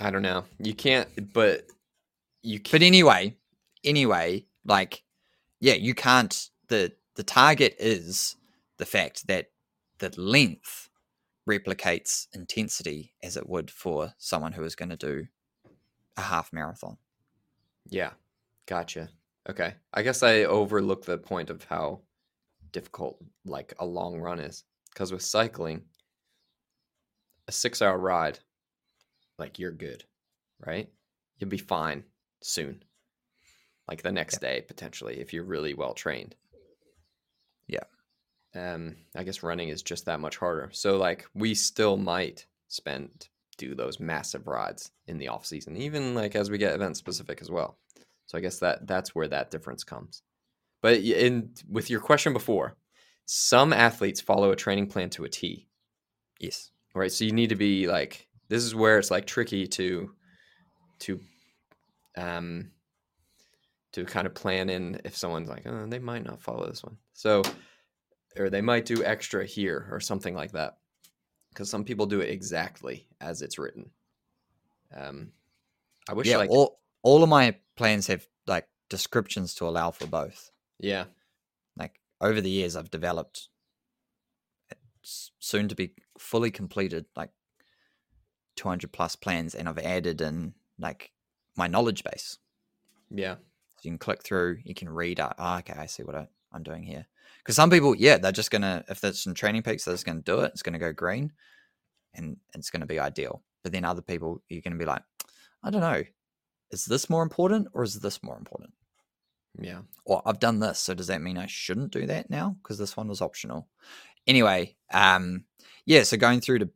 I 0.00 0.10
don't 0.10 0.22
know. 0.22 0.44
You 0.58 0.74
can't, 0.74 1.08
but 1.34 1.66
you. 2.42 2.58
Can't. 2.58 2.72
But 2.72 2.82
anyway, 2.82 3.36
anyway, 3.84 4.46
like, 4.64 5.02
yeah, 5.60 5.74
you 5.74 5.94
can't. 5.94 6.48
the 6.68 6.92
The 7.16 7.22
target 7.22 7.76
is 7.78 8.36
the 8.78 8.86
fact 8.86 9.26
that 9.26 9.50
the 9.98 10.10
length 10.18 10.88
replicates 11.48 12.28
intensity 12.32 13.12
as 13.22 13.36
it 13.36 13.46
would 13.48 13.70
for 13.70 14.14
someone 14.16 14.52
who 14.52 14.64
is 14.64 14.74
going 14.74 14.88
to 14.88 14.96
do 14.96 15.26
a 16.16 16.22
half 16.22 16.50
marathon. 16.52 16.96
Yeah, 17.90 18.12
gotcha. 18.66 19.10
Okay, 19.50 19.74
I 19.92 20.02
guess 20.02 20.22
I 20.22 20.44
overlook 20.44 21.04
the 21.04 21.18
point 21.18 21.50
of 21.50 21.64
how 21.64 22.00
difficult 22.72 23.18
like 23.44 23.74
a 23.78 23.86
long 23.86 24.20
run 24.20 24.40
is 24.40 24.64
because 24.92 25.12
with 25.12 25.22
cycling, 25.22 25.82
a 27.48 27.52
six 27.52 27.82
hour 27.82 27.98
ride 27.98 28.38
like 29.38 29.58
you're 29.58 29.72
good, 29.72 30.04
right? 30.64 30.88
You'll 31.38 31.50
be 31.50 31.58
fine 31.58 32.04
soon. 32.42 32.82
Like 33.88 34.02
the 34.02 34.12
next 34.12 34.38
yeah. 34.40 34.48
day, 34.48 34.60
potentially, 34.60 35.20
if 35.20 35.32
you're 35.32 35.44
really 35.44 35.74
well 35.74 35.94
trained. 35.94 36.36
Yeah. 37.66 37.84
Um, 38.54 38.96
I 39.16 39.24
guess 39.24 39.42
running 39.42 39.68
is 39.68 39.82
just 39.82 40.06
that 40.06 40.20
much 40.20 40.36
harder. 40.36 40.70
So 40.72 40.96
like 40.96 41.26
we 41.34 41.54
still 41.54 41.96
might 41.96 42.46
spend 42.68 43.28
do 43.58 43.74
those 43.74 44.00
massive 44.00 44.46
rides 44.46 44.90
in 45.06 45.18
the 45.18 45.28
off 45.28 45.44
season, 45.44 45.76
even 45.76 46.14
like 46.14 46.34
as 46.34 46.50
we 46.50 46.58
get 46.58 46.74
event 46.74 46.96
specific 46.96 47.40
as 47.42 47.50
well. 47.50 47.78
So 48.26 48.38
I 48.38 48.40
guess 48.40 48.58
that 48.60 48.86
that's 48.86 49.14
where 49.14 49.28
that 49.28 49.50
difference 49.50 49.84
comes. 49.84 50.22
But 50.82 50.98
in 51.00 51.50
with 51.68 51.90
your 51.90 52.00
question 52.00 52.32
before, 52.32 52.76
some 53.26 53.72
athletes 53.72 54.20
follow 54.20 54.50
a 54.50 54.56
training 54.56 54.88
plan 54.88 55.10
to 55.10 55.24
a 55.24 55.28
T. 55.28 55.68
Yes. 56.38 56.70
Right. 56.94 57.12
So 57.12 57.24
you 57.24 57.32
need 57.32 57.50
to 57.50 57.56
be 57.56 57.86
like 57.86 58.26
this 58.48 58.64
is 58.64 58.74
where 58.74 58.98
it's 58.98 59.10
like 59.10 59.26
tricky 59.26 59.66
to 59.66 60.10
to 61.00 61.20
um 62.16 62.70
to 63.92 64.04
kind 64.04 64.26
of 64.26 64.34
plan 64.34 64.68
in 64.68 65.00
if 65.04 65.16
someone's 65.16 65.48
like 65.48 65.66
oh, 65.66 65.86
they 65.86 65.98
might 65.98 66.24
not 66.24 66.42
follow 66.42 66.66
this 66.66 66.84
one 66.84 66.96
so 67.14 67.42
or 68.38 68.50
they 68.50 68.60
might 68.60 68.84
do 68.84 69.02
extra 69.04 69.44
here 69.44 69.88
or 69.90 70.00
something 70.00 70.34
like 70.34 70.52
that 70.52 70.78
because 71.48 71.70
some 71.70 71.84
people 71.84 72.06
do 72.06 72.20
it 72.20 72.30
exactly 72.30 73.06
as 73.20 73.42
it's 73.42 73.58
written 73.58 73.90
um 74.96 75.30
i 76.08 76.12
wish 76.12 76.26
yeah 76.26 76.36
like 76.36 76.50
all, 76.50 76.80
all 77.02 77.22
of 77.22 77.28
my 77.28 77.54
plans 77.76 78.06
have 78.06 78.26
like 78.46 78.68
descriptions 78.88 79.54
to 79.54 79.66
allow 79.66 79.90
for 79.90 80.06
both 80.06 80.49
yeah 80.80 81.04
like 81.76 82.00
over 82.20 82.40
the 82.40 82.50
years 82.50 82.76
i've 82.76 82.90
developed 82.90 83.48
soon 85.02 85.68
to 85.68 85.74
be 85.74 85.94
fully 86.18 86.50
completed 86.50 87.06
like 87.16 87.30
200 88.56 88.92
plus 88.92 89.16
plans 89.16 89.54
and 89.54 89.68
I've 89.68 89.78
added 89.78 90.20
in 90.20 90.54
like 90.78 91.12
my 91.56 91.66
knowledge 91.66 92.04
base. 92.04 92.38
Yeah. 93.10 93.34
So 93.34 93.80
you 93.84 93.90
can 93.92 93.98
click 93.98 94.22
through, 94.22 94.58
you 94.64 94.74
can 94.74 94.88
read, 94.88 95.20
oh, 95.20 95.56
okay, 95.58 95.74
I 95.76 95.86
see 95.86 96.02
what 96.02 96.14
I, 96.14 96.28
am 96.54 96.62
doing 96.62 96.82
here. 96.82 97.06
Because 97.38 97.56
some 97.56 97.70
people, 97.70 97.94
yeah, 97.94 98.18
they're 98.18 98.32
just 98.32 98.50
going 98.50 98.62
to, 98.62 98.84
if 98.88 99.00
there's 99.00 99.20
some 99.20 99.34
TrainingPeaks, 99.34 99.84
they're 99.84 99.94
just 99.94 100.04
going 100.04 100.18
to 100.18 100.24
do 100.24 100.40
it. 100.40 100.52
It's 100.52 100.62
going 100.62 100.74
to 100.74 100.78
go 100.78 100.92
green 100.92 101.32
and 102.14 102.36
it's 102.54 102.70
going 102.70 102.80
to 102.80 102.86
be 102.86 103.00
ideal. 103.00 103.42
But 103.62 103.72
then 103.72 103.84
other 103.84 104.02
people, 104.02 104.42
you're 104.48 104.60
going 104.60 104.72
to 104.72 104.78
be 104.78 104.84
like, 104.84 105.02
I 105.62 105.70
don't 105.70 105.80
know, 105.80 106.02
is 106.70 106.84
this 106.84 107.08
more 107.08 107.22
important 107.22 107.68
or 107.72 107.82
is 107.82 107.94
this 107.94 108.22
more 108.22 108.36
important? 108.36 108.72
Yeah. 109.58 109.80
Or 110.04 110.22
I've 110.24 110.40
done 110.40 110.60
this, 110.60 110.78
so 110.78 110.94
does 110.94 111.08
that 111.08 111.22
mean 111.22 111.38
I 111.38 111.46
shouldn't 111.46 111.92
do 111.92 112.06
that 112.06 112.30
now? 112.30 112.56
Because 112.62 112.78
this 112.78 112.96
one 112.96 113.08
was 113.08 113.20
optional. 113.20 113.68
Anyway, 114.26 114.76
um, 114.92 115.44
yeah, 115.86 116.02
so 116.02 116.16
going 116.16 116.40
through 116.40 116.60
to 116.60 116.70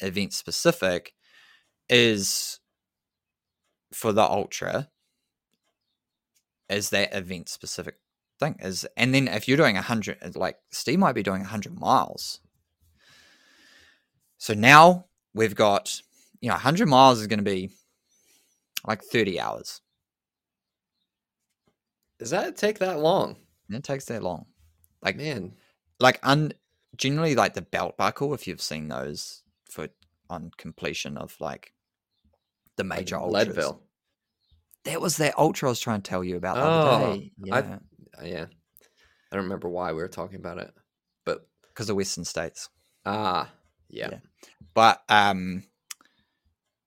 event 0.00 0.32
specific 0.32 1.14
is 1.88 2.60
for 3.92 4.12
the 4.12 4.22
ultra 4.22 4.88
is 6.68 6.90
that 6.90 7.14
event 7.14 7.48
specific 7.48 7.96
thing 8.38 8.56
is 8.60 8.86
and 8.96 9.14
then 9.14 9.28
if 9.28 9.48
you're 9.48 9.56
doing 9.56 9.76
a 9.76 9.80
100 9.80 10.36
like 10.36 10.56
steve 10.70 10.98
might 10.98 11.14
be 11.14 11.22
doing 11.22 11.40
a 11.40 11.44
100 11.44 11.78
miles 11.78 12.40
so 14.38 14.54
now 14.54 15.04
we've 15.34 15.54
got 15.54 16.00
you 16.40 16.48
know 16.48 16.54
100 16.54 16.86
miles 16.88 17.20
is 17.20 17.26
going 17.26 17.40
to 17.40 17.44
be 17.44 17.70
like 18.86 19.02
30 19.02 19.40
hours 19.40 19.80
Does 22.20 22.30
that 22.30 22.56
take 22.56 22.78
that 22.78 23.00
long? 23.00 23.36
it 23.70 23.82
takes 23.84 24.04
that 24.06 24.22
long 24.22 24.46
like 25.02 25.16
Man, 25.16 25.54
like 26.00 26.18
un 26.22 26.52
generally 26.96 27.34
like 27.34 27.54
the 27.54 27.62
belt 27.62 27.96
buckle 27.96 28.34
if 28.34 28.46
you've 28.46 28.60
seen 28.62 28.86
those 28.88 29.42
for 29.70 29.88
on 30.28 30.50
completion 30.58 31.16
of 31.16 31.36
like 31.40 31.72
the 32.76 32.84
major 32.84 33.16
in 33.16 33.22
ultras. 33.22 33.46
Leadville. 33.48 33.82
That 34.84 35.00
was 35.00 35.16
that 35.18 35.38
ultra 35.38 35.68
I 35.68 35.70
was 35.70 35.80
trying 35.80 36.02
to 36.02 36.08
tell 36.08 36.22
you 36.24 36.36
about 36.36 36.56
the 36.56 36.62
Oh, 36.62 36.66
other 36.66 37.16
day. 37.16 37.32
I've- 37.52 37.68
Yeah, 37.68 37.78
Uh, 38.20 38.24
yeah. 38.24 38.46
I 39.32 39.36
don't 39.36 39.44
remember 39.44 39.68
why 39.68 39.92
we 39.92 40.02
were 40.02 40.08
talking 40.08 40.36
about 40.40 40.58
it. 40.58 40.72
But 41.24 41.46
because 41.68 41.88
of 41.90 41.96
Western 41.96 42.24
states. 42.24 42.68
ah, 43.06 43.50
yeah. 43.88 44.08
Yeah. 44.12 44.18
But 44.74 45.02
um, 45.08 45.62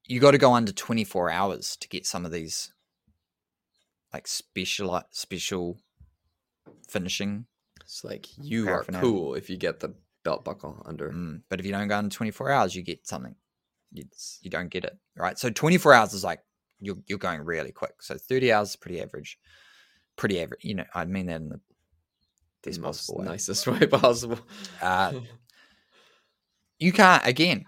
you 0.05 0.19
got 0.19 0.31
to 0.31 0.37
go 0.37 0.53
under 0.53 0.73
24 0.73 1.29
hours 1.29 1.77
to 1.77 1.87
get 1.87 2.05
some 2.05 2.25
of 2.25 2.31
these 2.33 2.72
like 4.13 4.27
special 4.27 5.01
special 5.11 5.77
finishing. 6.87 7.45
It's 7.81 8.03
like 8.03 8.27
you 8.37 8.69
are 8.69 8.83
cool 8.83 9.35
if 9.35 9.49
you 9.49 9.57
get 9.57 9.79
the 9.79 9.93
belt 10.23 10.45
buckle 10.45 10.81
under. 10.85 11.09
Mm, 11.11 11.41
but 11.49 11.59
if 11.59 11.65
you 11.65 11.71
don't 11.71 11.87
go 11.87 11.99
in 11.99 12.09
24 12.09 12.49
hours, 12.51 12.75
you 12.75 12.81
get 12.81 13.05
something. 13.07 13.35
You, 13.91 14.05
you 14.41 14.49
don't 14.49 14.69
get 14.69 14.85
it, 14.85 14.97
right? 15.17 15.37
So 15.37 15.49
24 15.49 15.93
hours 15.93 16.13
is 16.13 16.23
like 16.23 16.39
you're, 16.79 16.97
you're 17.07 17.19
going 17.19 17.41
really 17.41 17.71
quick. 17.71 18.01
So 18.01 18.17
30 18.17 18.51
hours 18.51 18.69
is 18.69 18.75
pretty 18.75 19.01
average. 19.01 19.37
Pretty 20.15 20.41
average. 20.41 20.63
You 20.63 20.75
know, 20.75 20.85
I 20.93 21.05
mean 21.05 21.27
that 21.27 21.35
in 21.41 21.49
the 21.49 21.59
best 22.63 22.79
most 22.79 22.97
possible 23.07 23.19
way. 23.21 23.25
nicest 23.27 23.67
way 23.67 23.85
possible. 23.87 24.39
Uh, 24.81 25.13
you 26.79 26.91
can't 26.91 27.25
again 27.25 27.65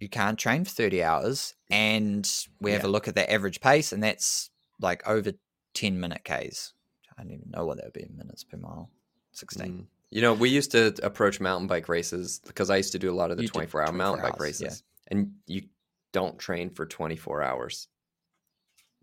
you 0.00 0.08
can't 0.08 0.38
train 0.38 0.64
for 0.64 0.70
30 0.70 1.02
hours 1.02 1.54
and 1.70 2.30
we 2.60 2.70
have 2.72 2.82
Yeah. 2.82 2.88
a 2.88 2.90
look 2.90 3.08
at 3.08 3.14
the 3.14 3.30
average 3.32 3.60
pace 3.60 3.92
and 3.92 4.02
that's 4.02 4.50
like 4.80 5.06
over 5.08 5.32
10 5.80 6.00
minute 6.00 6.24
k's 6.24 6.74
i 7.16 7.22
don't 7.22 7.32
even 7.32 7.50
know 7.50 7.64
what 7.64 7.76
that 7.76 7.86
would 7.86 7.92
be 7.92 8.02
in 8.02 8.16
minutes 8.16 8.44
per 8.44 8.56
mile 8.56 8.90
16 9.32 9.68
Mm. 9.68 9.86
You 10.10 10.22
know, 10.22 10.32
we 10.32 10.48
used 10.48 10.70
to 10.70 10.94
approach 11.02 11.38
mountain 11.38 11.66
bike 11.66 11.88
races 11.88 12.40
because 12.46 12.70
I 12.70 12.78
used 12.78 12.92
to 12.92 12.98
do 12.98 13.10
a 13.10 13.14
lot 13.14 13.30
of 13.30 13.36
the 13.36 13.46
24 13.46 13.82
hour 13.82 13.86
24 13.88 13.98
mountain 13.98 14.22
bike 14.22 14.40
hours, 14.40 14.60
yeah. 14.60 14.68
races. 14.68 14.82
And 15.08 15.32
you 15.46 15.64
don't 16.12 16.38
train 16.38 16.70
for 16.70 16.86
24 16.86 17.42
hours, 17.42 17.88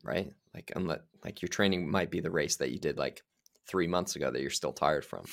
right? 0.04 0.32
Like, 0.54 0.72
unless, 0.76 1.02
like 1.24 1.42
your 1.42 1.50
training 1.50 1.90
might 1.90 2.10
be 2.10 2.22
the 2.22 2.32
race 2.32 2.56
that 2.56 2.72
you 2.72 2.80
did 2.80 2.98
like 2.98 3.22
three 3.68 3.88
months 3.88 4.16
ago 4.16 4.32
that 4.32 4.42
you're 4.42 4.50
still 4.50 4.74
tired 4.74 5.06
from 5.06 5.26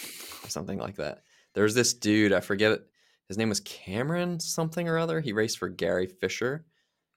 or 0.45 0.49
something 0.49 0.79
like 0.79 0.97
that. 0.97 1.23
There's 1.55 1.75
this 1.75 1.95
dude, 1.95 2.33
I 2.33 2.41
forget 2.41 2.73
it. 2.73 2.87
His 3.29 3.39
name 3.39 3.49
was 3.49 3.61
Cameron 3.61 4.41
something 4.41 4.89
or 4.89 4.99
other. 4.99 5.21
He 5.21 5.33
raced 5.33 5.59
for 5.59 5.69
Gary 5.69 6.07
Fisher 6.07 6.67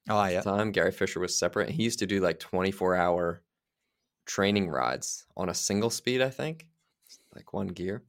oh 0.09 0.21
at 0.21 0.31
yeah 0.31 0.41
the 0.41 0.51
time. 0.51 0.71
Gary 0.71 0.91
Fisher 0.91 1.19
was 1.19 1.37
separate. 1.37 1.69
He 1.69 1.83
used 1.83 1.99
to 1.99 2.07
do 2.07 2.21
like 2.21 2.39
24 2.39 2.95
hour 2.95 3.41
training 4.25 4.69
rides 4.69 5.25
on 5.37 5.49
a 5.49 5.53
single 5.53 5.89
speed, 5.89 6.21
I 6.21 6.29
think, 6.29 6.67
like 7.35 7.53
one 7.53 7.67
gear. 7.67 8.03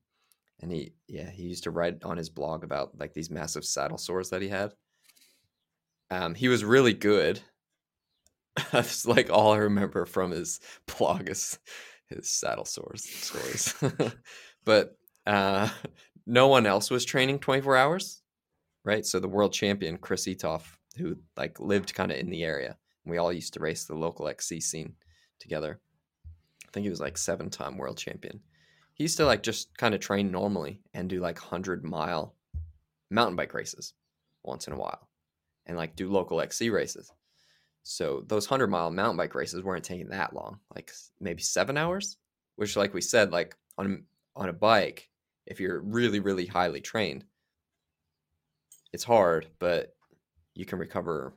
And 0.60 0.72
he, 0.72 0.92
yeah, 1.06 1.30
he 1.30 1.44
used 1.44 1.64
to 1.64 1.70
write 1.70 2.02
on 2.02 2.16
his 2.16 2.30
blog 2.30 2.64
about 2.64 2.98
like 2.98 3.12
these 3.12 3.30
massive 3.30 3.64
saddle 3.64 3.98
sores 3.98 4.30
that 4.30 4.42
he 4.42 4.48
had. 4.48 4.72
Um, 6.10 6.34
he 6.34 6.48
was 6.48 6.64
really 6.64 6.94
good. 6.94 7.40
That's 8.72 9.06
like 9.06 9.30
all 9.30 9.52
I 9.52 9.58
remember 9.58 10.06
from 10.06 10.30
his 10.30 10.60
blog 10.98 11.28
is 11.28 11.58
his 12.08 12.30
saddle 12.30 12.64
sores 12.64 13.04
stories. 13.04 13.74
but 14.64 14.96
uh, 15.26 15.68
no 16.26 16.48
one 16.48 16.66
else 16.66 16.90
was 16.90 17.04
training 17.04 17.40
24 17.40 17.76
hours, 17.76 18.22
right? 18.84 19.04
So 19.04 19.20
the 19.20 19.28
world 19.28 19.52
champion 19.52 19.98
Chris 19.98 20.26
Eatough, 20.26 20.62
who 20.96 21.16
like 21.36 21.60
lived 21.60 21.94
kind 21.94 22.10
of 22.10 22.18
in 22.18 22.30
the 22.30 22.44
area, 22.44 22.78
we 23.04 23.18
all 23.18 23.32
used 23.32 23.54
to 23.54 23.60
race 23.60 23.84
the 23.84 23.94
local 23.94 24.28
XC 24.28 24.60
scene 24.60 24.94
together. 25.38 25.80
I 26.66 26.70
think 26.72 26.84
he 26.84 26.90
was 26.90 27.00
like 27.00 27.16
seven 27.16 27.50
time 27.50 27.78
world 27.78 27.96
champion. 27.98 28.40
He 28.94 29.04
used 29.04 29.16
to 29.18 29.26
like 29.26 29.42
just 29.42 29.76
kind 29.76 29.94
of 29.94 30.00
train 30.00 30.30
normally 30.30 30.80
and 30.94 31.08
do 31.08 31.20
like 31.20 31.38
100 31.38 31.84
mile 31.84 32.34
mountain 33.10 33.36
bike 33.36 33.54
races 33.54 33.92
once 34.42 34.66
in 34.66 34.72
a 34.72 34.78
while 34.78 35.08
and 35.66 35.76
like 35.76 35.96
do 35.96 36.10
local 36.10 36.40
XC 36.40 36.70
races. 36.70 37.12
So 37.82 38.24
those 38.26 38.50
100 38.50 38.68
mile 38.68 38.90
mountain 38.90 39.16
bike 39.16 39.34
races 39.34 39.62
weren't 39.62 39.84
taking 39.84 40.08
that 40.08 40.34
long, 40.34 40.58
like 40.74 40.90
maybe 41.20 41.42
7 41.42 41.76
hours, 41.76 42.16
which 42.56 42.76
like 42.76 42.94
we 42.94 43.00
said 43.00 43.32
like 43.32 43.56
on 43.78 44.04
on 44.34 44.48
a 44.48 44.52
bike 44.52 45.08
if 45.46 45.60
you're 45.60 45.80
really 45.80 46.20
really 46.20 46.46
highly 46.46 46.80
trained 46.80 47.24
it's 48.96 49.04
hard, 49.04 49.46
but 49.58 49.94
you 50.54 50.64
can 50.64 50.78
recover 50.78 51.34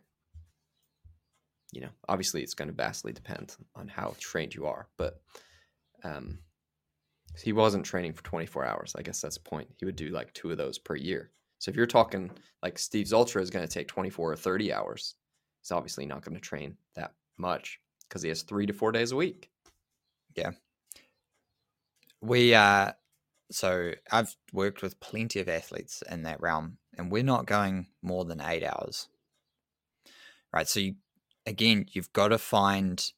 you 1.72 1.82
know, 1.82 1.90
obviously 2.08 2.42
it's 2.42 2.54
going 2.54 2.68
to 2.68 2.74
vastly 2.74 3.12
depend 3.12 3.56
on 3.76 3.88
how 3.88 4.16
trained 4.20 4.56
you 4.56 4.66
are, 4.66 4.88
but 4.98 5.22
um 6.04 6.40
he 7.42 7.54
wasn't 7.54 7.86
training 7.86 8.14
for 8.14 8.24
24 8.24 8.66
hours. 8.66 8.96
I 8.98 9.04
guess 9.04 9.22
that's 9.22 9.38
the 9.38 9.48
point. 9.48 9.70
He 9.78 9.86
would 9.86 9.96
do 9.96 10.10
like 10.10 10.34
two 10.34 10.52
of 10.52 10.58
those 10.58 10.80
per 10.80 10.96
year. 10.96 11.32
So 11.60 11.70
if 11.70 11.78
you're 11.78 11.86
talking 11.86 12.32
like 12.64 12.80
Steve's 12.80 13.14
Ultra 13.14 13.42
is 13.42 13.52
going 13.52 13.66
to 13.66 13.72
take 13.72 13.88
24 13.88 14.32
or 14.32 14.36
30 14.36 14.74
hours, 14.74 15.16
he's 15.62 15.72
obviously 15.72 16.06
not 16.06 16.26
going 16.26 16.36
to 16.36 16.42
train 16.42 16.76
that 16.96 17.14
much 17.38 17.80
because 18.08 18.24
he 18.24 18.30
has 18.30 18.42
three 18.42 18.66
to 18.66 18.74
four 18.74 18.92
days 18.92 19.12
a 19.12 19.16
week. 19.16 19.52
Yeah. 20.36 20.52
We 22.22 22.56
uh 22.56 22.94
so 23.52 23.94
i've 24.12 24.36
worked 24.54 24.82
with 24.82 25.00
plenty 25.00 25.40
of 25.40 25.50
athletes 25.50 26.04
in 26.10 26.24
that 26.24 26.42
realm 26.42 26.78
and 26.98 27.12
we're 27.12 27.24
not 27.24 27.46
going 27.46 27.88
more 28.02 28.26
than 28.26 28.42
eight 28.42 28.64
hours 28.64 29.08
right 30.54 30.68
so 30.68 30.80
you 30.80 30.96
again 31.46 31.86
you've 31.92 32.12
got 32.14 32.30
to 32.30 32.38
find 32.38 33.12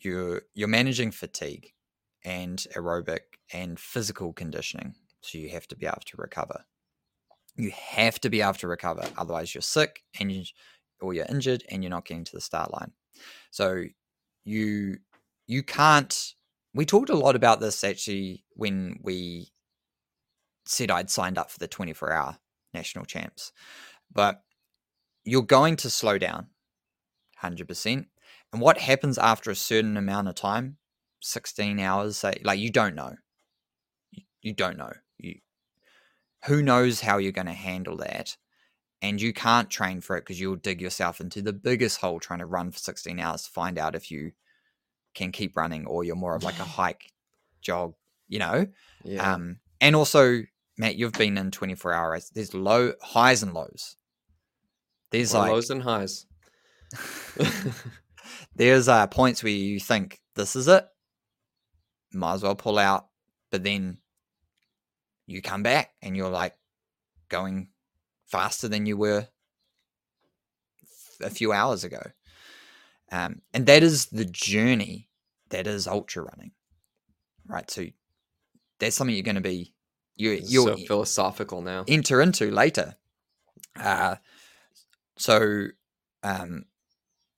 you're 0.00 0.42
you're 0.54 0.68
managing 0.68 1.10
fatigue 1.10 1.72
and 2.24 2.66
aerobic 2.74 3.20
and 3.52 3.78
physical 3.78 4.32
conditioning 4.32 4.94
so 5.20 5.38
you 5.38 5.48
have 5.50 5.66
to 5.66 5.76
be 5.76 5.86
able 5.86 5.98
to 6.04 6.16
recover 6.16 6.64
you 7.56 7.70
have 7.70 8.20
to 8.20 8.28
be 8.30 8.40
able 8.40 8.54
to 8.54 8.68
recover 8.68 9.06
otherwise 9.16 9.54
you're 9.54 9.62
sick 9.62 10.02
and 10.18 10.32
you 10.32 10.44
or 11.00 11.12
you're 11.12 11.26
injured 11.28 11.62
and 11.70 11.82
you're 11.82 11.90
not 11.90 12.06
getting 12.06 12.24
to 12.24 12.32
the 12.32 12.40
start 12.40 12.72
line 12.72 12.92
so 13.50 13.84
you 14.44 14.96
you 15.46 15.62
can't 15.62 16.34
we 16.74 16.84
talked 16.84 17.10
a 17.10 17.16
lot 17.16 17.36
about 17.36 17.60
this 17.60 17.84
actually 17.84 18.44
when 18.54 18.98
we 19.02 19.52
said 20.66 20.90
I'd 20.90 21.10
signed 21.10 21.38
up 21.38 21.50
for 21.50 21.58
the 21.58 21.68
24 21.68 22.12
hour 22.12 22.38
national 22.72 23.04
champs. 23.04 23.52
But 24.12 24.42
you're 25.24 25.42
going 25.42 25.76
to 25.76 25.90
slow 25.90 26.18
down 26.18 26.48
100%. 27.44 28.06
And 28.52 28.62
what 28.62 28.78
happens 28.78 29.18
after 29.18 29.50
a 29.50 29.56
certain 29.56 29.96
amount 29.96 30.28
of 30.28 30.34
time, 30.34 30.76
16 31.20 31.78
hours, 31.80 32.18
say, 32.18 32.40
like 32.44 32.58
you 32.58 32.70
don't 32.70 32.94
know. 32.94 33.14
You, 34.10 34.22
you 34.42 34.52
don't 34.52 34.78
know. 34.78 34.92
You, 35.18 35.36
who 36.46 36.62
knows 36.62 37.00
how 37.00 37.18
you're 37.18 37.32
going 37.32 37.46
to 37.46 37.52
handle 37.52 37.96
that? 37.98 38.36
And 39.02 39.20
you 39.20 39.32
can't 39.32 39.70
train 39.70 40.00
for 40.00 40.16
it 40.16 40.22
because 40.22 40.40
you'll 40.40 40.56
dig 40.56 40.80
yourself 40.80 41.20
into 41.20 41.42
the 41.42 41.52
biggest 41.52 42.00
hole 42.00 42.20
trying 42.20 42.38
to 42.38 42.46
run 42.46 42.70
for 42.70 42.78
16 42.78 43.18
hours 43.20 43.42
to 43.42 43.50
find 43.50 43.78
out 43.78 43.94
if 43.94 44.10
you 44.10 44.32
can 45.14 45.30
keep 45.30 45.56
running 45.56 45.86
or 45.86 46.04
you're 46.04 46.16
more 46.16 46.34
of 46.34 46.42
like 46.42 46.58
a 46.58 46.64
hike 46.78 47.12
jog 47.60 47.94
you 48.28 48.38
know 48.38 48.66
Yeah. 49.04 49.32
um 49.34 49.60
and 49.80 49.94
also 49.94 50.42
matt 50.76 50.96
you've 50.96 51.12
been 51.12 51.38
in 51.38 51.50
24 51.50 51.92
hours. 51.92 52.30
there's 52.34 52.52
low 52.52 52.94
highs 53.00 53.42
and 53.42 53.54
lows 53.54 53.96
there's 55.10 55.32
More 55.32 55.42
like 55.42 55.52
lows 55.52 55.70
and 55.70 55.82
highs. 55.82 56.26
there's 58.56 58.88
uh 58.88 59.06
points 59.06 59.42
where 59.42 59.52
you 59.52 59.80
think 59.80 60.20
this 60.34 60.56
is 60.56 60.68
it. 60.68 60.86
Might 62.12 62.34
as 62.34 62.42
well 62.42 62.54
pull 62.54 62.78
out 62.78 63.06
but 63.50 63.62
then 63.62 63.98
you 65.26 65.40
come 65.40 65.62
back 65.62 65.94
and 66.02 66.16
you're 66.16 66.28
like 66.28 66.56
going 67.28 67.68
faster 68.26 68.68
than 68.68 68.84
you 68.84 68.96
were 68.96 69.28
a 71.22 71.30
few 71.30 71.52
hours 71.52 71.84
ago. 71.84 72.02
Um, 73.12 73.42
and 73.52 73.66
that 73.66 73.82
is 73.82 74.06
the 74.06 74.24
journey 74.24 75.08
that 75.50 75.66
is 75.66 75.86
ultra 75.86 76.24
running 76.24 76.50
right? 77.46 77.70
So 77.70 77.86
that's 78.78 78.96
something 78.96 79.14
you're 79.14 79.22
going 79.22 79.34
to 79.36 79.40
be 79.40 79.74
you 80.16 80.38
you'll 80.44 80.76
so 80.76 80.84
philosophical 80.86 81.60
now. 81.62 81.84
enter 81.88 82.20
into 82.20 82.50
later. 82.50 82.96
Uh, 83.78 84.16
so 85.18 85.66
um, 86.22 86.64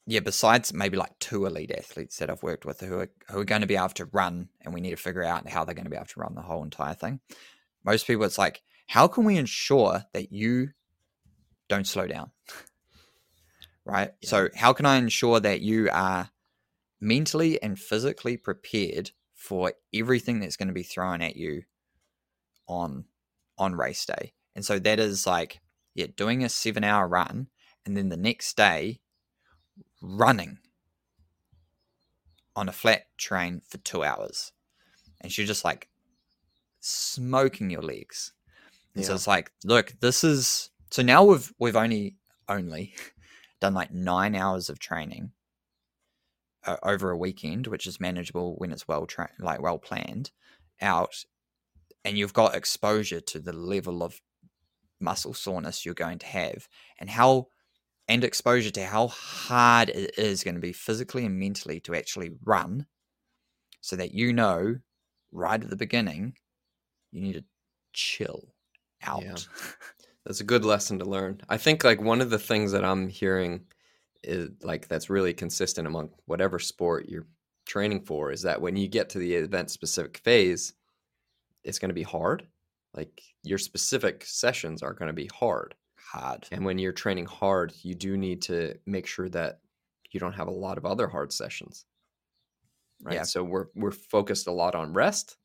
yeah, 0.09 0.21
besides 0.21 0.73
maybe 0.73 0.97
like 0.97 1.19
two 1.19 1.47
elite 1.47 1.73
athletes 1.77 2.19
that 2.19 2.31
I've 2.31 2.43
worked 2.43 2.65
with 2.65 2.81
who 2.81 3.01
are 3.01 3.11
who 3.29 3.41
are 3.41 3.45
going 3.45 3.63
to 3.63 3.67
be 3.67 3.77
able 3.77 3.89
to 3.91 4.05
run, 4.07 4.49
and 4.61 4.73
we 4.73 4.81
need 4.81 4.91
to 4.91 4.97
figure 4.97 5.25
out 5.25 5.49
how 5.49 5.65
they're 5.65 5.75
going 5.75 5.85
to 5.85 5.91
be 5.91 5.97
able 5.97 6.07
to 6.07 6.21
run 6.21 6.35
the 6.35 6.43
whole 6.43 6.63
entire 6.63 6.95
thing. 6.95 7.21
Most 7.85 8.07
people, 8.07 8.25
it's 8.25 8.39
like, 8.39 8.63
how 8.87 9.09
can 9.09 9.25
we 9.25 9.37
ensure 9.37 10.05
that 10.13 10.33
you 10.33 10.71
don't 11.69 11.87
slow 11.87 12.07
down? 12.07 12.31
right. 13.85 14.13
Yeah. 14.21 14.29
So, 14.29 14.49
how 14.55 14.73
can 14.73 14.87
I 14.87 14.97
ensure 14.97 15.41
that 15.41 15.61
you 15.61 15.89
are 15.93 16.31
mentally 17.01 17.61
and 17.61 17.79
physically 17.79 18.37
prepared 18.37 19.11
for 19.35 19.73
everything 19.93 20.39
that's 20.39 20.57
going 20.57 20.69
to 20.69 20.75
be 20.75 20.85
thrown 20.85 21.21
at 21.21 21.35
you 21.35 21.63
on 22.69 23.07
on 23.59 23.75
race 23.75 24.07
day? 24.07 24.35
And 24.55 24.65
so 24.65 24.79
that 24.79 25.01
is 25.01 25.27
like, 25.27 25.61
yeah, 25.97 26.07
doing 26.17 26.45
a 26.45 26.49
seven 26.49 26.85
hour 26.85 27.09
run, 27.09 27.49
and 27.85 27.97
then 27.97 28.09
the 28.09 28.17
next 28.17 28.57
day 28.57 29.01
running 30.03 30.59
on 32.55 32.69
a 32.69 32.73
flat 32.73 33.07
train 33.19 33.61
for 33.69 33.79
two 33.79 34.03
hours. 34.03 34.53
And 35.21 35.37
you're 35.37 35.47
just 35.47 35.65
like 35.65 35.89
smoking 36.81 37.71
your 37.71 37.83
legs. 37.83 38.33
And 38.95 39.05
so 39.05 39.15
it's 39.15 39.27
like, 39.27 39.53
look, 39.65 39.93
this 40.01 40.25
is 40.25 40.71
so 40.91 41.03
now 41.03 41.25
we've 41.25 41.53
we've 41.59 41.77
only 41.77 42.17
only 42.49 42.95
done 43.61 43.75
like 43.75 43.93
nine 43.93 44.35
hours 44.35 44.71
of 44.71 44.79
training 44.79 45.33
uh, 46.65 46.77
over 46.83 47.11
a 47.11 47.17
weekend, 47.17 47.67
which 47.67 47.87
is 47.87 48.01
manageable 48.01 48.55
when 48.57 48.73
it's 48.73 48.89
well 48.89 49.07
trained, 49.07 49.31
like 49.39 49.61
well 49.61 49.79
planned 49.79 50.31
out, 50.81 51.25
and 52.05 52.17
you've 52.17 52.33
got 52.33 52.55
exposure 52.55 53.21
to 53.21 53.39
the 53.39 53.53
level 53.53 54.03
of 54.03 54.23
muscle 54.99 55.35
soreness 55.35 55.85
you're 55.85 55.95
going 55.95 56.19
to 56.19 56.27
have, 56.27 56.67
and 56.99 57.11
how 57.11 57.49
and 58.09 58.25
exposure 58.25 58.71
to 58.71 58.87
how 58.87 59.09
hard 59.09 59.89
it 59.89 60.19
is 60.19 60.45
going 60.45 60.55
to 60.55 60.61
be 60.61 60.73
physically 60.73 61.25
and 61.25 61.39
mentally 61.39 61.81
to 61.81 61.95
actually 61.95 62.31
run, 62.45 62.87
so 63.81 63.97
that 63.97 64.13
you 64.13 64.33
know 64.33 64.77
right 65.33 65.63
at 65.63 65.71
the 65.71 65.77
beginning 65.77 66.35
you 67.13 67.23
need 67.23 67.35
to 67.35 67.45
chill 67.93 68.55
out. 69.03 69.25
Yeah. 69.25 69.35
That's 70.27 70.41
a 70.41 70.45
good 70.45 70.65
lesson 70.65 70.99
to 70.99 71.05
learn. 71.05 71.41
I 71.49 71.57
think 71.57 71.85
like 71.85 72.01
one 72.01 72.21
of 72.21 72.31
the 72.31 72.39
things 72.39 72.73
that 72.73 72.85
I'm 72.85 73.09
hearing 73.09 73.65
is 74.25 74.51
like 74.63 74.89
that's 74.89 75.09
really 75.09 75.33
consistent 75.33 75.87
among 75.87 76.11
whatever 76.25 76.59
sport 76.59 77.09
you're 77.09 77.29
training 77.65 78.05
for 78.05 78.33
is 78.33 78.43
that 78.43 78.61
when 78.61 78.75
you 78.75 78.89
get 78.89 79.09
to 79.11 79.19
the 79.19 79.35
event 79.35 79.71
specific 79.71 80.19
phase, 80.19 80.73
it's 81.63 81.79
going 81.79 81.91
to 81.91 81.95
be 81.95 82.03
hard. 82.03 82.47
Like 82.93 83.23
your 83.45 83.59
specific 83.59 84.25
sessions 84.25 84.83
are 84.83 84.95
going 84.95 85.09
to 85.09 85.13
be 85.13 85.31
hard. 85.33 85.77
Hard. 86.13 86.47
And 86.53 86.65
when 86.65 86.79
you're 86.79 86.93
training 86.93 87.27
hard, 87.27 87.73
you 87.83 87.95
do 87.95 88.17
need 88.17 88.43
to 88.43 88.79
make 88.87 89.07
sure 89.07 89.29
that 89.31 89.61
you 90.13 90.21
don't 90.21 90.35
have 90.35 90.49
a 90.49 90.53
lot 90.53 90.79
of 90.79 90.87
other 90.87 91.09
hard 91.09 91.33
sessions. 91.33 91.85
Right? 93.03 93.17
Yeah. 93.17 93.23
So 93.25 93.43
we're 93.43 93.67
we're 93.75 93.91
focused 93.91 94.47
a 94.47 94.53
lot 94.53 94.75
on 94.75 94.93
rest, 94.93 95.37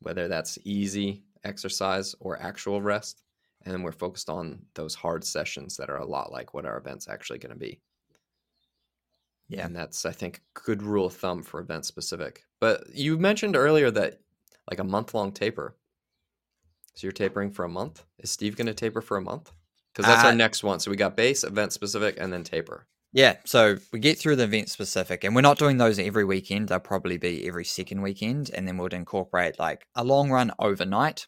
whether 0.00 0.28
that's 0.28 0.58
easy 0.64 1.22
exercise 1.44 2.14
or 2.20 2.40
actual 2.40 2.82
rest, 2.82 3.22
and 3.64 3.84
we're 3.84 3.92
focused 3.92 4.30
on 4.30 4.60
those 4.74 4.94
hard 4.94 5.24
sessions 5.24 5.76
that 5.76 5.90
are 5.90 5.98
a 5.98 6.06
lot 6.06 6.32
like 6.32 6.54
what 6.54 6.64
our 6.64 6.78
event's 6.78 7.08
actually 7.08 7.38
going 7.38 7.52
to 7.52 7.58
be. 7.58 7.80
Yeah. 9.48 9.66
And 9.66 9.76
that's 9.76 10.06
I 10.06 10.12
think 10.12 10.38
a 10.56 10.60
good 10.60 10.82
rule 10.82 11.06
of 11.06 11.14
thumb 11.14 11.42
for 11.42 11.60
event 11.60 11.84
specific. 11.84 12.44
But 12.60 12.94
you 12.94 13.18
mentioned 13.18 13.56
earlier 13.56 13.90
that 13.90 14.20
like 14.70 14.78
a 14.78 14.84
month 14.84 15.12
long 15.12 15.32
taper. 15.32 15.76
So 16.94 17.06
you're 17.06 17.12
tapering 17.12 17.50
for 17.50 17.64
a 17.64 17.68
month? 17.68 18.04
Is 18.18 18.30
Steve 18.30 18.56
going 18.56 18.66
to 18.66 18.74
taper 18.74 19.00
for 19.00 19.16
a 19.16 19.22
month? 19.22 19.52
Because 19.92 20.06
that's 20.06 20.24
Uh, 20.24 20.28
our 20.28 20.34
next 20.34 20.62
one. 20.62 20.80
So 20.80 20.90
we 20.90 20.96
got 20.96 21.16
base, 21.16 21.44
event 21.44 21.72
specific, 21.72 22.16
and 22.18 22.32
then 22.32 22.44
taper. 22.44 22.86
Yeah, 23.12 23.38
so 23.44 23.76
we 23.92 23.98
get 23.98 24.18
through 24.18 24.36
the 24.36 24.44
event 24.44 24.70
specific, 24.70 25.24
and 25.24 25.34
we're 25.34 25.40
not 25.40 25.58
doing 25.58 25.78
those 25.78 25.98
every 25.98 26.24
weekend. 26.24 26.68
They'll 26.68 26.78
probably 26.78 27.16
be 27.16 27.46
every 27.48 27.64
second 27.64 28.02
weekend, 28.02 28.50
and 28.54 28.68
then 28.68 28.76
we'll 28.76 28.86
incorporate 28.88 29.58
like 29.58 29.84
a 29.96 30.04
long 30.04 30.30
run 30.30 30.52
overnight. 30.60 31.26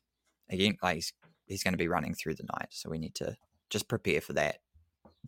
Again, 0.49 0.77
like 0.81 0.97
he's, 0.97 1.13
he's 1.47 1.65
going 1.65 1.75
to 1.75 1.79
be 1.79 1.89
running 1.89 2.15
through 2.15 2.35
the 2.35 2.47
night, 2.57 2.69
so 2.71 2.89
we 2.89 2.99
need 2.99 3.17
to 3.17 3.37
just 3.69 3.89
prepare 3.89 4.21
for 4.21 4.33
that. 4.35 4.59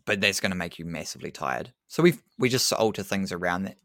But 0.05 0.21
that's 0.21 0.39
going 0.39 0.51
to 0.51 0.57
make 0.57 0.79
you 0.79 0.85
massively 0.85 1.31
tired. 1.31 1.73
So 1.87 2.01
we 2.03 2.13
we 2.37 2.47
just 2.47 2.71
alter 2.71 3.03
things 3.03 3.33
around 3.33 3.63
that. 3.63 3.77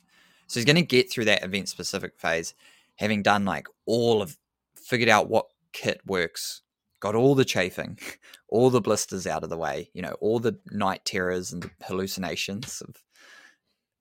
So 0.46 0.61
he's 0.61 0.64
going 0.64 0.76
to 0.76 0.82
get 0.82 1.11
through 1.11 1.24
that 1.24 1.44
event 1.44 1.68
specific 1.68 2.18
phase, 2.18 2.55
having 2.96 3.22
done 3.22 3.44
like 3.44 3.66
all 3.84 4.22
of 4.22 4.36
figured 4.76 5.09
out 5.09 5.28
what 5.28 5.46
kit 5.73 6.01
works, 6.07 6.62
got 7.01 7.14
all 7.14 7.35
the 7.35 7.45
chafing, 7.45 7.99
all 8.49 8.71
the 8.71 8.81
blisters 8.81 9.27
out 9.27 9.43
of 9.45 9.51
the 9.51 9.57
way, 9.57 9.91
you 9.95 10.03
know, 10.03 10.16
all 10.21 10.39
the 10.39 10.59
night 10.71 11.05
terrors 11.05 11.53
and 11.53 11.62
the 11.62 11.71
hallucinations 11.87 12.81
of 12.87 12.97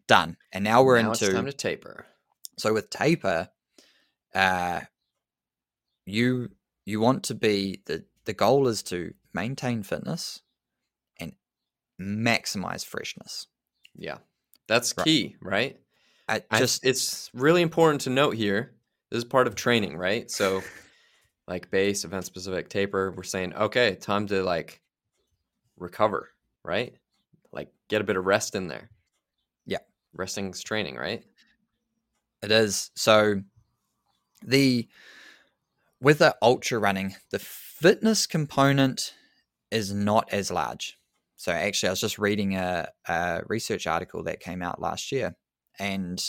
done. 0.07 0.37
And 0.51 0.63
now 0.63 0.83
we're 0.83 1.01
now 1.01 1.11
it's 1.11 1.21
into 1.21 1.35
time 1.35 1.45
to 1.45 1.53
taper. 1.53 2.05
so 2.57 2.73
with 2.73 2.89
taper, 2.89 3.49
uh 4.33 4.81
you 6.05 6.49
you 6.85 6.99
want 6.99 7.23
to 7.25 7.35
be 7.35 7.81
the 7.85 8.05
the 8.25 8.33
goal 8.33 8.67
is 8.67 8.83
to 8.83 9.13
maintain 9.33 9.83
fitness 9.83 10.41
and 11.19 11.33
maximize 12.01 12.85
freshness. 12.85 13.47
Yeah. 13.95 14.17
That's 14.67 14.93
Right. 14.97 15.03
key, 15.03 15.35
right? 15.41 15.79
I 16.27 16.43
I- 16.49 16.59
just 16.59 16.85
it's 16.85 17.29
really 17.33 17.61
important 17.61 18.01
to 18.01 18.09
note 18.09 18.35
here. 18.35 18.75
This 19.09 19.19
is 19.19 19.25
part 19.25 19.47
of 19.47 19.55
training, 19.55 19.97
right? 19.97 20.29
So, 20.29 20.61
like 21.49 21.71
base, 21.71 22.05
event 22.05 22.25
specific, 22.25 22.69
taper, 22.69 23.11
we're 23.11 23.23
saying, 23.23 23.53
okay, 23.55 23.95
time 23.95 24.27
to 24.27 24.43
like 24.43 24.81
recover, 25.77 26.29
right? 26.63 26.93
Like 27.51 27.73
get 27.87 28.01
a 28.01 28.03
bit 28.03 28.17
of 28.17 28.25
rest 28.25 28.53
in 28.53 28.67
there. 28.67 28.91
Yeah. 29.65 29.79
Resting's 30.13 30.63
training, 30.63 30.95
right? 30.95 31.23
It 32.43 32.51
is. 32.51 32.91
So 32.95 33.41
the 34.45 34.87
with 35.99 36.19
the 36.19 36.35
ultra 36.41 36.77
running, 36.77 37.15
the 37.31 37.39
fitness 37.39 38.27
component 38.27 39.15
is 39.71 39.91
not 39.91 40.31
as 40.31 40.51
large. 40.51 40.97
So 41.35 41.51
actually, 41.51 41.89
I 41.89 41.91
was 41.93 42.01
just 42.01 42.19
reading 42.19 42.55
a, 42.55 42.89
a 43.07 43.41
research 43.47 43.87
article 43.87 44.23
that 44.23 44.39
came 44.39 44.61
out 44.61 44.79
last 44.79 45.11
year, 45.11 45.35
and 45.79 46.23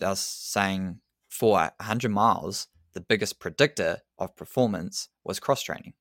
they 0.00 0.06
was 0.06 0.20
saying 0.20 1.00
for 1.28 1.52
100 1.52 2.10
miles, 2.10 2.66
the 2.94 3.00
biggest 3.00 3.38
predictor 3.40 3.98
of 4.18 4.36
performance 4.36 5.08
was 5.24 5.40
cross 5.40 5.62
training. 5.62 5.94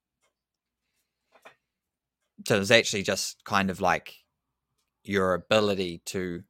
So 2.48 2.56
it 2.56 2.60
was 2.60 2.72
actually 2.72 3.04
just 3.04 3.44
kind 3.46 3.70
of 3.70 3.82
like 3.82 4.16
your 5.04 5.34
ability 5.34 6.02
to 6.06 6.44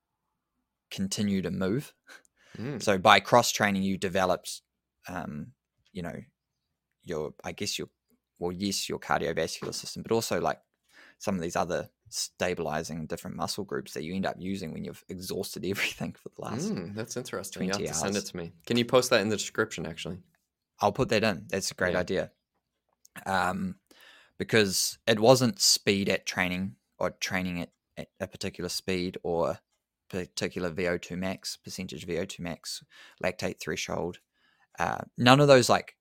continue 0.91 1.41
to 1.41 1.51
move 1.51 1.93
Mm. 2.57 2.81
so 2.81 2.97
by 2.97 3.19
cross 3.19 3.51
training, 3.51 3.83
you 3.83 3.97
developed, 3.97 4.61
um, 5.07 5.53
you 5.91 6.01
know, 6.01 6.15
your 7.03 7.33
I 7.43 7.51
guess 7.51 7.77
your 7.77 7.89
well, 8.39 8.51
yes, 8.51 8.89
your 8.89 8.99
cardiovascular 8.99 9.73
system, 9.73 10.03
but 10.03 10.11
also 10.11 10.39
like 10.39 10.59
some 11.19 11.35
of 11.35 11.41
these 11.41 11.55
other 11.55 11.89
stabilizing 12.09 13.05
different 13.05 13.35
muscle 13.35 13.63
groups 13.63 13.93
that 13.93 14.03
you 14.03 14.15
end 14.15 14.25
up 14.25 14.35
using 14.39 14.73
when 14.73 14.83
you've 14.83 15.03
exhausted 15.09 15.65
everything 15.69 16.13
for 16.13 16.29
the 16.35 16.41
last. 16.41 16.73
Mm, 16.73 16.95
that's 16.95 17.17
interesting. 17.17 17.63
You 17.63 17.69
have 17.69 17.77
20 17.77 17.87
to 17.87 17.93
send 17.93 18.17
it 18.17 18.25
to 18.25 18.37
me. 18.37 18.53
Can 18.65 18.77
you 18.77 18.85
post 18.85 19.09
that 19.09 19.21
in 19.21 19.29
the 19.29 19.37
description? 19.37 19.85
Actually, 19.85 20.19
I'll 20.79 20.91
put 20.91 21.09
that 21.09 21.23
in. 21.23 21.45
That's 21.49 21.71
a 21.71 21.75
great 21.75 21.93
Yeah. 21.93 21.99
idea. 21.99 22.31
Um, 23.25 23.79
because 24.37 24.99
it 25.07 25.19
wasn't 25.19 25.59
speed 25.59 26.09
at 26.09 26.25
training 26.27 26.75
or 26.99 27.09
training 27.11 27.61
at, 27.61 27.71
at 27.97 28.09
a 28.19 28.27
particular 28.27 28.69
speed 28.69 29.17
or 29.23 29.59
particular 30.09 30.69
VO2 30.69 31.17
max, 31.17 31.57
percentage 31.57 32.05
VO2 32.05 32.39
max, 32.39 32.83
lactate 33.23 33.59
threshold. 33.59 34.19
Uh, 34.77 35.01
none 35.17 35.39
of 35.39 35.47
those 35.47 35.69
like, 35.69 35.97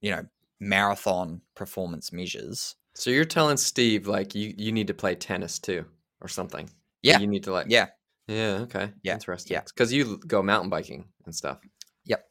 you 0.00 0.10
know, 0.10 0.26
marathon 0.58 1.42
performance 1.54 2.12
measures. 2.12 2.74
So 2.94 3.10
you're 3.10 3.24
telling 3.24 3.56
Steve 3.56 4.06
like 4.06 4.34
you 4.34 4.54
you 4.56 4.72
need 4.72 4.86
to 4.88 4.94
play 4.94 5.14
tennis 5.14 5.58
too, 5.58 5.84
or 6.20 6.28
something. 6.28 6.68
Yeah. 7.02 7.18
you 7.18 7.26
need 7.26 7.44
to 7.44 7.52
like 7.52 7.66
Yeah. 7.68 7.88
yeah 8.28 8.60
okay 8.62 8.92
Yeah, 9.02 9.14
interesting 9.14 9.54
yeah. 9.54 9.62
because 9.64 9.92
you 9.92 10.18
go 10.26 10.42
mountain 10.42 10.70
biking 10.70 11.06
and 11.26 11.34
stuff. 11.34 11.58
Yep. 12.04 12.24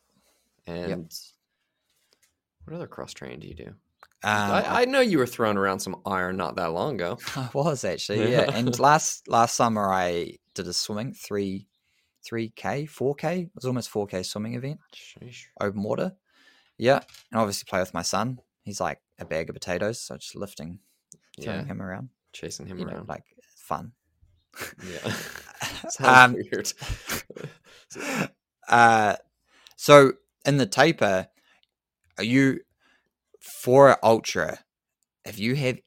And 0.68 1.12
what 2.64 2.76
other 2.76 2.88
cross 2.88 3.14
training 3.14 3.40
do 3.40 3.48
you 3.48 3.56
do? 3.56 3.68
Um, 4.24 4.52
I, 4.52 4.82
I 4.82 4.86
know 4.86 5.00
you 5.02 5.18
were 5.18 5.26
throwing 5.26 5.58
around 5.58 5.80
some 5.80 5.96
iron 6.06 6.38
not 6.38 6.56
that 6.58 6.72
long 6.74 6.96
ago. 6.96 7.18
I 7.36 7.50
was 7.54 7.84
actually, 7.84 8.32
Yeah. 8.32 8.46
yeah. 8.46 8.56
And 8.56 8.78
last 8.80 9.28
last 9.28 9.56
summer 9.56 9.92
I 9.92 10.38
did 10.54 10.68
a 10.68 10.74
swimming 10.74 11.14
three 11.14 11.68
three 12.24 12.50
K, 12.56 12.86
four 12.86 13.16
K. 13.16 13.42
It 13.42 13.52
was 13.56 13.66
almost 13.66 13.90
four 13.90 14.06
K 14.08 14.22
swimming 14.24 14.54
event. 14.54 14.80
Sheesh. 14.96 15.46
open 15.60 15.82
water. 15.84 16.14
Yeah, 16.78 17.02
and 17.32 17.42
obviously 17.42 17.66
play 17.70 17.80
with 17.80 17.94
my 17.94 18.04
son. 18.04 18.40
He's 18.64 18.80
like 18.80 19.00
a 19.20 19.26
bag 19.26 19.50
of 19.50 19.56
potatoes, 19.56 20.00
so 20.00 20.18
just 20.18 20.36
lifting, 20.36 20.80
throwing 21.42 21.62
Yeah, 21.62 21.66
him 21.66 21.82
around. 21.82 22.10
chasing 22.34 22.68
him 22.68 22.80
You 22.80 22.86
know, 22.86 22.94
around. 22.94 23.10
like 23.10 23.24
fun. 23.56 23.94
yeah, 24.84 25.14
Um, 26.00 26.34
weird. 26.36 26.72
uh, 28.68 29.16
so 29.76 30.14
in 30.46 30.58
the 30.58 30.66
taper, 30.66 31.28
are 32.18 32.24
you 32.24 32.60
for 33.64 33.90
an 33.90 33.98
ultra? 34.04 34.60
If 35.26 35.40
you 35.40 35.56
have 35.56 35.80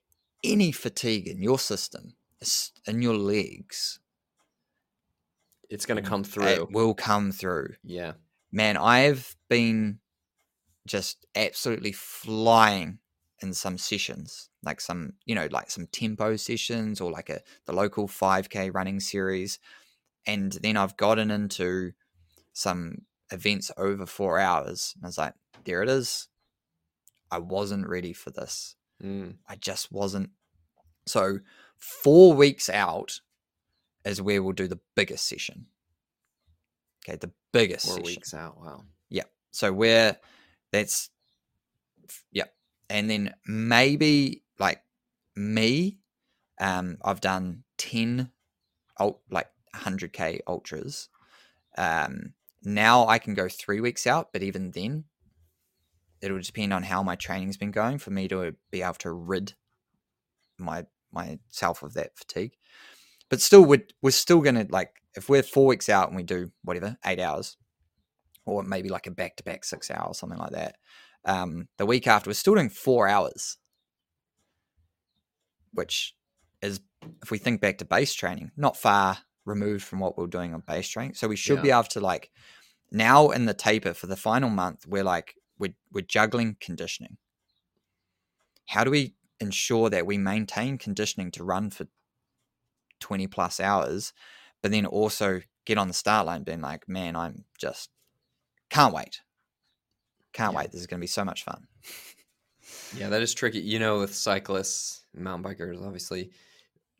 any 0.42 0.72
fatigue 0.72 1.26
in 1.28 1.42
your 1.42 1.58
system, 1.58 2.14
in 2.86 3.02
your 3.02 3.14
legs, 3.16 4.00
It's 5.70 5.86
gonna 5.86 6.02
come 6.02 6.24
through. 6.24 6.44
It 6.46 6.70
will 6.70 6.94
come 6.94 7.32
through. 7.32 7.74
Yeah. 7.82 8.12
Man, 8.52 8.76
I've 8.76 9.34
been 9.48 9.98
just 10.86 11.26
absolutely 11.34 11.92
flying 11.92 12.98
in 13.40 13.52
some 13.52 13.78
sessions, 13.78 14.48
like 14.62 14.80
some, 14.80 15.14
you 15.24 15.34
know, 15.34 15.48
like 15.50 15.70
some 15.70 15.86
tempo 15.88 16.36
sessions 16.36 17.00
or 17.00 17.10
like 17.10 17.30
a 17.30 17.40
the 17.66 17.72
local 17.72 18.08
5k 18.08 18.72
running 18.74 19.00
series. 19.00 19.58
And 20.26 20.52
then 20.62 20.76
I've 20.76 20.96
gotten 20.96 21.30
into 21.30 21.92
some 22.52 23.02
events 23.30 23.70
over 23.76 24.06
four 24.06 24.38
hours. 24.38 24.94
And 24.96 25.04
I 25.04 25.08
was 25.08 25.18
like, 25.18 25.34
there 25.64 25.82
it 25.82 25.88
is. 25.88 26.28
I 27.30 27.38
wasn't 27.38 27.88
ready 27.88 28.12
for 28.12 28.30
this. 28.30 28.76
Mm. 29.02 29.36
I 29.48 29.56
just 29.56 29.90
wasn't. 29.92 30.30
So, 31.06 31.40
four 31.78 32.32
weeks 32.34 32.70
out 32.70 33.20
is 34.04 34.22
where 34.22 34.42
we'll 34.42 34.52
do 34.52 34.68
the 34.68 34.80
biggest 34.94 35.26
session. 35.26 35.66
Okay, 37.06 37.18
the 37.18 37.32
biggest 37.52 37.86
Four 37.86 37.96
session. 37.96 38.06
weeks 38.06 38.34
out. 38.34 38.58
Wow. 38.60 38.84
Yeah. 39.10 39.24
So 39.50 39.72
we're 39.72 40.16
that's 40.74 41.10
yeah. 42.32 42.44
And 42.90 43.08
then 43.08 43.34
maybe 43.46 44.42
like 44.58 44.82
me, 45.36 45.98
um, 46.60 46.98
I've 47.02 47.20
done 47.20 47.62
ten 47.78 48.30
like 49.30 49.48
hundred 49.72 50.12
K 50.12 50.40
ultras. 50.46 51.08
Um 51.78 52.34
now 52.62 53.06
I 53.06 53.18
can 53.18 53.34
go 53.34 53.48
three 53.48 53.80
weeks 53.80 54.06
out, 54.06 54.32
but 54.32 54.42
even 54.42 54.70
then 54.70 55.04
it'll 56.20 56.40
depend 56.40 56.72
on 56.72 56.82
how 56.82 57.02
my 57.02 57.16
training's 57.16 57.56
been 57.56 57.70
going 57.70 57.98
for 57.98 58.10
me 58.10 58.26
to 58.28 58.54
be 58.70 58.82
able 58.82 58.94
to 58.94 59.12
rid 59.12 59.54
my 60.58 60.86
myself 61.12 61.82
of 61.82 61.94
that 61.94 62.16
fatigue. 62.16 62.56
But 63.28 63.40
still 63.40 63.64
we're 63.64 63.86
we're 64.02 64.10
still 64.10 64.40
gonna 64.40 64.66
like 64.70 64.90
if 65.14 65.28
we're 65.28 65.42
four 65.42 65.66
weeks 65.66 65.88
out 65.88 66.08
and 66.08 66.16
we 66.16 66.22
do 66.24 66.50
whatever, 66.62 66.96
eight 67.04 67.20
hours, 67.20 67.56
or 68.46 68.62
maybe 68.62 68.88
like 68.88 69.06
a 69.06 69.10
back 69.10 69.36
to 69.36 69.44
back 69.44 69.64
six 69.64 69.90
hours, 69.90 70.18
something 70.18 70.38
like 70.38 70.52
that. 70.52 70.76
Um, 71.24 71.68
the 71.78 71.86
week 71.86 72.06
after, 72.06 72.28
we're 72.30 72.34
still 72.34 72.54
doing 72.54 72.68
four 72.68 73.08
hours, 73.08 73.56
which 75.72 76.14
is, 76.60 76.80
if 77.22 77.30
we 77.30 77.38
think 77.38 77.60
back 77.60 77.78
to 77.78 77.84
base 77.84 78.14
training, 78.14 78.50
not 78.56 78.76
far 78.76 79.18
removed 79.44 79.84
from 79.84 80.00
what 80.00 80.16
we 80.16 80.24
are 80.24 80.28
doing 80.28 80.54
on 80.54 80.62
base 80.66 80.88
training. 80.88 81.14
So 81.14 81.28
we 81.28 81.36
should 81.36 81.62
be 81.62 81.70
able 81.70 81.84
to 81.84 82.00
like 82.00 82.30
now 82.90 83.30
in 83.30 83.44
the 83.46 83.54
taper 83.54 83.94
for 83.94 84.06
the 84.06 84.16
final 84.16 84.50
month, 84.50 84.86
we're 84.86 85.04
like 85.04 85.34
we're 85.58 85.74
we're 85.92 86.02
juggling 86.02 86.56
conditioning. 86.60 87.16
How 88.66 88.84
do 88.84 88.90
we 88.90 89.14
ensure 89.40 89.90
that 89.90 90.06
we 90.06 90.16
maintain 90.16 90.78
conditioning 90.78 91.30
to 91.32 91.44
run 91.44 91.70
for 91.70 91.86
twenty 93.00 93.26
plus 93.26 93.60
hours, 93.60 94.12
but 94.62 94.70
then 94.70 94.86
also 94.86 95.42
get 95.66 95.78
on 95.78 95.88
the 95.88 95.94
start 95.94 96.26
line 96.26 96.44
being 96.44 96.60
like, 96.60 96.88
man, 96.88 97.16
I'm 97.16 97.44
just 97.58 97.90
can't 98.74 98.94
wait. 98.94 99.20
Can't 100.32 100.52
Yeah. 100.52 100.58
wait. 100.58 100.72
This 100.72 100.80
is 100.80 100.86
going 100.86 100.98
to 100.98 101.02
be 101.02 101.06
so 101.08 101.24
much 101.24 101.44
fun. 101.44 101.66
Yeah, 102.96 103.08
that 103.10 103.22
is 103.22 103.34
tricky. 103.34 103.60
You 103.60 103.78
know, 103.78 103.98
with 104.00 104.14
cyclists, 104.14 105.04
mountain 105.14 105.52
bikers, 105.52 105.84
obviously, 105.84 106.30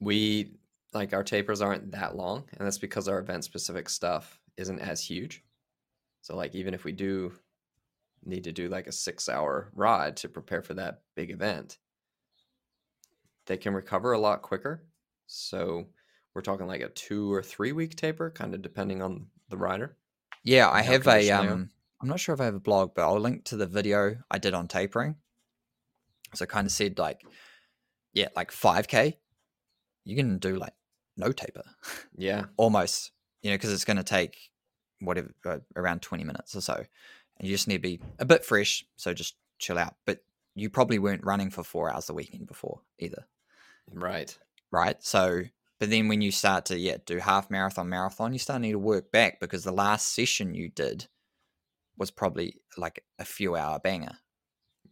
we 0.01 0.57
like 0.93 1.13
our 1.15 1.25
tapers 1.25 1.61
aren't 1.61 1.93
that 1.93 2.17
long, 2.17 2.45
and 2.53 2.67
that's 2.67 2.79
because 2.79 3.09
our 3.09 3.19
event 3.19 3.45
specific 3.45 3.89
stuff 3.89 4.41
isn't 4.57 4.81
as 4.81 5.01
huge. 5.03 5.45
So, 6.23 6.37
like, 6.37 6.55
even 6.55 6.75
if 6.75 6.85
we 6.85 6.93
do 6.93 7.33
need 8.25 8.45
to 8.45 8.53
do 8.53 8.69
like 8.69 8.87
a 8.89 8.93
six 8.93 9.29
hour 9.29 9.71
ride 9.75 10.17
to 10.19 10.29
prepare 10.29 10.63
for 10.63 10.75
that 10.75 11.03
big 11.17 11.31
event, 11.31 11.79
they 13.47 13.57
can 13.57 13.75
recover 13.75 14.13
a 14.13 14.19
lot 14.19 14.43
quicker. 14.43 14.85
So, 15.27 15.87
we're 16.35 16.43
talking 16.43 16.67
like 16.67 16.83
a 16.83 16.89
two 16.91 17.33
or 17.33 17.43
three 17.43 17.73
week 17.73 17.97
taper, 17.97 18.31
kind 18.31 18.55
of 18.55 18.63
depending 18.63 19.03
on 19.03 19.29
the 19.49 19.57
rider. 19.57 19.97
Yeah, 20.45 20.71
I 20.71 20.83
have 20.83 21.03
a 21.03 21.05
conditioned 21.05 21.29
they 21.29 21.31
are. 21.31 21.53
um 21.53 21.71
I'm 22.01 22.09
not 22.09 22.21
sure 22.21 22.35
if 22.35 22.41
I 22.41 22.45
have 22.45 22.55
a 22.55 22.61
blog, 22.61 22.95
but 22.95 23.03
I'll 23.03 23.19
link 23.19 23.45
to 23.47 23.57
the 23.57 23.67
video 23.67 24.17
I 24.31 24.39
did 24.39 24.53
on 24.55 24.69
tapering. 24.69 25.17
So 26.35 26.45
I 26.45 26.47
kind 26.47 26.67
of 26.67 26.73
said 26.73 26.99
like 26.99 27.23
yeah, 28.13 28.29
like 28.37 28.51
5k 28.51 29.17
you 30.05 30.17
can 30.17 30.39
do 30.39 30.57
like 30.57 30.75
no 31.17 31.33
taper 31.33 31.63
Yeah. 32.17 32.45
almost, 32.57 33.13
you 33.43 33.51
know, 33.51 33.55
because 33.57 33.73
it's 33.73 33.85
going 33.85 33.97
to 33.97 34.05
take 34.05 34.37
whatever 35.01 35.31
uh, 35.45 35.59
around 35.77 36.03
20 36.03 36.25
minutes 36.25 36.55
or 36.55 36.61
so. 36.61 36.75
And 36.75 37.49
you 37.49 37.55
just 37.55 37.67
need 37.69 37.77
to 37.77 37.81
be 37.81 38.01
a 38.19 38.25
bit 38.25 38.45
fresh, 38.45 38.85
so 38.97 39.13
just 39.13 39.37
chill 39.59 39.79
out. 39.79 39.95
But 40.07 40.19
you 40.55 40.71
probably 40.71 40.99
weren't 40.99 41.25
running 41.25 41.51
for 41.51 41.65
4 41.65 41.93
hours 41.93 42.07
the 42.07 42.15
weekend 42.15 42.47
before 42.47 42.81
either. 42.99 43.27
Right. 43.93 44.37
right? 44.71 45.03
So, 45.03 45.43
but 45.81 45.91
then 45.91 46.09
when 46.09 46.21
you 46.23 46.31
start 46.31 46.67
to 46.67 46.79
yeah 46.79 46.97
do 47.05 47.19
half 47.19 47.51
marathon, 47.51 47.89
marathon, 47.89 48.33
you 48.33 48.39
start 48.39 48.59
to 48.59 48.63
need 48.63 48.73
to 48.73 48.79
work 48.79 49.11
back 49.13 49.41
because 49.41 49.65
the 49.65 49.73
last 49.73 50.15
session 50.15 50.55
you 50.55 50.69
did 50.69 51.07
was 51.97 52.11
probably 52.11 52.57
like 52.77 53.05
a 53.19 53.25
few 53.25 53.55
hour 53.57 53.79
banger, 53.79 54.17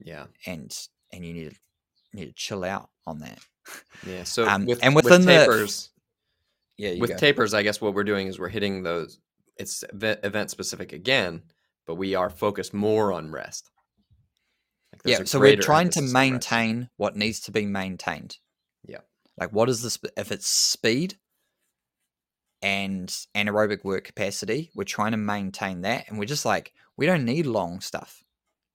Yeah. 0.00 0.26
and 0.46 0.76
and 1.12 1.24
you 1.24 1.32
need 1.32 1.50
to 1.50 1.56
need 2.12 2.26
to 2.26 2.32
chill 2.32 2.64
out 2.64 2.90
on 3.06 3.20
that. 3.20 3.38
Yeah. 4.06 4.24
So, 4.24 4.46
Um, 4.48 4.66
with, 4.66 4.82
and 4.82 4.94
with 4.94 5.04
within 5.04 5.22
the- 5.22 5.32
tapers, 5.44 5.90
Yeah, 6.76 6.90
you 6.90 7.00
with 7.00 7.10
go. 7.10 7.16
tapers 7.16 7.54
i 7.54 7.62
guess 7.62 7.80
what 7.80 7.94
we're 7.94 8.02
doing 8.04 8.26
is 8.26 8.38
we're 8.38 8.48
hitting 8.48 8.82
those 8.82 9.18
it's 9.56 9.84
event 9.92 10.50
specific 10.50 10.92
again 10.92 11.42
but 11.86 11.94
we 11.96 12.14
are 12.16 12.28
focused 12.30 12.72
more 12.74 13.12
on 13.12 13.30
rest 13.30 13.70
Like, 14.92 15.02
yeah, 15.04 15.24
so 15.24 15.38
we're 15.38 15.56
trying 15.56 15.90
to 15.90 15.98
emphasis 16.00 16.14
on 16.16 16.22
rest. 16.22 16.32
maintain 16.32 16.90
what 16.96 17.16
needs 17.16 17.40
to 17.40 17.52
be 17.52 17.66
maintained. 17.66 18.38
Like 19.38 19.52
what 19.52 19.68
is 19.68 19.82
this? 19.82 19.98
If 20.16 20.32
it's 20.32 20.46
speed 20.46 21.16
and 22.60 23.08
anaerobic 23.34 23.84
work 23.84 24.04
capacity, 24.04 24.70
we're 24.74 24.84
trying 24.84 25.12
to 25.12 25.16
maintain 25.16 25.82
that, 25.82 26.08
and 26.08 26.18
we're 26.18 26.24
just 26.24 26.44
like 26.44 26.72
we 26.96 27.06
don't 27.06 27.24
need 27.24 27.46
long 27.46 27.80
stuff 27.80 28.24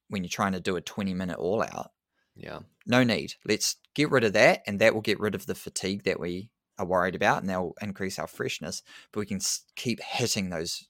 when 0.10 0.24
you're 0.24 0.30
trying 0.30 0.54
to 0.54 0.60
do 0.60 0.76
a 0.76 0.82
20 0.82 1.14
minute 1.14 1.38
all 1.38 1.62
out. 1.62 1.92
yeah 2.36 2.60
no 2.88 3.04
need. 3.04 3.36
Let's 3.46 3.76
get 3.94 4.10
rid 4.10 4.24
of 4.24 4.34
that, 4.34 4.64
and 4.66 4.80
that 4.80 4.94
will 4.94 5.02
get 5.02 5.20
rid 5.20 5.36
of 5.36 5.46
the 5.46 5.56
fatigue 5.56 6.04
that 6.04 6.20
we 6.20 6.50
are 6.80 6.86
worried 6.86 7.16
about, 7.16 7.42
and 7.42 7.50
that 7.50 7.60
will 7.60 7.76
increase 7.82 8.18
our 8.18 8.28
freshness. 8.28 8.82
But 9.12 9.20
we 9.20 9.26
can 9.26 9.42
keep 9.76 10.02
hitting 10.02 10.50
those 10.50 10.88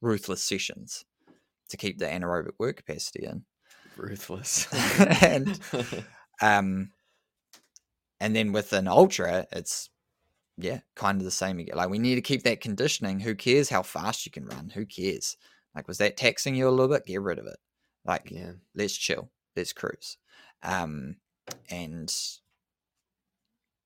ruthless 0.00 0.42
sessions 0.42 1.04
to 1.68 1.76
keep 1.76 1.98
the 1.98 2.06
anaerobic 2.06 2.52
work 2.58 2.76
capacity 2.76 3.24
in. 3.24 3.44
ruthless 3.96 4.66
and 5.22 5.58
um, 6.42 6.90
and 8.20 8.36
then 8.36 8.52
with 8.52 8.72
an 8.72 8.86
ultra, 8.86 9.46
it's 9.52 9.90
yeah, 10.56 10.80
kind 10.94 11.18
of 11.18 11.24
the 11.24 11.30
same 11.30 11.58
again. 11.58 11.76
Like 11.76 11.88
we 11.88 11.98
need 11.98 12.16
to 12.16 12.20
keep 12.20 12.42
that 12.42 12.60
conditioning. 12.60 13.20
Who 13.20 13.34
cares 13.34 13.70
how 13.70 13.82
fast 13.82 14.26
you 14.26 14.32
can 14.32 14.46
run? 14.46 14.70
Who 14.70 14.84
cares? 14.84 15.36
Like 15.74 15.88
was 15.88 15.98
that 15.98 16.16
taxing 16.16 16.54
you 16.54 16.68
a 16.68 16.70
little 16.70 16.94
bit? 16.94 17.06
Get 17.06 17.22
rid 17.22 17.38
of 17.38 17.46
it. 17.46 17.58
Like 18.04 18.30
yeah 18.30 18.52
let's 18.74 18.96
chill, 18.96 19.30
let's 19.56 19.72
cruise. 19.72 20.18
Um, 20.62 21.16
and 21.70 22.14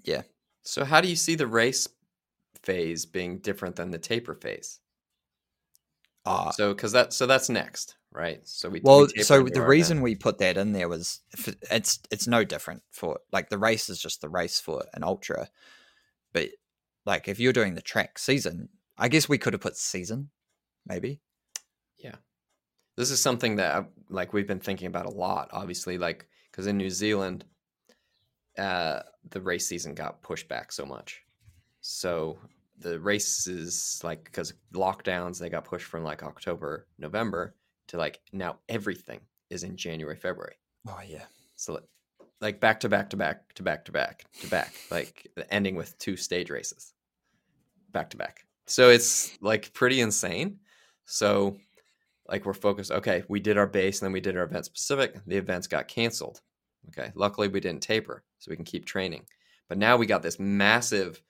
yeah, 0.03 0.23
so 0.63 0.85
how 0.85 1.01
do 1.01 1.09
you 1.09 1.17
see 1.17 1.35
the 1.35 1.47
race 1.47 1.89
phase 2.63 3.07
being 3.07 3.39
different 3.39 3.77
than 3.77 3.91
the 3.91 3.99
taper 3.99 4.35
phase 4.35 4.81
uh, 6.27 6.51
so 6.53 6.75
because 6.75 6.93
that 6.93 7.13
so 7.13 7.27
that's 7.27 7.49
next 7.49 7.97
right? 8.15 8.47
So 8.47 8.69
we 8.71 8.79
we 8.79 8.81
well, 8.85 9.07
taper 9.07 9.25
so 9.25 9.43
the 9.43 9.67
reason 9.67 10.01
we 10.01 10.15
put 10.15 10.39
that 10.39 10.57
in 10.57 10.73
there 10.73 10.89
was 10.89 11.21
it's 11.71 11.99
it's 12.11 12.27
no 12.27 12.45
different 12.45 12.83
for 12.91 13.19
like 13.33 13.51
the 13.51 13.59
race 13.59 13.91
is 13.91 14.01
just 14.01 14.21
the 14.21 14.29
race 14.29 14.61
for 14.61 14.85
an 14.95 15.03
ultra, 15.03 15.49
but 16.33 16.49
like 17.05 17.29
if 17.29 17.39
you're 17.39 17.53
doing 17.53 17.75
the 17.75 17.83
track 17.83 18.19
season, 18.19 18.71
I 18.97 19.09
guess 19.09 19.29
we 19.29 19.37
could 19.37 19.53
have 19.53 19.61
put 19.61 19.77
season, 19.77 20.31
maybe. 20.87 21.21
Yeah, 21.99 22.17
this 22.97 23.11
is 23.11 23.21
something 23.21 23.57
that 23.57 23.75
I, 23.75 23.85
like 24.09 24.33
we've 24.33 24.47
been 24.47 24.61
thinking 24.61 24.87
about 24.87 25.07
a 25.07 25.11
lot 25.11 25.49
obviously 25.53 25.99
like 25.99 26.29
because 26.51 26.67
in 26.67 26.77
new 26.77 26.91
zealand 26.91 27.45
uh 28.59 29.01
the 29.31 29.41
race 29.41 29.67
season 29.67 29.95
got 29.95 30.23
pushed 30.23 30.49
back 30.49 30.71
so 30.71 30.87
much. 30.87 31.23
So 31.81 32.39
the 32.79 32.99
races 33.01 34.01
like 34.03 34.25
because 34.25 34.53
lockdowns 34.75 35.39
they 35.39 35.49
got 35.49 35.65
pushed 35.65 35.87
from 35.87 36.03
like 36.03 36.23
october 36.25 36.87
november 36.99 37.55
to 37.87 37.97
like 37.97 38.21
now 38.33 38.57
everything 38.69 39.21
is 39.51 39.63
in 39.63 39.77
january 39.77 40.17
february. 40.17 40.55
Oh 40.89 41.01
yeah, 41.07 41.25
so 41.57 41.75
like- 41.75 41.85
like 42.41 42.61
back 42.61 42.81
to 42.81 42.89
back 42.89 43.09
to 43.11 43.17
back 43.17 43.55
to 43.55 43.63
back 43.63 43.85
to 43.87 43.93
back 43.93 44.25
to 44.41 44.49
back 44.49 44.75
like 44.91 45.27
ending 45.51 45.77
with 45.77 45.97
two 45.99 46.17
stage 46.17 46.51
races. 46.51 46.93
Back 47.93 48.11
to 48.11 48.17
back. 48.17 48.45
So 48.67 48.91
it's 48.91 49.39
like 49.41 49.73
pretty 49.73 50.01
insane. 50.01 50.59
So 51.07 51.57
like 52.29 52.45
we're 52.45 52.55
focused 52.55 52.91
okay 52.91 53.23
we 53.29 53.39
did 53.41 53.57
our 53.57 53.67
base 53.67 54.01
and 54.01 54.07
then 54.07 54.13
we 54.13 54.21
did 54.21 54.37
our 54.37 54.45
event 54.45 54.65
specific. 54.65 55.15
The 55.27 55.37
events 55.37 55.69
got 55.69 55.89
canceled. 55.89 56.41
Okay 56.89 57.13
luckily 57.15 57.49
we 57.49 57.61
didn't 57.61 57.83
taper 57.83 58.25
so 58.41 58.51
we 58.51 58.57
can 58.57 58.65
keep 58.65 58.85
training. 58.85 59.25
But 59.69 59.79
now 59.79 59.97
we 59.97 60.05
got 60.07 60.23
this 60.23 60.39
massive 60.39 61.23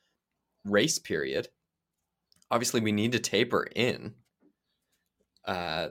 race 0.64 0.98
period 0.98 1.48
obviously 2.50 2.80
we 2.80 2.92
need 2.92 3.12
to 3.12 3.18
taper 3.18 3.66
in 3.74 4.14
uh 5.46 5.88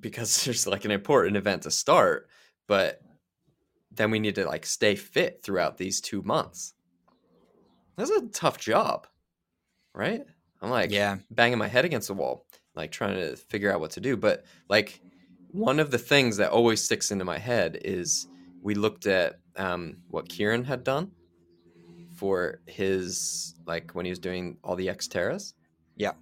because 0.00 0.44
there's 0.44 0.66
like 0.66 0.84
an 0.84 0.90
important 0.90 1.36
event 1.36 1.62
to 1.62 1.70
start 1.70 2.28
but 2.68 3.00
then 3.90 4.10
we 4.10 4.18
need 4.18 4.34
to 4.34 4.46
like 4.46 4.64
stay 4.64 4.94
fit 4.94 5.42
throughout 5.42 5.76
these 5.76 6.00
two 6.00 6.22
months 6.22 6.74
that's 7.96 8.10
a 8.10 8.26
tough 8.28 8.58
job 8.58 9.06
right 9.94 10.24
I'm 10.62 10.70
like 10.70 10.92
Yeah. 10.92 11.18
banging 11.30 11.58
my 11.58 11.66
head 11.66 11.84
against 11.84 12.06
the 12.08 12.14
wall, 12.14 12.46
like 12.76 12.92
trying 12.92 13.16
to 13.16 13.36
figure 13.36 13.72
out 13.72 13.80
what 13.80 13.90
to 13.92 14.00
do. 14.00 14.16
But 14.16 14.44
like 14.68 15.00
one 15.48 15.80
of 15.80 15.90
the 15.90 15.98
things 15.98 16.36
that 16.36 16.50
always 16.52 16.80
sticks 16.80 17.10
into 17.10 17.24
my 17.24 17.36
head 17.36 17.78
is 17.84 18.28
we 18.62 18.74
looked 18.74 19.06
at 19.06 19.40
um, 19.56 19.96
what 20.08 20.28
Kieran 20.28 20.62
had 20.64 20.84
done 20.84 21.10
for 22.22 22.60
his 22.66 23.56
like 23.66 23.90
when 23.96 24.04
he 24.04 24.12
was 24.12 24.20
doing 24.20 24.56
all 24.62 24.76
the 24.76 24.86
Xterras. 24.86 25.54
Yeah. 25.96 26.12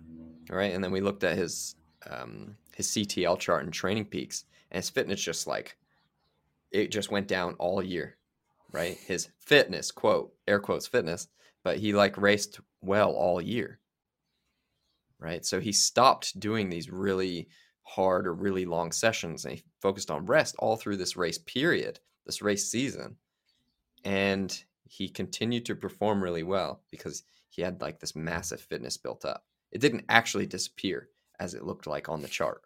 Right, 0.49 0.73
and 0.73 0.83
then 0.83 0.93
we 0.93 1.03
looked 1.03 1.25
at 1.25 1.37
his 1.37 1.77
um, 2.11 2.57
his 2.75 2.89
CTL 2.89 3.39
chart 3.39 3.65
and 3.65 3.73
TrainingPeaks, 3.73 4.45
and 4.71 4.83
his 4.83 4.89
fitness 4.89 5.21
just 5.21 5.47
like 5.47 5.77
it 6.73 6.91
just 6.91 7.11
went 7.11 7.29
down 7.29 7.55
all 7.59 7.83
year. 7.83 8.17
Right, 8.73 8.97
his 8.97 9.29
fitness 9.41 9.91
quote 9.91 10.33
air 10.49 10.59
quotes 10.59 10.87
fitness, 10.87 11.29
but 11.65 11.77
he 11.77 11.93
like 11.93 12.17
raced 12.17 12.61
well 12.81 13.11
all 13.13 13.43
year. 13.43 13.79
Right, 15.19 15.45
so 15.45 15.61
he 15.61 15.71
stopped 15.71 16.41
doing 16.41 16.71
these 16.71 16.91
really 16.91 17.47
hard 17.83 18.27
or 18.27 18.33
really 18.33 18.65
long 18.65 18.91
sessions 18.91 19.45
and 19.45 19.55
he 19.55 19.63
focused 19.83 20.11
on 20.11 20.25
rest 20.25 20.55
all 20.61 20.77
through 20.77 20.97
this 20.97 21.15
race 21.15 21.39
period, 21.39 22.01
this 22.25 22.41
race 22.41 22.71
season. 22.71 23.17
And 24.03 24.65
he 24.93 25.09
continued 25.09 25.65
to 25.65 25.77
perform 25.77 26.21
really 26.21 26.43
well 26.43 26.83
because 26.91 27.23
he 27.49 27.63
had 27.63 27.81
like 27.81 28.01
this 28.01 28.17
massive 28.17 28.61
fitness 28.61 28.97
built 28.97 29.25
up. 29.25 29.45
It 29.71 29.81
didn't 29.81 30.05
actually 30.09 30.47
disappear 30.47 31.09
as 31.39 31.55
it 31.55 31.65
looked 31.65 31.87
like 31.87 32.09
on 32.09 32.23
the 32.23 32.29
chart. 32.29 32.63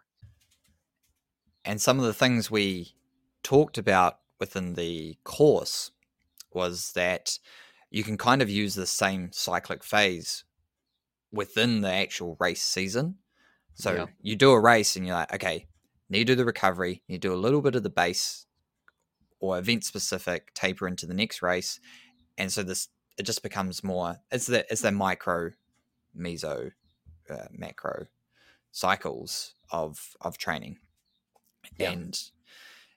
And 1.66 1.80
some 1.80 1.98
of 1.98 2.06
the 2.06 2.14
things 2.14 2.50
we 2.50 2.94
talked 3.42 3.76
about 3.76 4.20
within 4.40 4.72
the 4.72 5.18
course 5.22 5.90
was 6.50 6.92
that 6.92 7.38
you 7.90 8.02
can 8.02 8.16
kind 8.16 8.40
of 8.40 8.48
use 8.48 8.74
the 8.74 8.86
same 8.86 9.30
cyclic 9.30 9.84
phase 9.84 10.44
within 11.30 11.82
the 11.82 11.92
actual 11.92 12.38
race 12.40 12.62
season. 12.62 13.16
So 13.74 13.92
Yeah. 13.94 14.06
you 14.22 14.34
do 14.34 14.50
a 14.52 14.60
race 14.60 14.96
and 14.96 15.06
you're 15.06 15.16
like, 15.16 15.34
okay, 15.34 15.68
need 16.08 16.26
to 16.26 16.32
do 16.32 16.36
the 16.36 16.44
recovery, 16.46 17.02
you 17.06 17.18
do 17.18 17.34
a 17.34 17.36
little 17.36 17.60
bit 17.60 17.74
of 17.74 17.82
the 17.82 17.90
base 17.90 18.46
or 19.40 19.58
event 19.58 19.84
specific 19.84 20.54
taper 20.54 20.88
into 20.88 21.04
the 21.04 21.12
next 21.12 21.42
race. 21.42 21.80
And 22.38 22.52
so 22.52 22.62
this 22.62 22.88
it 23.16 23.24
just 23.24 23.42
becomes 23.42 23.84
more 23.84 24.16
it's 24.30 24.46
the 24.46 24.66
it's 24.70 24.82
the 24.82 24.90
micro 24.92 25.50
meso 26.16 26.72
uh, 27.30 27.46
macro 27.52 28.06
cycles 28.72 29.54
of 29.70 30.16
of 30.20 30.36
training. 30.38 30.78
Yeah. 31.78 31.92
And 31.92 32.20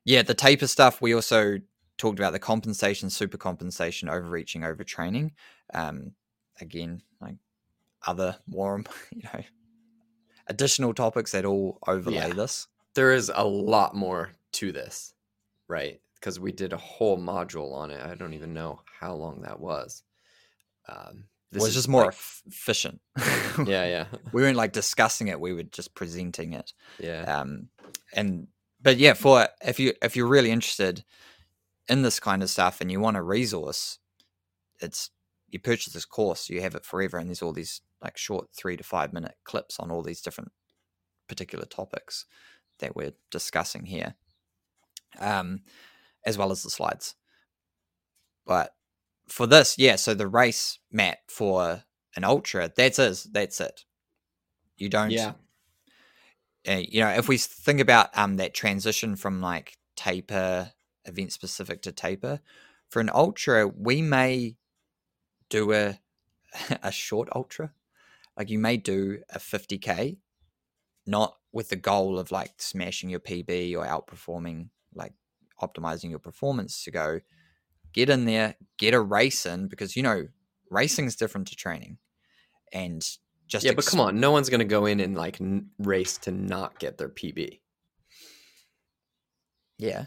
yeah, 0.03 0.21
the 0.23 0.33
taper 0.33 0.67
stuff 0.67 1.01
we 1.01 1.13
also 1.13 1.59
talked 1.97 2.19
about 2.19 2.33
the 2.33 2.39
compensation, 2.39 3.09
super 3.09 3.37
compensation, 3.37 4.09
overreaching, 4.09 4.61
overtraining. 4.61 5.31
Um 5.73 6.13
again, 6.59 7.01
like 7.21 7.35
other 8.05 8.37
more 8.47 8.83
you 9.11 9.21
know 9.23 9.43
additional 10.47 10.93
topics 10.93 11.31
that 11.33 11.45
all 11.45 11.77
overlay 11.87 12.15
Yeah. 12.15 12.33
this. 12.33 12.67
There 12.95 13.11
is 13.13 13.31
a 13.33 13.45
lot 13.45 13.95
more 13.95 14.31
to 14.53 14.71
this, 14.71 15.13
right? 15.67 16.01
Because 16.15 16.39
we 16.39 16.51
did 16.51 16.73
a 16.73 16.77
whole 16.77 17.17
module 17.19 17.73
on 17.73 17.91
it. 17.91 18.03
I 18.03 18.15
don't 18.15 18.33
even 18.33 18.53
know 18.53 18.81
how 18.99 19.13
long 19.13 19.41
that 19.41 19.59
was. 19.59 20.03
Um, 20.87 21.25
It 21.51 21.59
was 21.59 21.69
is 21.69 21.73
just 21.75 21.87
more 21.89 22.05
like- 22.05 22.15
efficient. 22.45 23.01
yeah, 23.17 23.25
yeah, 23.65 24.05
we 24.33 24.41
weren't 24.41 24.57
like 24.57 24.73
discussing 24.73 25.27
it; 25.27 25.39
we 25.39 25.53
were 25.53 25.63
just 25.63 25.95
presenting 25.95 26.53
it. 26.53 26.73
yeah. 26.99 27.23
Um, 27.23 27.69
and 28.13 28.47
but 28.81 28.97
yeah, 28.97 29.13
for 29.13 29.47
if 29.61 29.79
you 29.79 29.93
if 30.01 30.15
you're 30.15 30.27
really 30.27 30.51
interested 30.51 31.03
in 31.89 32.01
this 32.01 32.19
kind 32.19 32.43
of 32.43 32.49
stuff 32.49 32.81
and 32.81 32.91
you 32.91 32.99
want 32.99 33.17
a 33.17 33.21
resource, 33.21 33.99
it's 34.79 35.09
you 35.49 35.59
purchase 35.59 35.93
this 35.93 36.05
course, 36.05 36.49
you 36.49 36.61
have 36.61 36.75
it 36.75 36.85
forever, 36.85 37.17
and 37.17 37.29
there's 37.29 37.41
all 37.41 37.53
these 37.53 37.81
like 38.01 38.17
short 38.17 38.47
three 38.55 38.77
to 38.77 38.83
five 38.83 39.13
minute 39.13 39.35
clips 39.43 39.79
on 39.79 39.89
all 39.91 40.03
these 40.03 40.21
different 40.21 40.51
particular 41.27 41.65
topics 41.65 42.25
that 42.79 42.95
we're 42.95 43.13
discussing 43.31 43.85
here, 43.85 44.15
um, 45.19 45.61
as 46.25 46.37
well 46.37 46.51
as 46.51 46.61
the 46.63 46.69
slides. 46.69 47.15
But 48.45 48.73
for 49.29 49.47
this, 49.47 49.77
yeah, 49.77 49.95
so 49.95 50.13
the 50.13 50.27
race 50.27 50.79
map 50.91 51.19
for 51.27 51.83
an 52.15 52.23
ultra, 52.23 52.71
that's 52.75 52.99
it. 52.99 53.25
That's 53.31 53.61
it. 53.61 53.85
You 54.77 54.89
don't 54.89 55.11
Yeah. 55.11 55.33
uh, 56.67 56.81
you 56.87 57.01
know, 57.01 57.09
if 57.09 57.27
we 57.27 57.37
think 57.37 57.79
about 57.79 58.15
um 58.17 58.37
that 58.37 58.53
transition 58.53 59.15
from 59.15 59.41
like 59.41 59.77
taper 59.95 60.71
event 61.05 61.31
specific 61.31 61.81
to 61.83 61.91
taper 61.91 62.39
for 62.89 62.99
an 62.99 63.09
ultra, 63.13 63.67
we 63.67 64.01
may 64.01 64.57
do 65.49 65.73
a 65.73 65.99
a 66.83 66.91
short 66.91 67.29
ultra, 67.35 67.73
like 68.37 68.49
you 68.49 68.59
may 68.59 68.77
do 68.77 69.19
a 69.29 69.39
fifty 69.39 69.77
k, 69.77 70.17
not 71.05 71.37
with 71.51 71.69
the 71.69 71.75
goal 71.75 72.19
of 72.19 72.31
like 72.31 72.53
smashing 72.61 73.09
your 73.09 73.19
PB 73.19 73.75
or 73.75 73.85
outperforming, 73.85 74.69
like 74.93 75.13
optimizing 75.61 76.09
your 76.09 76.19
performance 76.19 76.83
to 76.83 76.91
go 76.91 77.19
get 77.93 78.09
in 78.09 78.25
there, 78.25 78.55
get 78.77 78.93
a 78.93 79.01
race 79.01 79.45
in 79.45 79.67
because 79.67 79.95
you 79.95 80.03
know 80.03 80.27
racing 80.69 81.05
is 81.05 81.15
different 81.15 81.47
to 81.47 81.55
training, 81.55 81.97
and 82.73 83.07
just 83.47 83.65
yeah, 83.65 83.73
but 83.73 83.85
come 83.85 83.99
on, 83.99 84.19
no 84.19 84.31
one's 84.31 84.49
gonna 84.49 84.65
go 84.65 84.85
in 84.85 84.99
and 84.99 85.15
like 85.15 85.39
n- 85.41 85.69
race 85.79 86.17
to 86.19 86.31
not 86.31 86.79
get 86.79 86.97
their 86.97 87.09
PB. 87.09 87.59
yeah. 89.77 90.05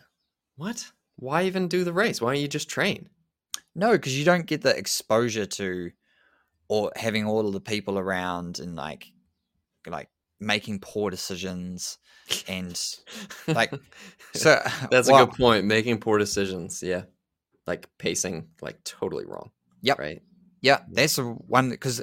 What? 0.57 0.91
Why 1.17 1.45
even 1.45 1.69
do 1.69 1.85
the 1.85 1.93
race? 1.93 2.21
Why 2.21 2.35
don't 2.35 2.43
you 2.43 2.49
just 2.49 2.69
train? 2.69 3.09
No, 3.75 3.93
because 3.93 4.19
you 4.19 4.25
don't 4.25 4.47
get 4.47 4.63
the 4.63 4.77
exposure 4.77 5.47
to, 5.47 5.91
or 6.69 6.93
having 6.97 7.27
all 7.27 7.47
of 7.47 7.53
the 7.53 7.61
people 7.61 7.99
around 7.99 8.59
and 8.59 8.75
like, 8.77 9.07
like 9.87 10.09
making 10.41 10.81
poor 10.81 11.11
decisions, 11.11 11.99
and 12.49 12.79
like, 13.47 13.73
so 14.35 14.61
that's 14.91 15.09
well, 15.09 15.23
a 15.23 15.27
good 15.27 15.37
point. 15.37 15.67
Making 15.67 15.99
poor 15.99 16.19
decisions, 16.19 16.83
yeah, 16.83 17.03
like 17.71 17.89
pacing, 17.99 18.49
like 18.61 18.83
totally 18.85 19.25
wrong. 19.25 19.51
Yep. 19.83 19.99
Right. 19.99 20.23
Yeah, 20.61 20.81
that's 20.91 21.17
the 21.17 21.23
one 21.25 21.71
because 21.71 22.03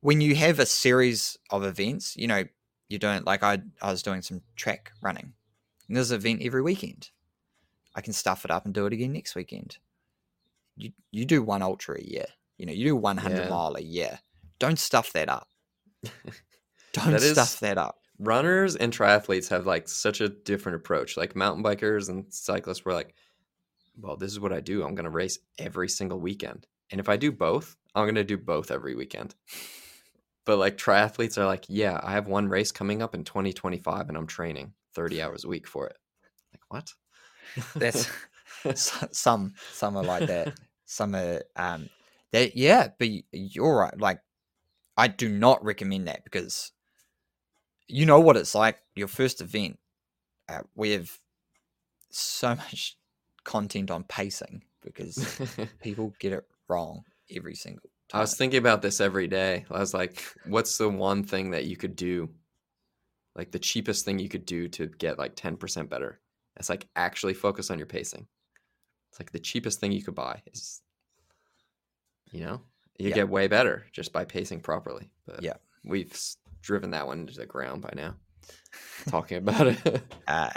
when 0.00 0.20
you 0.20 0.34
have 0.34 0.58
a 0.58 0.66
series 0.66 1.36
of 1.50 1.64
events, 1.64 2.16
you 2.16 2.26
know, 2.26 2.44
you 2.88 2.98
don't 2.98 3.26
like 3.26 3.42
I 3.42 3.58
I 3.82 3.90
was 3.90 4.02
doing 4.02 4.22
some 4.22 4.40
track 4.56 4.92
running. 5.02 5.32
And 5.88 5.96
there's 5.96 6.10
an 6.10 6.16
event 6.20 6.40
every 6.42 6.62
weekend. 6.62 7.10
I 7.94 8.00
can 8.00 8.12
stuff 8.12 8.44
it 8.44 8.50
up 8.50 8.64
and 8.64 8.72
do 8.74 8.86
it 8.86 8.92
again 8.92 9.12
next 9.12 9.34
weekend. 9.34 9.78
You 10.76 10.92
you 11.10 11.24
do 11.24 11.42
one 11.42 11.62
ultra 11.62 11.98
a 11.98 12.02
year. 12.04 12.26
You 12.58 12.66
know, 12.66 12.72
you 12.72 12.84
do 12.84 12.96
one 12.96 13.18
hundred 13.18 13.44
Yeah. 13.44 13.48
mile 13.50 13.74
a 13.76 13.82
year. 13.82 14.20
Don't 14.58 14.78
stuff 14.78 15.12
that 15.12 15.28
up. 15.28 15.48
Don't 16.92 17.10
That 17.12 17.22
is- 17.22 17.32
stuff 17.32 17.60
that 17.60 17.78
up. 17.78 17.98
Runners 18.20 18.76
and 18.76 18.92
triathletes 18.92 19.48
have 19.48 19.66
like 19.66 19.88
such 19.88 20.20
a 20.20 20.28
different 20.28 20.76
approach. 20.76 21.16
Like 21.16 21.34
mountain 21.34 21.64
bikers 21.64 22.08
and 22.08 22.24
cyclists 22.32 22.84
were 22.84 22.94
like, 22.94 23.12
well, 24.00 24.16
this 24.16 24.32
is 24.32 24.40
what 24.40 24.52
I 24.52 24.60
do. 24.60 24.82
I'm 24.82 24.94
going 24.94 25.04
to 25.04 25.10
race 25.10 25.38
every 25.58 25.88
single 25.88 26.20
weekend. 26.20 26.66
And 26.90 27.00
if 27.00 27.08
I 27.08 27.16
do 27.16 27.32
both, 27.32 27.76
I'm 27.94 28.04
going 28.04 28.14
to 28.16 28.24
do 28.24 28.36
both 28.36 28.70
every 28.70 28.94
weekend. 28.94 29.34
But 30.44 30.58
like 30.58 30.76
triathletes 30.76 31.38
are 31.38 31.46
like, 31.46 31.64
yeah, 31.68 31.98
I 32.02 32.12
have 32.12 32.26
one 32.26 32.48
race 32.48 32.70
coming 32.70 33.02
up 33.02 33.14
in 33.14 33.24
2025 33.24 34.08
and 34.08 34.16
I'm 34.16 34.26
training 34.26 34.74
30 34.94 35.22
hours 35.22 35.44
a 35.44 35.48
week 35.48 35.66
for 35.66 35.86
it. 35.86 35.96
Like, 36.52 36.62
what? 36.68 36.92
That's 37.76 38.10
some 39.12 39.54
some 39.72 39.96
are 39.96 40.04
like 40.04 40.26
that. 40.26 40.58
Some 40.86 41.14
are 41.14 41.42
um 41.56 41.88
that 42.32 42.56
yeah, 42.56 42.88
but 42.98 43.08
you're 43.32 43.76
right. 43.76 43.98
Like 43.98 44.20
I 44.96 45.08
do 45.08 45.28
not 45.28 45.64
recommend 45.64 46.08
that 46.08 46.24
because 46.24 46.72
you 47.86 48.06
know 48.06 48.20
what 48.20 48.36
it's 48.36 48.54
like. 48.54 48.78
Your 48.94 49.08
first 49.08 49.40
event, 49.40 49.78
uh, 50.48 50.60
we 50.74 50.90
have 50.90 51.10
so 52.10 52.48
much 52.56 52.96
content 53.44 53.90
on 53.90 54.04
pacing 54.04 54.62
because 54.82 55.40
people 55.80 56.12
get 56.18 56.32
it 56.32 56.44
wrong 56.68 57.04
every 57.34 57.54
single 57.54 57.88
time. 58.08 58.18
I 58.18 58.22
was 58.22 58.36
thinking 58.36 58.58
about 58.58 58.82
this 58.82 59.00
every 59.00 59.28
day. 59.28 59.64
I 59.70 59.78
was 59.78 59.94
like, 59.94 60.24
what's 60.46 60.76
the 60.78 60.88
one 60.88 61.24
thing 61.24 61.50
that 61.52 61.64
you 61.64 61.76
could 61.76 61.96
do? 61.96 62.30
Like 63.34 63.50
the 63.50 63.58
cheapest 63.58 64.04
thing 64.04 64.18
you 64.18 64.28
could 64.28 64.46
do 64.46 64.68
to 64.68 64.86
get 64.86 65.18
like 65.18 65.34
10% 65.36 65.88
better. 65.88 66.20
It's 66.56 66.68
like 66.68 66.88
actually 66.94 67.34
focus 67.34 67.70
on 67.70 67.78
your 67.78 67.86
pacing. 67.86 68.26
It's 69.10 69.20
like 69.20 69.32
the 69.32 69.40
cheapest 69.40 69.80
thing 69.80 69.92
you 69.92 70.02
could 70.02 70.14
buy 70.14 70.42
is, 70.52 70.82
you 72.30 72.40
know, 72.44 72.60
you 72.98 73.08
Yeah. 73.08 73.14
get 73.14 73.28
way 73.28 73.48
better 73.48 73.86
just 73.92 74.12
by 74.12 74.24
pacing 74.24 74.60
properly. 74.60 75.10
But 75.26 75.42
Yeah. 75.42 75.54
we've 75.84 76.16
driven 76.62 76.90
that 76.92 77.06
one 77.06 77.20
into 77.20 77.34
the 77.34 77.46
ground 77.46 77.82
by 77.82 77.92
now, 77.96 78.16
talking 79.08 79.38
about 79.38 79.66
it. 79.66 80.02
uh, 80.28 80.50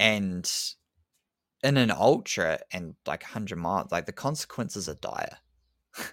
and 0.00 0.50
in 1.62 1.76
an 1.76 1.90
ultra 1.90 2.58
and 2.72 2.94
like 3.06 3.22
100 3.22 3.56
miles, 3.56 3.90
like 3.90 4.06
the 4.06 4.12
consequences 4.12 4.88
are 4.88 4.94
dire. 4.94 5.38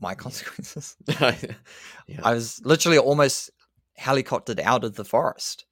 My 0.00 0.14
consequences. 0.14 0.96
yeah. 1.08 2.20
I 2.22 2.32
was 2.32 2.60
literally 2.64 2.98
almost 2.98 3.50
helicoptered 4.00 4.60
out 4.60 4.84
of 4.84 4.94
the 4.94 5.04
forest. 5.04 5.66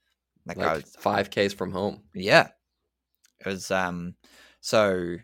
Like, 0.44 0.58
I 0.58 0.74
was, 0.74 0.94
five 0.98 1.30
Ks 1.30 1.52
from 1.52 1.72
home. 1.72 2.02
yeah. 2.14 2.48
It 3.40 3.46
was 3.46 3.70
um 3.70 4.14
so 4.60 5.16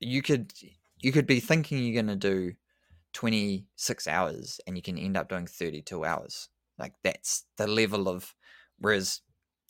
you 0.00 0.22
could 0.22 0.52
you 0.98 1.12
could 1.12 1.26
be 1.26 1.40
thinking 1.40 1.78
you're 1.84 2.02
gonna 2.02 2.16
do 2.16 2.52
26 3.12 4.06
hours 4.08 4.60
and 4.66 4.76
you 4.76 4.82
can 4.82 4.98
end 4.98 5.16
up 5.16 5.28
doing 5.28 5.46
32 5.46 6.04
hours. 6.04 6.48
Like 6.78 6.94
that's 7.04 7.44
the 7.56 7.66
level 7.66 8.08
of 8.08 8.34
whereas 8.78 9.20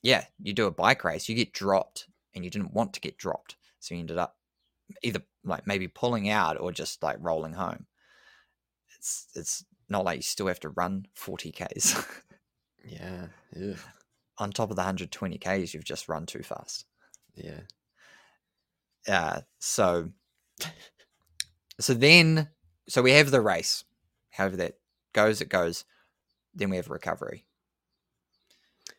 yeah, 0.03 0.25
you 0.43 0.53
do 0.53 0.67
a 0.67 0.71
bike 0.71 1.05
race, 1.05 1.29
you 1.29 1.35
get 1.35 1.53
dropped 1.53 2.07
and 2.35 2.45
you 2.45 2.51
didn't 2.51 2.73
want 2.73 2.93
to 2.95 3.01
get 3.01 3.19
dropped. 3.19 3.57
So 3.81 3.95
you 3.95 4.01
ended 4.01 4.19
up 4.19 4.37
either 5.03 5.23
like 5.45 5.67
maybe 5.67 5.89
pulling 5.89 6.29
out 6.29 6.61
or 6.61 6.73
just 6.73 7.03
like 7.03 7.17
rolling 7.21 7.55
home. 7.55 7.87
It's 8.97 9.29
it's 9.35 9.65
not 9.89 10.05
like 10.05 10.17
you 10.19 10.23
still 10.23 10.47
have 10.47 10.61
to 10.61 10.71
run 10.71 11.07
40 11.15 11.53
Ks. 11.53 12.05
Yeah. 12.85 13.27
Ugh. 13.57 13.79
On 14.39 14.51
top 14.51 14.71
of 14.71 14.77
the 14.77 14.81
120 14.81 15.39
Ks 15.39 15.73
you've 15.73 15.85
just 15.85 16.09
run 16.09 16.27
too 16.27 16.43
fast. 16.43 16.85
Yeah. 17.35 17.61
Uh 19.07 19.43
so 19.61 20.11
so 21.79 21.95
then 21.95 22.49
so 22.89 23.03
we 23.03 23.13
have 23.13 23.31
the 23.31 23.41
race. 23.41 23.85
However 24.31 24.57
that 24.57 24.79
goes, 25.13 25.41
it 25.41 25.49
goes. 25.49 25.85
Then 26.55 26.71
we 26.71 26.77
have 26.77 26.91
recovery. 26.91 27.47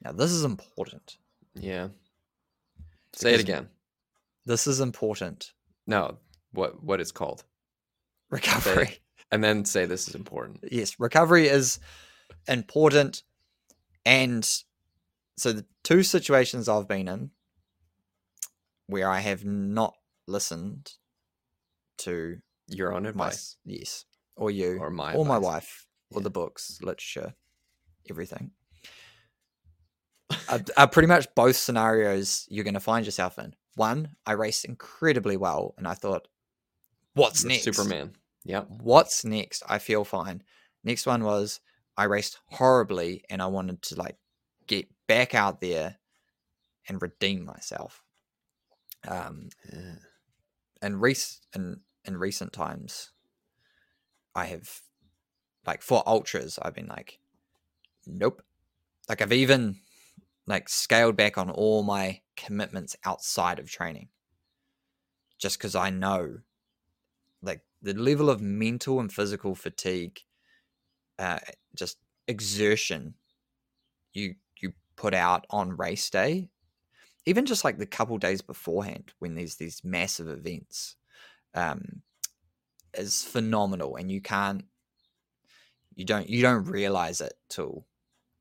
Now 0.01 0.11
this 0.11 0.31
is 0.31 0.43
important. 0.43 1.17
Yeah. 1.55 1.89
Say 3.13 3.33
it 3.33 3.39
again. 3.39 3.69
This 4.45 4.67
is 4.67 4.79
important. 4.79 5.53
No. 5.87 6.17
What 6.51 6.83
what 6.83 6.99
it's 7.01 7.11
called. 7.11 7.43
Recovery. 8.29 8.99
And 9.31 9.43
then 9.43 9.65
say 9.65 9.87
this 9.87 10.07
is 10.07 10.13
important. 10.13 10.59
yes, 10.71 10.99
recovery 10.99 11.47
is 11.47 11.79
important. 12.47 13.23
And 14.05 14.47
so 15.37 15.51
the 15.53 15.65
two 15.83 16.03
situations 16.03 16.69
I've 16.69 16.87
been 16.87 17.07
in 17.07 17.31
where 18.85 19.09
I 19.09 19.21
have 19.21 19.43
not 19.43 19.95
listened 20.27 20.91
to 21.99 22.37
Your 22.67 22.93
own 22.93 23.03
my 23.03 23.09
advice. 23.09 23.57
yes, 23.65 24.05
or 24.35 24.51
you, 24.51 24.77
Or 24.79 24.91
my 24.91 25.15
or 25.15 25.25
my 25.25 25.37
advice. 25.37 25.45
wife, 25.51 25.87
or 26.11 26.19
Yeah. 26.19 26.23
the 26.25 26.29
books, 26.29 26.77
literature, 26.83 27.33
everything. 28.07 28.51
Are, 30.49 30.61
are 30.77 30.87
pretty 30.87 31.07
much 31.07 31.27
both 31.35 31.55
scenarios 31.55 32.45
you're 32.49 32.63
going 32.63 32.73
to 32.73 32.79
find 32.79 33.05
yourself 33.05 33.37
in. 33.39 33.53
One, 33.75 34.15
I 34.25 34.33
raced 34.33 34.65
incredibly 34.65 35.37
well, 35.37 35.73
and 35.77 35.87
I 35.87 35.93
thought, 35.95 36.27
"What's 37.13 37.43
next?" 37.43 37.63
Superman. 37.63 38.13
Yeah. 38.45 38.61
what's 38.67 39.23
next? 39.23 39.63
I 39.67 39.79
feel 39.79 40.03
fine. 40.03 40.43
Next 40.83 41.05
one 41.05 41.23
was 41.23 41.61
I 41.97 42.03
raced 42.05 42.39
horribly 42.47 43.23
and 43.29 43.41
I 43.41 43.45
wanted 43.45 43.81
to 43.83 43.95
like 43.95 44.17
get 44.67 44.87
back 45.07 45.33
out 45.33 45.61
there 45.61 45.97
and 46.89 47.01
redeem 47.01 47.45
myself. 47.45 48.03
Um, 49.07 49.47
Yeah. 49.71 49.95
and 50.81 51.01
rec- 51.01 51.17
in, 51.55 51.79
in 52.03 52.17
recent 52.17 52.51
times, 52.51 53.11
I 54.35 54.45
have 54.45 54.81
like 55.65 55.81
for 55.81 56.03
ultras, 56.05 56.59
I've 56.61 56.73
been 56.75 56.87
like, 56.87 57.19
nope. 58.05 58.41
Like 59.07 59.21
I've 59.21 59.31
even 59.31 59.77
like 60.45 60.69
scaled 60.69 61.15
back 61.15 61.37
on 61.37 61.49
all 61.49 61.83
my 61.83 62.21
commitments 62.35 62.95
outside 63.05 63.59
of 63.59 63.69
training, 63.69 64.09
just 65.37 65.57
because 65.57 65.75
I 65.75 65.89
know 65.89 66.39
like 67.41 67.61
the 67.81 67.93
level 67.93 68.29
of 68.29 68.41
mental 68.41 68.99
and 68.99 69.11
physical 69.11 69.55
fatigue, 69.55 70.21
uh, 71.19 71.39
just 71.75 71.97
exertion 72.27 73.15
you 74.13 74.35
you 74.61 74.71
put 74.95 75.13
out 75.13 75.45
on 75.49 75.75
race 75.75 76.09
day 76.09 76.49
even 77.25 77.45
just 77.45 77.63
like 77.63 77.77
the 77.77 77.85
couple 77.85 78.17
days 78.17 78.41
beforehand 78.41 79.13
when 79.19 79.35
there's 79.35 79.55
these 79.55 79.83
massive 79.83 80.27
events 80.27 80.95
um 81.55 82.01
is 82.93 83.23
phenomenal 83.23 83.95
and 83.95 84.11
you 84.11 84.21
can't 84.21 84.63
you 85.95 86.05
don't 86.05 86.29
you 86.29 86.41
don't 86.41 86.65
realize 86.65 87.19
it 87.19 87.33
till 87.49 87.85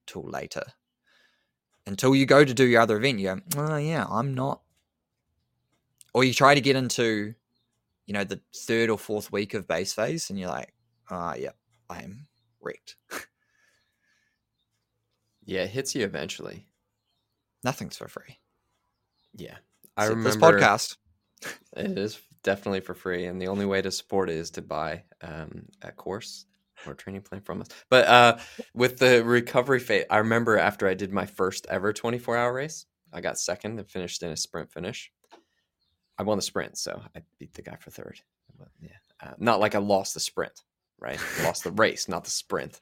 till 0.07 0.22
later 0.22 0.62
until 1.87 2.14
you 2.14 2.26
go 2.26 2.45
to 2.45 2.55
do 2.55 2.64
your 2.64 2.80
other 2.80 2.97
event 2.97 3.18
you 3.18 3.26
go 3.35 3.41
oh 3.57 3.76
yeah 3.76 4.07
i'm 4.11 4.35
not 4.35 4.61
or 6.14 6.24
you 6.24 6.33
try 6.35 6.55
to 6.55 6.61
get 6.61 6.76
into 6.76 7.35
you 8.07 8.14
know 8.14 8.24
the 8.24 8.41
third 8.55 8.91
or 8.91 8.99
fourth 8.99 9.33
week 9.33 9.55
of 9.55 9.66
base 9.66 9.93
phase 9.93 10.30
and 10.30 10.39
you're 10.39 10.49
like 10.49 10.72
ah 11.11 11.35
yeah 11.35 11.51
i 11.91 12.01
am 12.03 12.26
wrecked 12.61 12.97
Yeah, 15.45 15.62
it 15.62 15.70
hits 15.70 15.95
you 15.95 16.05
eventually. 16.05 16.66
nothing's 17.64 17.97
for 17.97 18.09
free 18.09 18.39
Yeah. 19.35 19.57
I 19.97 20.05
Except 20.05 20.16
remember 20.18 20.53
this 20.61 20.61
podcast 20.62 20.97
It 21.76 21.99
is 21.99 22.20
definitely 22.45 22.80
for 22.80 22.95
free, 22.95 23.26
and 23.26 23.41
the 23.43 23.49
only 23.49 23.66
way 23.66 23.83
to 23.83 23.91
support 23.91 24.30
it 24.30 24.37
is 24.37 24.51
to 24.53 24.62
buy 24.62 25.03
um, 25.20 25.66
a 25.83 25.91
course 25.91 26.47
or 26.87 26.95
training 26.95 27.22
plan 27.22 27.41
from 27.41 27.61
us. 27.61 27.68
But 27.89 28.07
uh, 28.07 28.39
with 28.74 28.99
the 28.99 29.24
recovery 29.24 29.80
phase, 29.80 30.05
I 30.11 30.18
remember 30.18 30.59
after 30.59 30.89
I 30.89 30.95
did 30.95 31.12
my 31.12 31.26
first 31.26 31.66
ever 31.70 31.93
24 31.93 32.37
hour 32.37 32.53
race, 32.53 32.87
I 33.12 33.20
got 33.20 33.39
second 33.39 33.78
and 33.78 33.89
finished 33.89 34.22
in 34.22 34.30
a 34.30 34.37
sprint 34.37 34.70
finish. 34.70 35.11
I 36.18 36.22
won 36.22 36.39
the 36.39 36.43
sprint, 36.43 36.78
so 36.78 37.03
I 37.16 37.22
beat 37.39 37.55
the 37.55 37.62
guy 37.62 37.76
for 37.76 37.91
third. 37.91 38.20
But, 38.59 38.68
yeah, 38.80 38.91
uh, 39.22 39.33
not 39.39 39.61
like 39.61 39.74
I 39.74 39.78
lost 39.78 40.14
the 40.14 40.20
sprint, 40.20 40.62
right? 41.01 41.18
Lost 41.43 41.64
the 41.64 41.72
race, 41.76 42.09
not 42.09 42.24
the 42.24 42.30
sprint. 42.30 42.80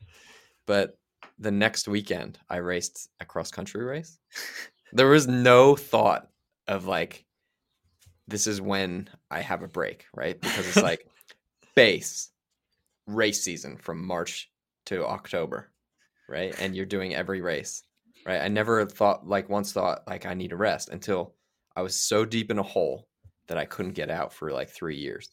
But 0.67 0.99
the 1.39 1.51
next 1.51 1.89
weekend, 1.89 2.39
I 2.49 2.57
raced 2.57 3.09
a 3.21 3.25
cross 3.25 3.51
country 3.51 3.85
race. 3.85 4.19
There 4.93 5.07
was 5.07 5.29
no 5.29 5.77
thought 5.77 6.29
of 6.67 6.89
like 6.89 7.25
this 8.27 8.49
is 8.49 8.61
when 8.61 9.09
I 9.31 9.41
have 9.41 9.63
a 9.63 9.69
break, 9.69 10.07
right? 10.13 10.41
Because 10.41 10.67
it's 10.67 10.83
like 10.83 11.07
base 11.77 12.31
race 13.07 13.43
season 13.43 13.77
from 13.77 14.05
March 14.05 14.51
to 14.87 15.05
October, 15.07 15.71
right? 16.29 16.55
And 16.61 16.75
you're 16.75 16.87
doing 16.87 17.15
every 17.15 17.41
race, 17.41 17.83
right? 18.27 18.41
I 18.41 18.49
never 18.49 18.85
thought 18.87 19.27
like 19.27 19.49
once 19.49 19.73
thought 19.73 20.03
like 20.07 20.27
I 20.27 20.35
need 20.35 20.53
a 20.53 20.57
rest 20.57 20.89
until 20.89 21.35
I 21.77 21.83
was 21.83 21.95
so 21.95 22.25
deep 22.25 22.51
in 22.51 22.59
a 22.59 22.63
hole 22.63 23.09
that 23.49 23.59
I 23.59 23.65
couldn't 23.65 23.95
get 23.95 24.11
out 24.11 24.33
for 24.33 24.53
like 24.53 24.71
3 24.71 24.97
years. 24.97 25.31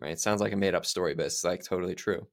Right? 0.00 0.12
It 0.12 0.20
sounds 0.20 0.40
like 0.40 0.52
a 0.52 0.56
made 0.56 0.74
up 0.74 0.86
story, 0.86 1.14
but 1.14 1.26
it's 1.26 1.42
like 1.42 1.64
totally 1.64 1.96
true. 1.96 2.26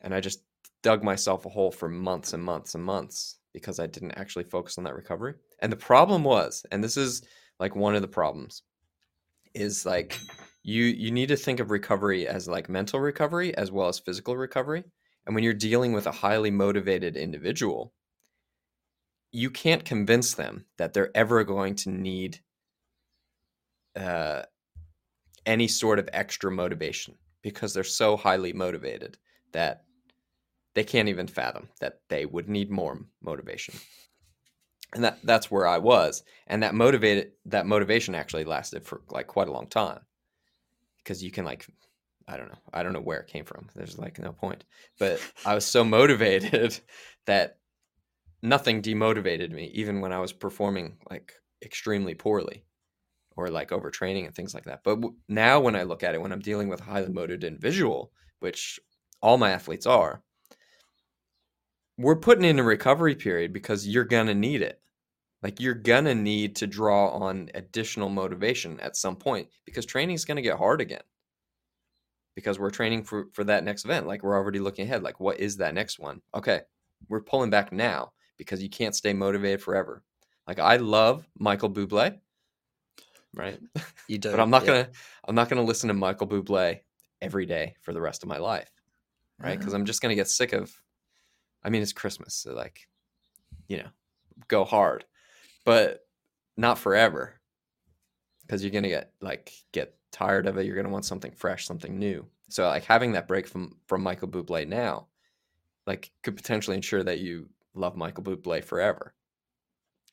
And 0.00 0.14
I 0.14 0.20
just 0.20 0.44
dug 0.82 1.02
myself 1.02 1.46
a 1.46 1.48
hole 1.48 1.70
for 1.70 1.88
months 1.88 2.32
and 2.32 2.42
months 2.42 2.74
and 2.74 2.84
months 2.84 3.38
because 3.52 3.80
I 3.80 3.86
didn't 3.86 4.12
actually 4.12 4.44
focus 4.44 4.78
on 4.78 4.84
that 4.84 4.94
recovery. 4.94 5.34
And 5.60 5.70
the 5.70 5.76
problem 5.76 6.24
was, 6.24 6.64
and 6.70 6.82
this 6.82 6.96
is 6.96 7.22
like 7.58 7.76
one 7.76 7.94
of 7.94 8.02
the 8.02 8.08
problems 8.08 8.62
is 9.54 9.84
like 9.84 10.18
you 10.62 10.84
you 10.84 11.10
need 11.10 11.28
to 11.28 11.36
think 11.36 11.60
of 11.60 11.70
recovery 11.70 12.26
as 12.26 12.48
like 12.48 12.68
mental 12.68 13.00
recovery 13.00 13.56
as 13.56 13.70
well 13.70 13.88
as 13.88 13.98
physical 13.98 14.36
recovery 14.36 14.84
and 15.26 15.34
when 15.34 15.44
you're 15.44 15.54
dealing 15.54 15.92
with 15.92 16.06
a 16.06 16.12
highly 16.12 16.50
motivated 16.50 17.16
individual 17.16 17.92
you 19.32 19.50
can't 19.50 19.84
convince 19.84 20.34
them 20.34 20.66
that 20.76 20.92
they're 20.92 21.16
ever 21.16 21.42
going 21.42 21.74
to 21.74 21.90
need 21.90 22.40
uh, 23.96 24.42
any 25.46 25.66
sort 25.66 25.98
of 25.98 26.08
extra 26.12 26.50
motivation 26.50 27.16
because 27.42 27.74
they're 27.74 27.84
so 27.84 28.16
highly 28.16 28.52
motivated 28.52 29.18
that 29.52 29.84
they 30.74 30.84
can't 30.84 31.08
even 31.08 31.26
fathom 31.26 31.68
that 31.80 32.00
they 32.08 32.24
would 32.24 32.48
need 32.48 32.70
more 32.70 33.00
motivation. 33.20 33.74
And 34.94 35.04
that 35.04 35.18
that's 35.24 35.50
where 35.50 35.66
I 35.66 35.78
was, 35.78 36.22
and 36.46 36.62
that 36.62 36.74
motivated 36.74 37.32
that 37.46 37.66
motivation 37.66 38.14
actually 38.14 38.44
lasted 38.44 38.84
for 38.84 39.00
like 39.10 39.26
quite 39.26 39.48
a 39.48 39.52
long 39.52 39.66
time, 39.66 40.00
because 41.02 41.22
you 41.22 41.30
can 41.30 41.44
like, 41.44 41.66
I 42.28 42.36
don't 42.36 42.48
know, 42.48 42.58
I 42.72 42.82
don't 42.82 42.92
know 42.92 43.00
where 43.00 43.20
it 43.20 43.28
came 43.28 43.44
from. 43.44 43.68
There's 43.74 43.98
like 43.98 44.18
no 44.18 44.32
point, 44.32 44.64
but 44.98 45.20
I 45.44 45.54
was 45.54 45.66
so 45.66 45.84
motivated 45.98 46.78
that 47.26 47.58
nothing 48.42 48.82
demotivated 48.82 49.50
me, 49.50 49.70
even 49.74 50.00
when 50.00 50.12
I 50.12 50.20
was 50.20 50.32
performing 50.32 50.98
like 51.10 51.32
extremely 51.64 52.14
poorly, 52.14 52.64
or 53.36 53.48
like 53.48 53.70
overtraining 53.70 54.26
and 54.26 54.34
things 54.34 54.54
like 54.54 54.64
that. 54.64 54.80
But 54.84 54.96
w- 54.96 55.16
now 55.28 55.60
when 55.60 55.76
I 55.76 55.84
look 55.84 56.02
at 56.02 56.14
it, 56.14 56.20
when 56.20 56.32
I'm 56.32 56.40
dealing 56.40 56.68
with 56.68 56.80
highly 56.80 57.12
motivated 57.12 57.44
and 57.44 57.60
visual, 57.60 58.12
which 58.40 58.78
all 59.20 59.38
my 59.38 59.50
athletes 59.50 59.86
are, 59.86 60.22
we're 61.96 62.16
putting 62.16 62.44
in 62.44 62.58
a 62.58 62.64
recovery 62.64 63.14
period 63.14 63.52
because 63.52 63.86
you're 63.86 64.04
gonna 64.04 64.34
need 64.34 64.62
it. 64.62 64.81
Like 65.42 65.60
you're 65.60 65.74
gonna 65.74 66.14
need 66.14 66.56
to 66.56 66.66
draw 66.66 67.08
on 67.08 67.50
additional 67.54 68.08
motivation 68.08 68.78
at 68.80 68.96
some 68.96 69.16
point 69.16 69.48
because 69.64 69.84
training 69.84 70.14
is 70.14 70.24
gonna 70.24 70.42
get 70.42 70.58
hard 70.58 70.80
again. 70.80 71.02
Because 72.34 72.58
we're 72.58 72.70
training 72.70 73.04
for 73.04 73.26
for 73.32 73.44
that 73.44 73.64
next 73.64 73.84
event. 73.84 74.06
Like 74.06 74.22
we're 74.22 74.36
already 74.36 74.60
looking 74.60 74.86
ahead. 74.86 75.02
Like 75.02 75.20
what 75.20 75.40
is 75.40 75.56
that 75.56 75.74
next 75.74 75.98
one? 75.98 76.22
Okay, 76.34 76.60
we're 77.08 77.20
pulling 77.22 77.50
back 77.50 77.72
now 77.72 78.12
because 78.38 78.62
you 78.62 78.70
can't 78.70 78.94
stay 78.94 79.12
motivated 79.12 79.60
forever. 79.60 80.02
Like 80.46 80.58
I 80.58 80.76
love 80.76 81.26
Michael 81.38 81.70
Bublé, 81.70 82.18
right? 83.34 83.58
you 84.08 84.18
do 84.18 84.30
but 84.30 84.40
I'm 84.40 84.50
not 84.50 84.62
yeah. 84.62 84.66
gonna 84.66 84.88
I'm 85.26 85.34
not 85.34 85.48
gonna 85.48 85.62
listen 85.62 85.88
to 85.88 85.94
Michael 85.94 86.28
Bublé 86.28 86.80
every 87.20 87.46
day 87.46 87.74
for 87.80 87.92
the 87.92 88.00
rest 88.00 88.22
of 88.22 88.28
my 88.28 88.38
life, 88.38 88.70
right? 89.38 89.50
Uh-huh. 89.50 89.58
Because 89.58 89.74
I'm 89.74 89.86
just 89.86 90.02
gonna 90.02 90.14
get 90.14 90.28
sick 90.28 90.52
of. 90.52 90.72
I 91.64 91.70
mean, 91.70 91.82
it's 91.82 91.92
Christmas, 91.92 92.34
so 92.34 92.54
like, 92.54 92.88
you 93.68 93.76
know, 93.76 93.88
go 94.48 94.64
hard, 94.64 95.04
but 95.64 96.06
not 96.56 96.78
forever, 96.78 97.40
because 98.42 98.62
you're 98.62 98.72
gonna 98.72 98.88
get 98.88 99.12
like 99.20 99.52
get 99.72 99.94
tired 100.10 100.46
of 100.46 100.58
it. 100.58 100.66
You're 100.66 100.76
gonna 100.76 100.88
want 100.88 101.04
something 101.04 101.32
fresh, 101.32 101.66
something 101.66 101.98
new. 101.98 102.26
So 102.48 102.64
like 102.68 102.84
having 102.84 103.12
that 103.12 103.28
break 103.28 103.46
from 103.46 103.76
from 103.86 104.02
Michael 104.02 104.28
Bublé 104.28 104.66
now, 104.66 105.06
like 105.86 106.12
could 106.22 106.36
potentially 106.36 106.76
ensure 106.76 107.02
that 107.02 107.20
you 107.20 107.48
love 107.74 107.96
Michael 107.96 108.24
Bublé 108.24 108.62
forever. 108.62 109.14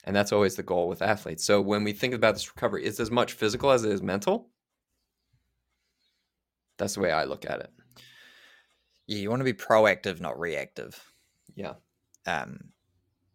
And 0.06 0.16
that's 0.16 0.32
always 0.32 0.56
the 0.56 0.64
goal 0.64 0.88
with 0.88 1.02
athletes. 1.02 1.44
So 1.44 1.60
when 1.60 1.84
we 1.84 1.92
think 1.92 2.14
about 2.14 2.34
this 2.34 2.54
recovery, 2.56 2.86
it's 2.86 3.02
as 3.02 3.12
much 3.12 3.34
physical 3.34 3.70
as 3.70 3.84
it 3.84 3.92
is 3.92 4.02
mental. 4.02 4.50
That's 6.78 6.96
the 6.96 7.02
way 7.02 7.12
I 7.12 7.26
look 7.26 7.46
at 7.46 7.60
it. 7.60 7.72
Yeah, 9.06 9.18
you 9.18 9.30
want 9.30 9.42
to 9.42 9.44
be 9.44 9.54
proactive, 9.54 10.22
not 10.22 10.40
reactive. 10.40 10.98
Yeah. 11.54 11.74
Um, 12.26 12.70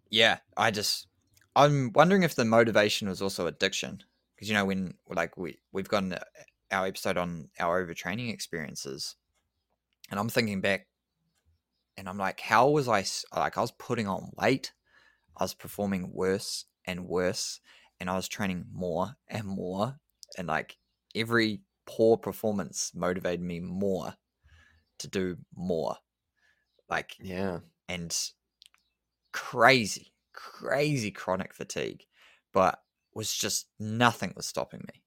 yeah, 0.09 0.39
I 0.57 0.71
just 0.71 1.09
I'm 1.57 1.93
wondering 1.93 2.23
if 2.23 2.35
the 2.35 2.45
motivation 2.45 3.09
was 3.09 3.23
also 3.23 3.47
addiction 3.47 4.03
because 4.35 4.49
you 4.49 4.55
know 4.55 4.65
when 4.65 4.99
like 5.09 5.37
we 5.37 5.61
we've 5.73 5.89
got 5.89 6.03
an, 6.05 6.13
uh, 6.15 6.25
our 6.71 6.87
episode 6.87 7.17
on 7.17 7.51
our 7.61 7.85
overtraining 7.85 8.33
experiences, 8.33 9.17
and 10.11 10.21
I'm 10.21 10.29
thinking 10.31 10.61
back, 10.61 10.89
and 11.97 12.09
I'm 12.09 12.19
like, 12.19 12.41
how 12.41 12.69
was 12.71 12.89
I 12.89 13.05
like 13.39 13.57
I 13.57 13.61
was 13.61 13.73
putting 13.73 14.07
on 14.09 14.33
weight, 14.37 14.73
I 15.37 15.45
was 15.45 15.55
performing 15.55 16.13
worse 16.13 16.67
and 16.87 17.07
worse, 17.09 17.61
and 18.01 18.11
I 18.11 18.17
was 18.17 18.29
training 18.29 18.67
more 18.73 19.17
and 19.29 19.47
more, 19.47 20.01
and 20.39 20.49
like 20.49 20.79
every 21.15 21.63
poor 21.87 22.19
performance 22.19 22.95
motivated 22.95 23.43
me 23.43 23.61
more 23.61 24.17
to 24.99 25.09
do 25.09 25.39
more, 25.57 25.97
like 26.89 27.19
Yeah. 27.19 27.61
and 27.89 28.33
crazy, 29.33 30.14
crazy 30.35 31.11
chronic 31.11 31.55
fatigue, 31.55 32.05
but 32.53 32.81
was 33.15 33.33
just 33.33 33.69
nothing 33.79 34.33
was 34.37 34.47
stopping 34.47 34.81
me. 34.93 35.03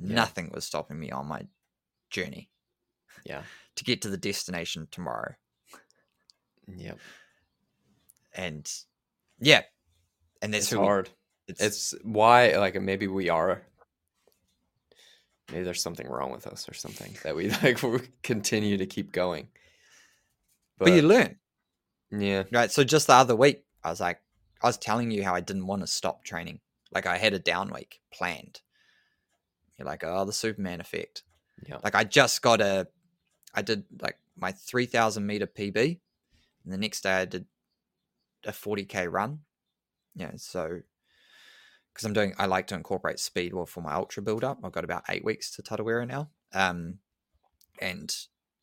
Yeah. 0.00 0.14
Nothing 0.14 0.50
was 0.54 0.64
stopping 0.64 0.98
me 0.98 1.10
on 1.10 1.26
my 1.26 1.42
journey 2.10 2.48
Yeah. 3.24 3.42
to 3.76 3.84
get 3.84 4.02
to 4.02 4.08
the 4.08 4.16
destination 4.16 4.88
tomorrow. 4.90 5.34
Yep. 6.66 6.98
And 8.34 8.72
yeah, 9.40 9.62
and 10.40 10.54
that's 10.54 10.64
It's 10.64 10.70
who 10.72 10.80
we- 10.80 10.86
hard. 10.86 11.10
it's, 11.48 11.60
It's 11.60 11.94
why 12.04 12.56
like 12.56 12.80
maybe 12.80 13.08
we 13.08 13.28
are 13.28 13.62
maybe 15.50 15.64
there's 15.64 15.82
something 15.82 16.06
wrong 16.08 16.30
with 16.30 16.46
us 16.46 16.68
or 16.68 16.74
something 16.74 17.16
that 17.24 17.34
we 17.34 17.50
like 17.62 17.82
we 17.82 18.00
continue 18.22 18.76
to 18.78 18.86
keep 18.86 19.10
going. 19.12 19.48
but, 20.78 20.92
you 20.92 21.02
learn, 21.02 21.36
yeah. 22.12 22.44
right? 22.52 22.70
So 22.70 22.84
just 22.84 23.08
the 23.08 23.14
other 23.14 23.34
week, 23.34 23.64
I 23.82 23.90
was 23.90 24.00
like, 24.00 24.20
I 24.62 24.66
was 24.66 24.76
telling 24.76 25.10
you 25.10 25.24
how 25.24 25.34
I 25.34 25.40
didn't 25.40 25.66
want 25.66 25.82
to 25.82 25.86
stop 25.86 26.24
training. 26.24 26.60
Like 26.92 27.06
I 27.06 27.18
had 27.18 27.32
a 27.32 27.38
down 27.38 27.72
week 27.72 28.00
planned. 28.12 28.60
You're 29.78 29.86
like, 29.86 30.04
oh, 30.04 30.24
the 30.24 30.32
Superman 30.32 30.80
effect. 30.80 31.22
Yeah. 31.66 31.78
Like 31.82 31.94
I 31.94 32.04
just 32.04 32.42
got 32.42 32.60
a, 32.60 32.88
I 33.54 33.62
did 33.62 33.84
like 34.00 34.18
my 34.38 34.52
3000 34.52 35.24
meter 35.24 35.46
PB. 35.46 35.98
And 36.64 36.72
the 36.72 36.78
next 36.78 37.02
day 37.02 37.12
I 37.12 37.24
did 37.24 37.46
a 38.44 38.52
40k 38.52 39.10
run. 39.10 39.40
Yeah. 40.14 40.32
So, 40.36 40.80
because 41.92 42.04
I'm 42.04 42.12
doing, 42.12 42.34
I 42.38 42.46
like 42.46 42.66
to 42.68 42.74
incorporate 42.74 43.18
speed 43.18 43.54
well 43.54 43.66
for 43.66 43.80
my 43.80 43.94
ultra 43.94 44.22
build 44.22 44.44
up. 44.44 44.58
I've 44.62 44.72
got 44.72 44.84
about 44.84 45.04
eight 45.08 45.24
weeks 45.24 45.50
to 45.52 45.62
Tarawera 45.62 46.06
now. 46.06 46.28
Um, 46.52 46.98
and 47.80 48.14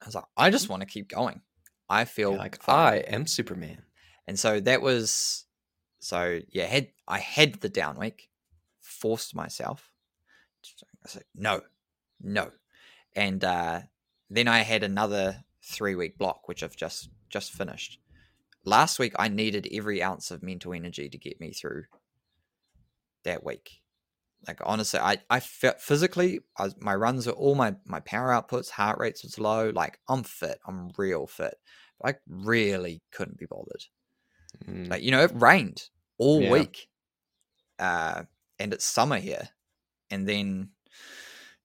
I 0.02 0.06
was 0.06 0.16
like, 0.16 0.26
I 0.36 0.50
just 0.50 0.70
want 0.70 0.82
to 0.82 0.88
keep 0.88 1.10
going. 1.10 1.42
I 1.90 2.06
feel 2.06 2.36
like 2.36 2.62
fine. 2.62 2.94
I 2.94 2.98
am 2.98 3.26
Superman. 3.26 3.84
And 4.28 4.38
so 4.38 4.60
that 4.60 4.82
was 4.82 5.46
so 6.00 6.42
yeah, 6.50 6.66
had 6.66 6.90
I 7.08 7.20
had 7.20 7.56
the 7.56 7.70
down 7.70 7.98
week, 8.00 8.30
forced 8.82 9.36
myself. 9.36 9.92
I 11.06 11.10
said, 11.10 11.24
no, 11.34 11.62
no. 12.22 12.52
And 13.16 13.44
uh 13.44 13.82
then 14.30 14.48
I 14.48 14.60
had 14.60 14.84
another 14.84 15.44
three 15.64 15.96
week 15.96 16.18
block, 16.18 16.48
which 16.48 16.64
I've 16.64 16.76
just 16.76 17.10
just 17.30 17.52
finished. 17.52 18.00
Last 18.66 19.00
week 19.00 19.14
I 19.18 19.30
needed 19.30 19.68
every 19.72 20.04
ounce 20.04 20.30
of 20.32 20.44
mental 20.44 20.74
energy 20.74 21.10
to 21.10 21.18
get 21.18 21.40
me 21.40 21.52
through 21.52 21.86
that 23.24 23.46
week. 23.46 23.82
Like 24.46 24.60
honestly, 24.66 25.00
I 25.00 25.18
I 25.30 25.40
felt 25.40 25.82
physically, 25.82 26.42
I 26.58 26.66
was, 26.66 26.76
my 26.80 26.96
runs 26.96 27.28
are 27.28 27.32
all 27.32 27.56
my 27.56 27.76
my 27.86 28.02
power 28.02 28.30
outputs, 28.30 28.70
heart 28.70 29.00
rates 29.00 29.24
was 29.24 29.40
low. 29.40 29.70
Like 29.70 30.00
I'm 30.10 30.24
fit, 30.24 30.60
I'm 30.68 30.92
real 30.98 31.28
fit. 31.28 31.56
But 32.00 32.16
I 32.16 32.20
really 32.28 33.02
couldn't 33.12 33.40
be 33.40 33.46
bothered. 33.46 33.86
Mm, 34.66 34.90
Like 34.90 35.04
you 35.04 35.12
know, 35.12 35.24
it 35.24 35.32
rained 35.34 35.90
all 36.18 36.42
Yeah. 36.42 36.52
week, 36.52 36.88
uh, 37.80 38.24
and 38.60 38.74
it's 38.74 38.86
summer 38.86 39.18
here, 39.18 39.50
and 40.10 40.28
then, 40.28 40.72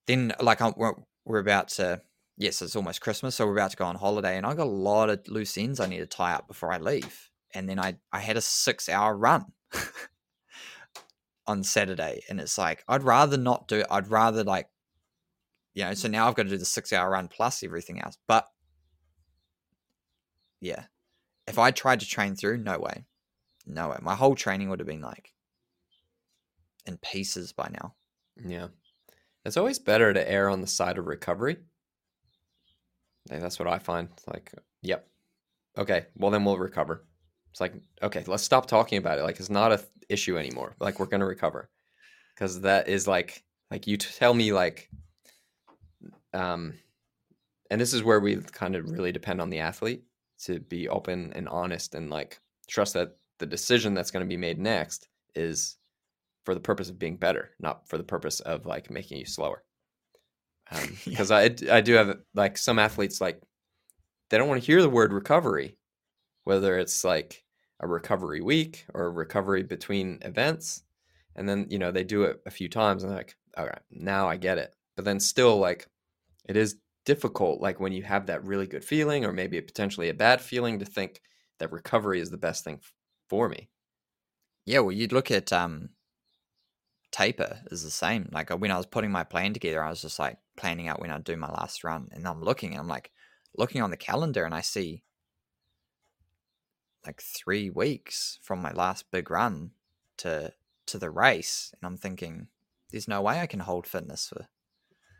then 0.06 0.32
like 0.40 0.60
I'm, 0.60 0.74
we're, 0.76 0.94
we're 1.24 1.38
about 1.38 1.68
to. 1.70 2.02
Yes, 2.38 2.62
it's 2.62 2.74
almost 2.76 3.00
Christmas, 3.02 3.34
so 3.36 3.46
we're 3.46 3.52
about 3.52 3.70
to 3.72 3.76
go 3.76 3.84
on 3.84 3.96
holiday, 3.96 4.36
and 4.36 4.46
I 4.46 4.54
got 4.54 4.66
a 4.66 4.70
lot 4.70 5.10
of 5.10 5.26
loose 5.28 5.56
ends 5.58 5.80
I 5.80 5.86
need 5.86 5.98
to 5.98 6.06
tie 6.06 6.32
up 6.32 6.48
before 6.48 6.72
I 6.72 6.78
leave. 6.78 7.30
And 7.54 7.68
then 7.68 7.78
I 7.78 7.96
I 8.10 8.20
had 8.20 8.36
a 8.36 8.40
six 8.40 8.88
hour 8.88 9.16
run 9.16 9.52
on 11.46 11.62
Saturday, 11.62 12.22
and 12.28 12.40
it's 12.40 12.56
like 12.58 12.84
I'd 12.88 13.02
rather 13.02 13.36
not 13.36 13.68
do. 13.68 13.80
it. 13.80 13.86
I'd 13.90 14.08
rather 14.08 14.44
like, 14.44 14.68
you 15.74 15.84
know. 15.84 15.94
So 15.94 16.08
now 16.08 16.26
I've 16.26 16.34
got 16.34 16.44
to 16.44 16.48
do 16.48 16.58
the 16.58 16.64
six 16.64 16.92
hour 16.92 17.10
run 17.10 17.28
plus 17.28 17.62
everything 17.62 18.00
else. 18.00 18.16
But 18.26 18.46
yeah, 20.60 20.84
if 21.46 21.58
I 21.58 21.70
tried 21.70 22.00
to 22.00 22.06
train 22.06 22.36
through, 22.36 22.58
no 22.58 22.78
way, 22.78 23.04
no 23.66 23.88
way. 23.90 23.98
My 24.00 24.14
whole 24.14 24.34
training 24.34 24.68
would 24.68 24.80
have 24.80 24.86
been 24.86 25.00
like 25.00 25.32
in 26.86 26.96
pieces 26.98 27.52
by 27.52 27.68
now. 27.72 27.94
yeah. 28.44 28.68
It's 29.44 29.56
always 29.56 29.80
better 29.80 30.12
to 30.12 30.30
err 30.30 30.48
on 30.48 30.60
the 30.60 30.68
side 30.68 30.98
of 30.98 31.06
recovery. 31.08 31.56
That's 33.26 33.58
what 33.58 33.66
I 33.66 33.80
find. 33.80 34.08
Like, 34.26 34.52
yep. 34.82 35.08
Okay, 35.76 36.06
well 36.16 36.30
then 36.30 36.44
we'll 36.44 36.58
recover. 36.58 37.04
It's 37.50 37.60
like, 37.60 37.74
okay, 38.02 38.22
let's 38.28 38.44
stop 38.44 38.66
talking 38.66 38.98
about 38.98 39.18
it. 39.18 39.22
Like 39.22 39.40
it's 39.40 39.50
not 39.50 39.72
a 39.72 39.78
th- 39.78 39.88
issue 40.08 40.38
anymore. 40.38 40.76
Like 40.78 41.00
we're 41.00 41.06
gonna 41.06 41.26
recover. 41.26 41.70
Cause 42.38 42.60
that 42.60 42.88
is 42.88 43.08
like 43.08 43.42
like 43.70 43.86
you 43.86 43.96
tell 43.96 44.32
me 44.32 44.52
like 44.52 44.88
um 46.32 46.74
and 47.70 47.80
this 47.80 47.92
is 47.92 48.02
where 48.04 48.20
we 48.20 48.36
kind 48.36 48.76
of 48.76 48.90
really 48.90 49.12
depend 49.12 49.40
on 49.40 49.50
the 49.50 49.58
athlete 49.58 50.04
to 50.42 50.60
be 50.60 50.88
open 50.88 51.32
and 51.34 51.48
honest 51.48 51.94
and 51.94 52.10
like 52.10 52.40
trust 52.68 52.94
that 52.94 53.16
the 53.38 53.46
decision 53.46 53.94
that's 53.94 54.10
going 54.10 54.24
to 54.24 54.28
be 54.28 54.36
made 54.36 54.58
next 54.58 55.08
is 55.34 55.76
for 56.44 56.54
the 56.54 56.60
purpose 56.60 56.88
of 56.90 56.98
being 56.98 57.16
better 57.16 57.50
not 57.60 57.88
for 57.88 57.98
the 57.98 58.04
purpose 58.04 58.40
of 58.40 58.66
like 58.66 58.90
making 58.90 59.18
you 59.18 59.26
slower 59.26 59.62
um, 60.70 60.98
Yeah. 61.06 61.10
because 61.10 61.30
I, 61.30 61.50
I 61.70 61.80
do 61.80 61.94
have 61.94 62.18
like 62.34 62.58
some 62.58 62.78
athletes 62.78 63.20
like 63.20 63.40
they 64.30 64.38
don't 64.38 64.48
want 64.48 64.60
to 64.62 64.66
hear 64.66 64.82
the 64.82 64.90
word 64.90 65.12
recovery 65.12 65.76
whether 66.44 66.78
it's 66.78 67.04
like 67.04 67.44
a 67.80 67.86
recovery 67.86 68.40
week 68.40 68.86
or 68.94 69.06
a 69.06 69.10
recovery 69.10 69.62
between 69.62 70.18
events 70.22 70.82
and 71.36 71.48
then 71.48 71.66
you 71.68 71.78
know 71.78 71.90
they 71.90 72.04
do 72.04 72.24
it 72.24 72.40
a 72.46 72.50
few 72.50 72.68
times 72.68 73.02
and 73.02 73.10
they're 73.10 73.18
like 73.18 73.36
all 73.56 73.66
right 73.66 73.82
now 73.90 74.28
i 74.28 74.36
get 74.36 74.58
it 74.58 74.74
but 74.96 75.04
then 75.04 75.20
still 75.20 75.58
like 75.58 75.86
it 76.48 76.56
is 76.56 76.76
difficult 77.04 77.60
like 77.60 77.80
when 77.80 77.92
you 77.92 78.02
have 78.02 78.26
that 78.26 78.44
really 78.44 78.66
good 78.66 78.84
feeling 78.84 79.24
or 79.24 79.32
maybe 79.32 79.60
potentially 79.60 80.08
a 80.08 80.14
bad 80.14 80.40
feeling 80.40 80.78
to 80.78 80.84
think 80.84 81.20
that 81.58 81.72
recovery 81.72 82.20
is 82.20 82.30
the 82.30 82.38
best 82.38 82.64
thing 82.64 82.80
for 83.28 83.48
me 83.48 83.70
Yeah, 84.64 84.80
well, 84.80 84.92
you'd 84.92 85.12
look 85.12 85.30
at 85.30 85.52
um, 85.52 85.90
taper 87.10 87.62
is 87.70 87.82
the 87.82 87.90
same. 87.90 88.28
Like 88.32 88.50
uh, 88.50 88.56
when 88.56 88.70
I 88.70 88.76
was 88.76 88.86
putting 88.86 89.10
my 89.12 89.24
plan 89.24 89.52
together, 89.52 89.82
I 89.82 89.90
was 89.90 90.02
just 90.02 90.18
like 90.18 90.38
planning 90.56 90.88
out 90.88 91.00
when 91.00 91.10
I'd 91.10 91.24
do 91.24 91.36
my 91.36 91.50
last 91.50 91.84
run, 91.84 92.08
and 92.12 92.26
I'm 92.26 92.42
looking, 92.42 92.72
and 92.72 92.80
I'm 92.80 92.88
like 92.88 93.12
looking 93.56 93.82
on 93.82 93.90
the 93.90 93.96
calendar, 93.96 94.44
and 94.44 94.54
I 94.54 94.60
see 94.60 95.04
like 97.04 97.20
three 97.20 97.70
weeks 97.70 98.38
from 98.42 98.60
my 98.62 98.72
last 98.72 99.10
big 99.10 99.30
run 99.30 99.72
to 100.18 100.54
to 100.86 100.98
the 100.98 101.10
race, 101.10 101.72
and 101.74 101.86
I'm 101.86 101.96
thinking, 101.96 102.48
there's 102.90 103.06
no 103.08 103.22
way 103.22 103.38
I 103.40 103.46
can 103.46 103.60
hold 103.60 103.86
fitness 103.86 104.28
for. 104.28 104.48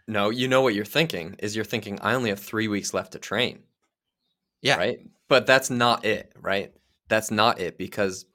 No 0.09 0.31
you 0.31 0.49
know 0.49 0.63
what 0.63 0.75
you're 0.75 0.85
thinking 0.85 1.37
is 1.39 1.55
you're 1.55 1.65
thinking 1.65 1.99
i 2.03 2.15
only 2.15 2.31
have 2.31 2.41
three 2.41 2.69
weeks 2.69 2.95
left 2.95 3.13
to 3.13 3.19
train. 3.19 3.61
Yeah, 4.61 4.77
right? 4.77 5.01
But 5.29 5.47
that's 5.47 5.71
not 5.71 6.05
it 6.05 6.33
right? 6.41 6.73
That's 7.09 7.31
not 7.31 7.61
it 7.61 7.79
because 7.79 8.27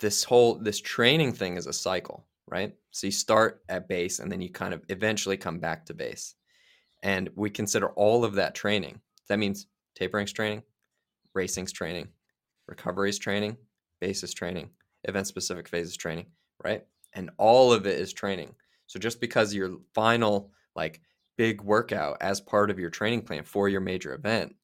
this 0.00 0.24
whole 0.24 0.56
this 0.56 0.80
training 0.80 1.32
thing 1.32 1.56
is 1.56 1.66
a 1.66 1.72
cycle 1.72 2.26
right? 2.48 2.74
So 2.90 3.06
you 3.06 3.12
start 3.12 3.62
at 3.68 3.88
base 3.88 4.18
and 4.18 4.30
then 4.30 4.40
you 4.40 4.50
kind 4.50 4.74
of 4.74 4.82
eventually 4.88 5.36
come 5.36 5.60
back 5.60 5.86
to 5.86 5.94
base. 5.94 6.34
And 7.04 7.30
we 7.36 7.48
consider 7.48 7.90
all 7.90 8.24
of 8.24 8.34
that 8.34 8.54
training 8.54 9.00
that 9.28 9.38
means 9.38 9.66
tapering's 9.94 10.32
training 10.32 10.62
racing's 11.34 11.72
training 11.72 12.08
recovery's 12.66 13.18
training 13.18 13.56
basis 14.00 14.32
training 14.34 14.68
event 15.04 15.26
specific 15.26 15.68
phases 15.68 15.96
training 15.96 16.26
right? 16.64 16.84
And 17.14 17.30
all 17.38 17.72
of 17.72 17.86
it 17.86 17.98
is 17.98 18.12
training. 18.12 18.54
So 18.86 18.98
just 18.98 19.20
because 19.20 19.54
your 19.54 19.78
final 19.94 20.50
like 20.74 21.00
big 21.36 21.62
workout 21.62 22.18
as 22.20 22.40
part 22.40 22.70
of 22.70 22.78
your 22.78 22.90
training 22.90 23.22
plan 23.22 23.44
for 23.44 23.68
your 23.68 23.80
major 23.80 24.14
event 24.14 24.54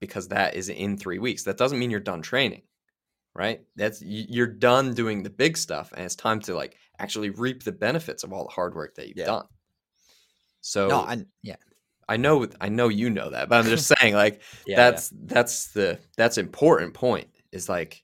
because 0.00 0.28
that 0.28 0.54
is 0.54 0.68
in 0.68 0.96
three 0.96 1.18
weeks. 1.18 1.44
That 1.44 1.58
doesn't 1.58 1.78
mean 1.78 1.90
you're 1.90 2.00
done 2.00 2.22
training, 2.22 2.62
right? 3.34 3.60
That's 3.76 4.02
you're 4.02 4.46
done 4.46 4.94
doing 4.94 5.22
the 5.22 5.30
big 5.30 5.56
stuff, 5.56 5.92
and 5.94 6.04
it's 6.04 6.16
time 6.16 6.40
to 6.40 6.54
like 6.54 6.76
actually 6.98 7.30
reap 7.30 7.62
the 7.62 7.72
benefits 7.72 8.24
of 8.24 8.32
all 8.32 8.44
the 8.44 8.52
hard 8.52 8.74
work 8.74 8.94
that 8.96 9.08
you've 9.08 9.18
Yeah. 9.18 9.26
done. 9.26 9.46
So 10.60 10.88
no, 10.88 10.96
I, 11.00 11.24
yeah, 11.42 11.56
I 12.08 12.16
know 12.16 12.46
I 12.60 12.68
know 12.68 12.88
you 12.88 13.10
know 13.10 13.30
that, 13.30 13.48
but 13.48 13.56
I'm 13.64 13.70
just 13.70 13.86
saying 13.98 14.14
like 14.14 14.42
Yeah, 14.66 14.76
that's 14.76 15.12
that's 15.24 15.68
the 15.72 15.98
that's 16.16 16.38
important 16.38 16.94
point 16.94 17.28
is 17.52 17.68
like 17.68 18.02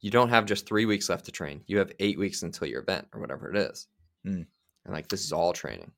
you 0.00 0.10
don't 0.10 0.30
have 0.30 0.46
just 0.46 0.66
three 0.66 0.84
weeks 0.84 1.08
left 1.08 1.26
to 1.26 1.32
train. 1.32 1.62
You 1.66 1.78
have 1.78 1.92
eight 2.00 2.18
weeks 2.18 2.42
until 2.42 2.66
your 2.66 2.82
event 2.82 3.06
or 3.12 3.20
whatever 3.20 3.50
it 3.50 3.56
is. 3.56 3.86
Mm. 4.26 4.46
And 4.84 4.94
like 4.94 5.08
this 5.08 5.24
is 5.24 5.32
all 5.32 5.52
training. 5.52 5.92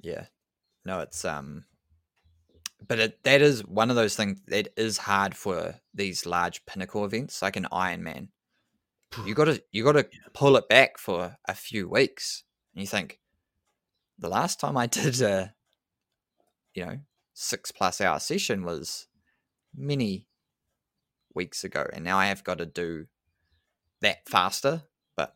Yeah. 0.00 0.26
No, 0.84 1.00
it's 1.00 1.24
um, 1.24 1.64
but 2.86 2.98
it, 2.98 3.22
that 3.24 3.42
is 3.42 3.64
one 3.66 3.90
of 3.90 3.96
those 3.96 4.16
things 4.16 4.40
that 4.48 4.68
is 4.76 4.98
hard 4.98 5.34
for 5.34 5.74
these 5.94 6.26
large 6.26 6.64
pinnacle 6.66 7.04
events, 7.04 7.42
like 7.42 7.56
an 7.56 7.66
Ironman. 7.72 8.28
You 9.24 9.34
got 9.34 9.46
to 9.46 9.62
you 9.72 9.82
got 9.82 9.92
to 9.92 10.06
pull 10.34 10.56
it 10.56 10.68
back 10.68 10.98
for 10.98 11.36
a 11.48 11.54
few 11.54 11.88
weeks, 11.88 12.44
and 12.74 12.82
you 12.82 12.86
think 12.86 13.20
the 14.18 14.28
last 14.28 14.60
time 14.60 14.76
I 14.76 14.86
did 14.86 15.20
a, 15.22 15.54
you 16.74 16.84
know, 16.84 16.98
six 17.34 17.72
plus 17.72 18.00
hour 18.00 18.20
session 18.20 18.64
was 18.64 19.06
many 19.74 20.28
weeks 21.34 21.64
ago, 21.64 21.86
and 21.92 22.04
now 22.04 22.18
I 22.18 22.26
have 22.26 22.44
got 22.44 22.58
to 22.58 22.66
do 22.66 23.06
that 24.02 24.28
faster. 24.28 24.82
But 25.16 25.34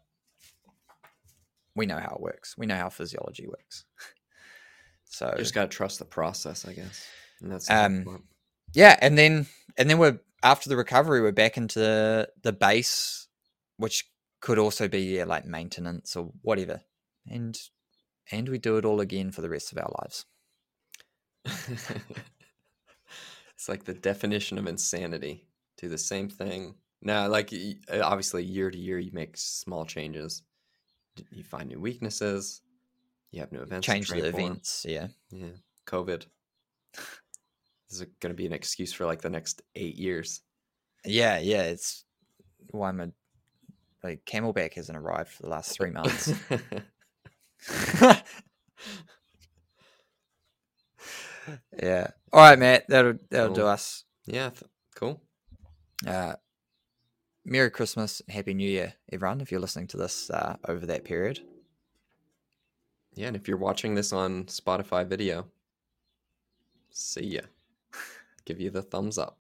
we 1.75 1.87
know 1.87 1.99
how 1.99 2.15
it 2.17 2.21
works. 2.21 2.57
We 2.59 2.67
know 2.67 2.77
how 2.77 2.91
physiology 2.91 3.47
works. 3.47 3.85
so 5.11 5.29
You 5.33 5.39
just 5.39 5.55
gotta 5.55 5.69
trust 5.69 5.99
the 5.99 6.05
process, 6.05 6.67
I 6.67 6.73
guess. 6.73 7.07
And 7.43 7.53
that's 7.53 7.69
Um, 7.69 8.25
yeah, 8.73 8.97
and 9.03 9.19
then 9.19 9.47
and 9.77 9.91
then 9.91 9.99
we're 9.99 10.21
after 10.43 10.69
the 10.69 10.77
recovery, 10.77 11.21
we're 11.21 11.33
back 11.33 11.57
into 11.57 11.81
the 11.81 12.31
the 12.43 12.53
base, 12.53 13.27
which 13.77 14.09
could 14.41 14.59
also 14.59 14.89
be 14.89 15.01
yeah, 15.01 15.25
like 15.25 15.45
maintenance 15.45 16.17
or 16.17 16.33
whatever, 16.43 16.83
and 17.29 17.59
and 18.31 18.49
we 18.49 18.59
do 18.59 18.77
it 18.77 18.85
all 18.85 19.01
again 19.01 19.33
for 19.33 19.43
the 19.43 19.51
rest 19.51 19.73
of 19.73 19.79
our 19.79 19.93
lives. 20.01 20.27
it's 21.45 21.91
like 23.69 23.85
the 23.85 23.95
definition 23.95 24.59
of 24.59 24.69
insanity. 24.69 25.49
Do 25.77 25.89
the 25.89 25.99
same 25.99 26.29
thing. 26.29 26.77
Now, 27.03 27.27
like 27.27 27.53
obviously, 27.91 28.45
year 28.45 28.71
to 28.71 28.79
year, 28.79 29.01
you 29.01 29.11
make 29.13 29.37
small 29.37 29.85
changes. 29.85 30.43
You 31.33 31.43
find 31.43 31.69
new 31.69 31.81
weaknesses. 31.81 32.61
You 33.31 33.41
have 33.41 33.53
new 33.53 33.61
events. 33.61 33.87
Change 33.87 34.09
the 34.09 34.21
for. 34.21 34.27
events, 34.27 34.85
yeah, 34.89 35.09
Yeah, 35.31 35.51
COVID. 35.87 36.25
This 37.89 38.01
is 38.01 38.07
going 38.21 38.31
to 38.31 38.37
be 38.37 38.47
an 38.47 38.53
excuse 38.53 38.93
for 38.93 39.07
like 39.07 39.21
the 39.23 39.31
next 39.31 39.63
eight 39.77 39.97
years. 39.97 40.41
yeah, 41.05 41.39
yeah. 41.39 41.63
It's 41.63 42.05
why 42.73 42.89
I'm 42.89 43.01
a 43.01 43.11
like 44.03 44.25
CamelBak 44.25 44.75
hasn't 44.75 44.97
arrived 44.99 45.31
for 45.31 45.43
the 45.43 45.49
last 45.49 45.77
three 45.77 45.91
months. 45.91 46.33
yeah. 51.83 52.09
All 52.33 52.41
right, 52.41 52.59
Matt. 52.59 52.87
That'll 52.89 53.15
that'll 53.31 53.55
do 53.55 53.67
us. 53.67 54.05
yeah, 54.27 54.51
th- 54.51 54.71
cool. 54.95 55.21
Uh, 56.07 56.35
Merry 57.45 57.71
Christmas, 57.71 58.21
and 58.27 58.35
Happy 58.35 58.55
New 58.55 58.69
Year, 58.69 58.95
everyone! 59.13 59.41
If 59.41 59.51
you're 59.51 59.61
listening 59.61 59.89
to 59.89 59.97
this 59.97 60.31
uh, 60.31 60.57
over 60.69 60.87
that 60.87 61.05
period. 61.05 61.41
Yeah, 63.15 63.27
and 63.27 63.37
if 63.37 63.49
you're 63.49 63.57
watching 63.57 63.95
this 63.95 64.13
on 64.13 64.45
Spotify 64.45 65.07
video, 65.07 65.47
see 66.91 67.27
ya. 67.27 67.41
Give 68.45 68.61
you 68.61 68.71
the 68.71 68.83
thumbs 68.83 69.19
up. 69.19 69.40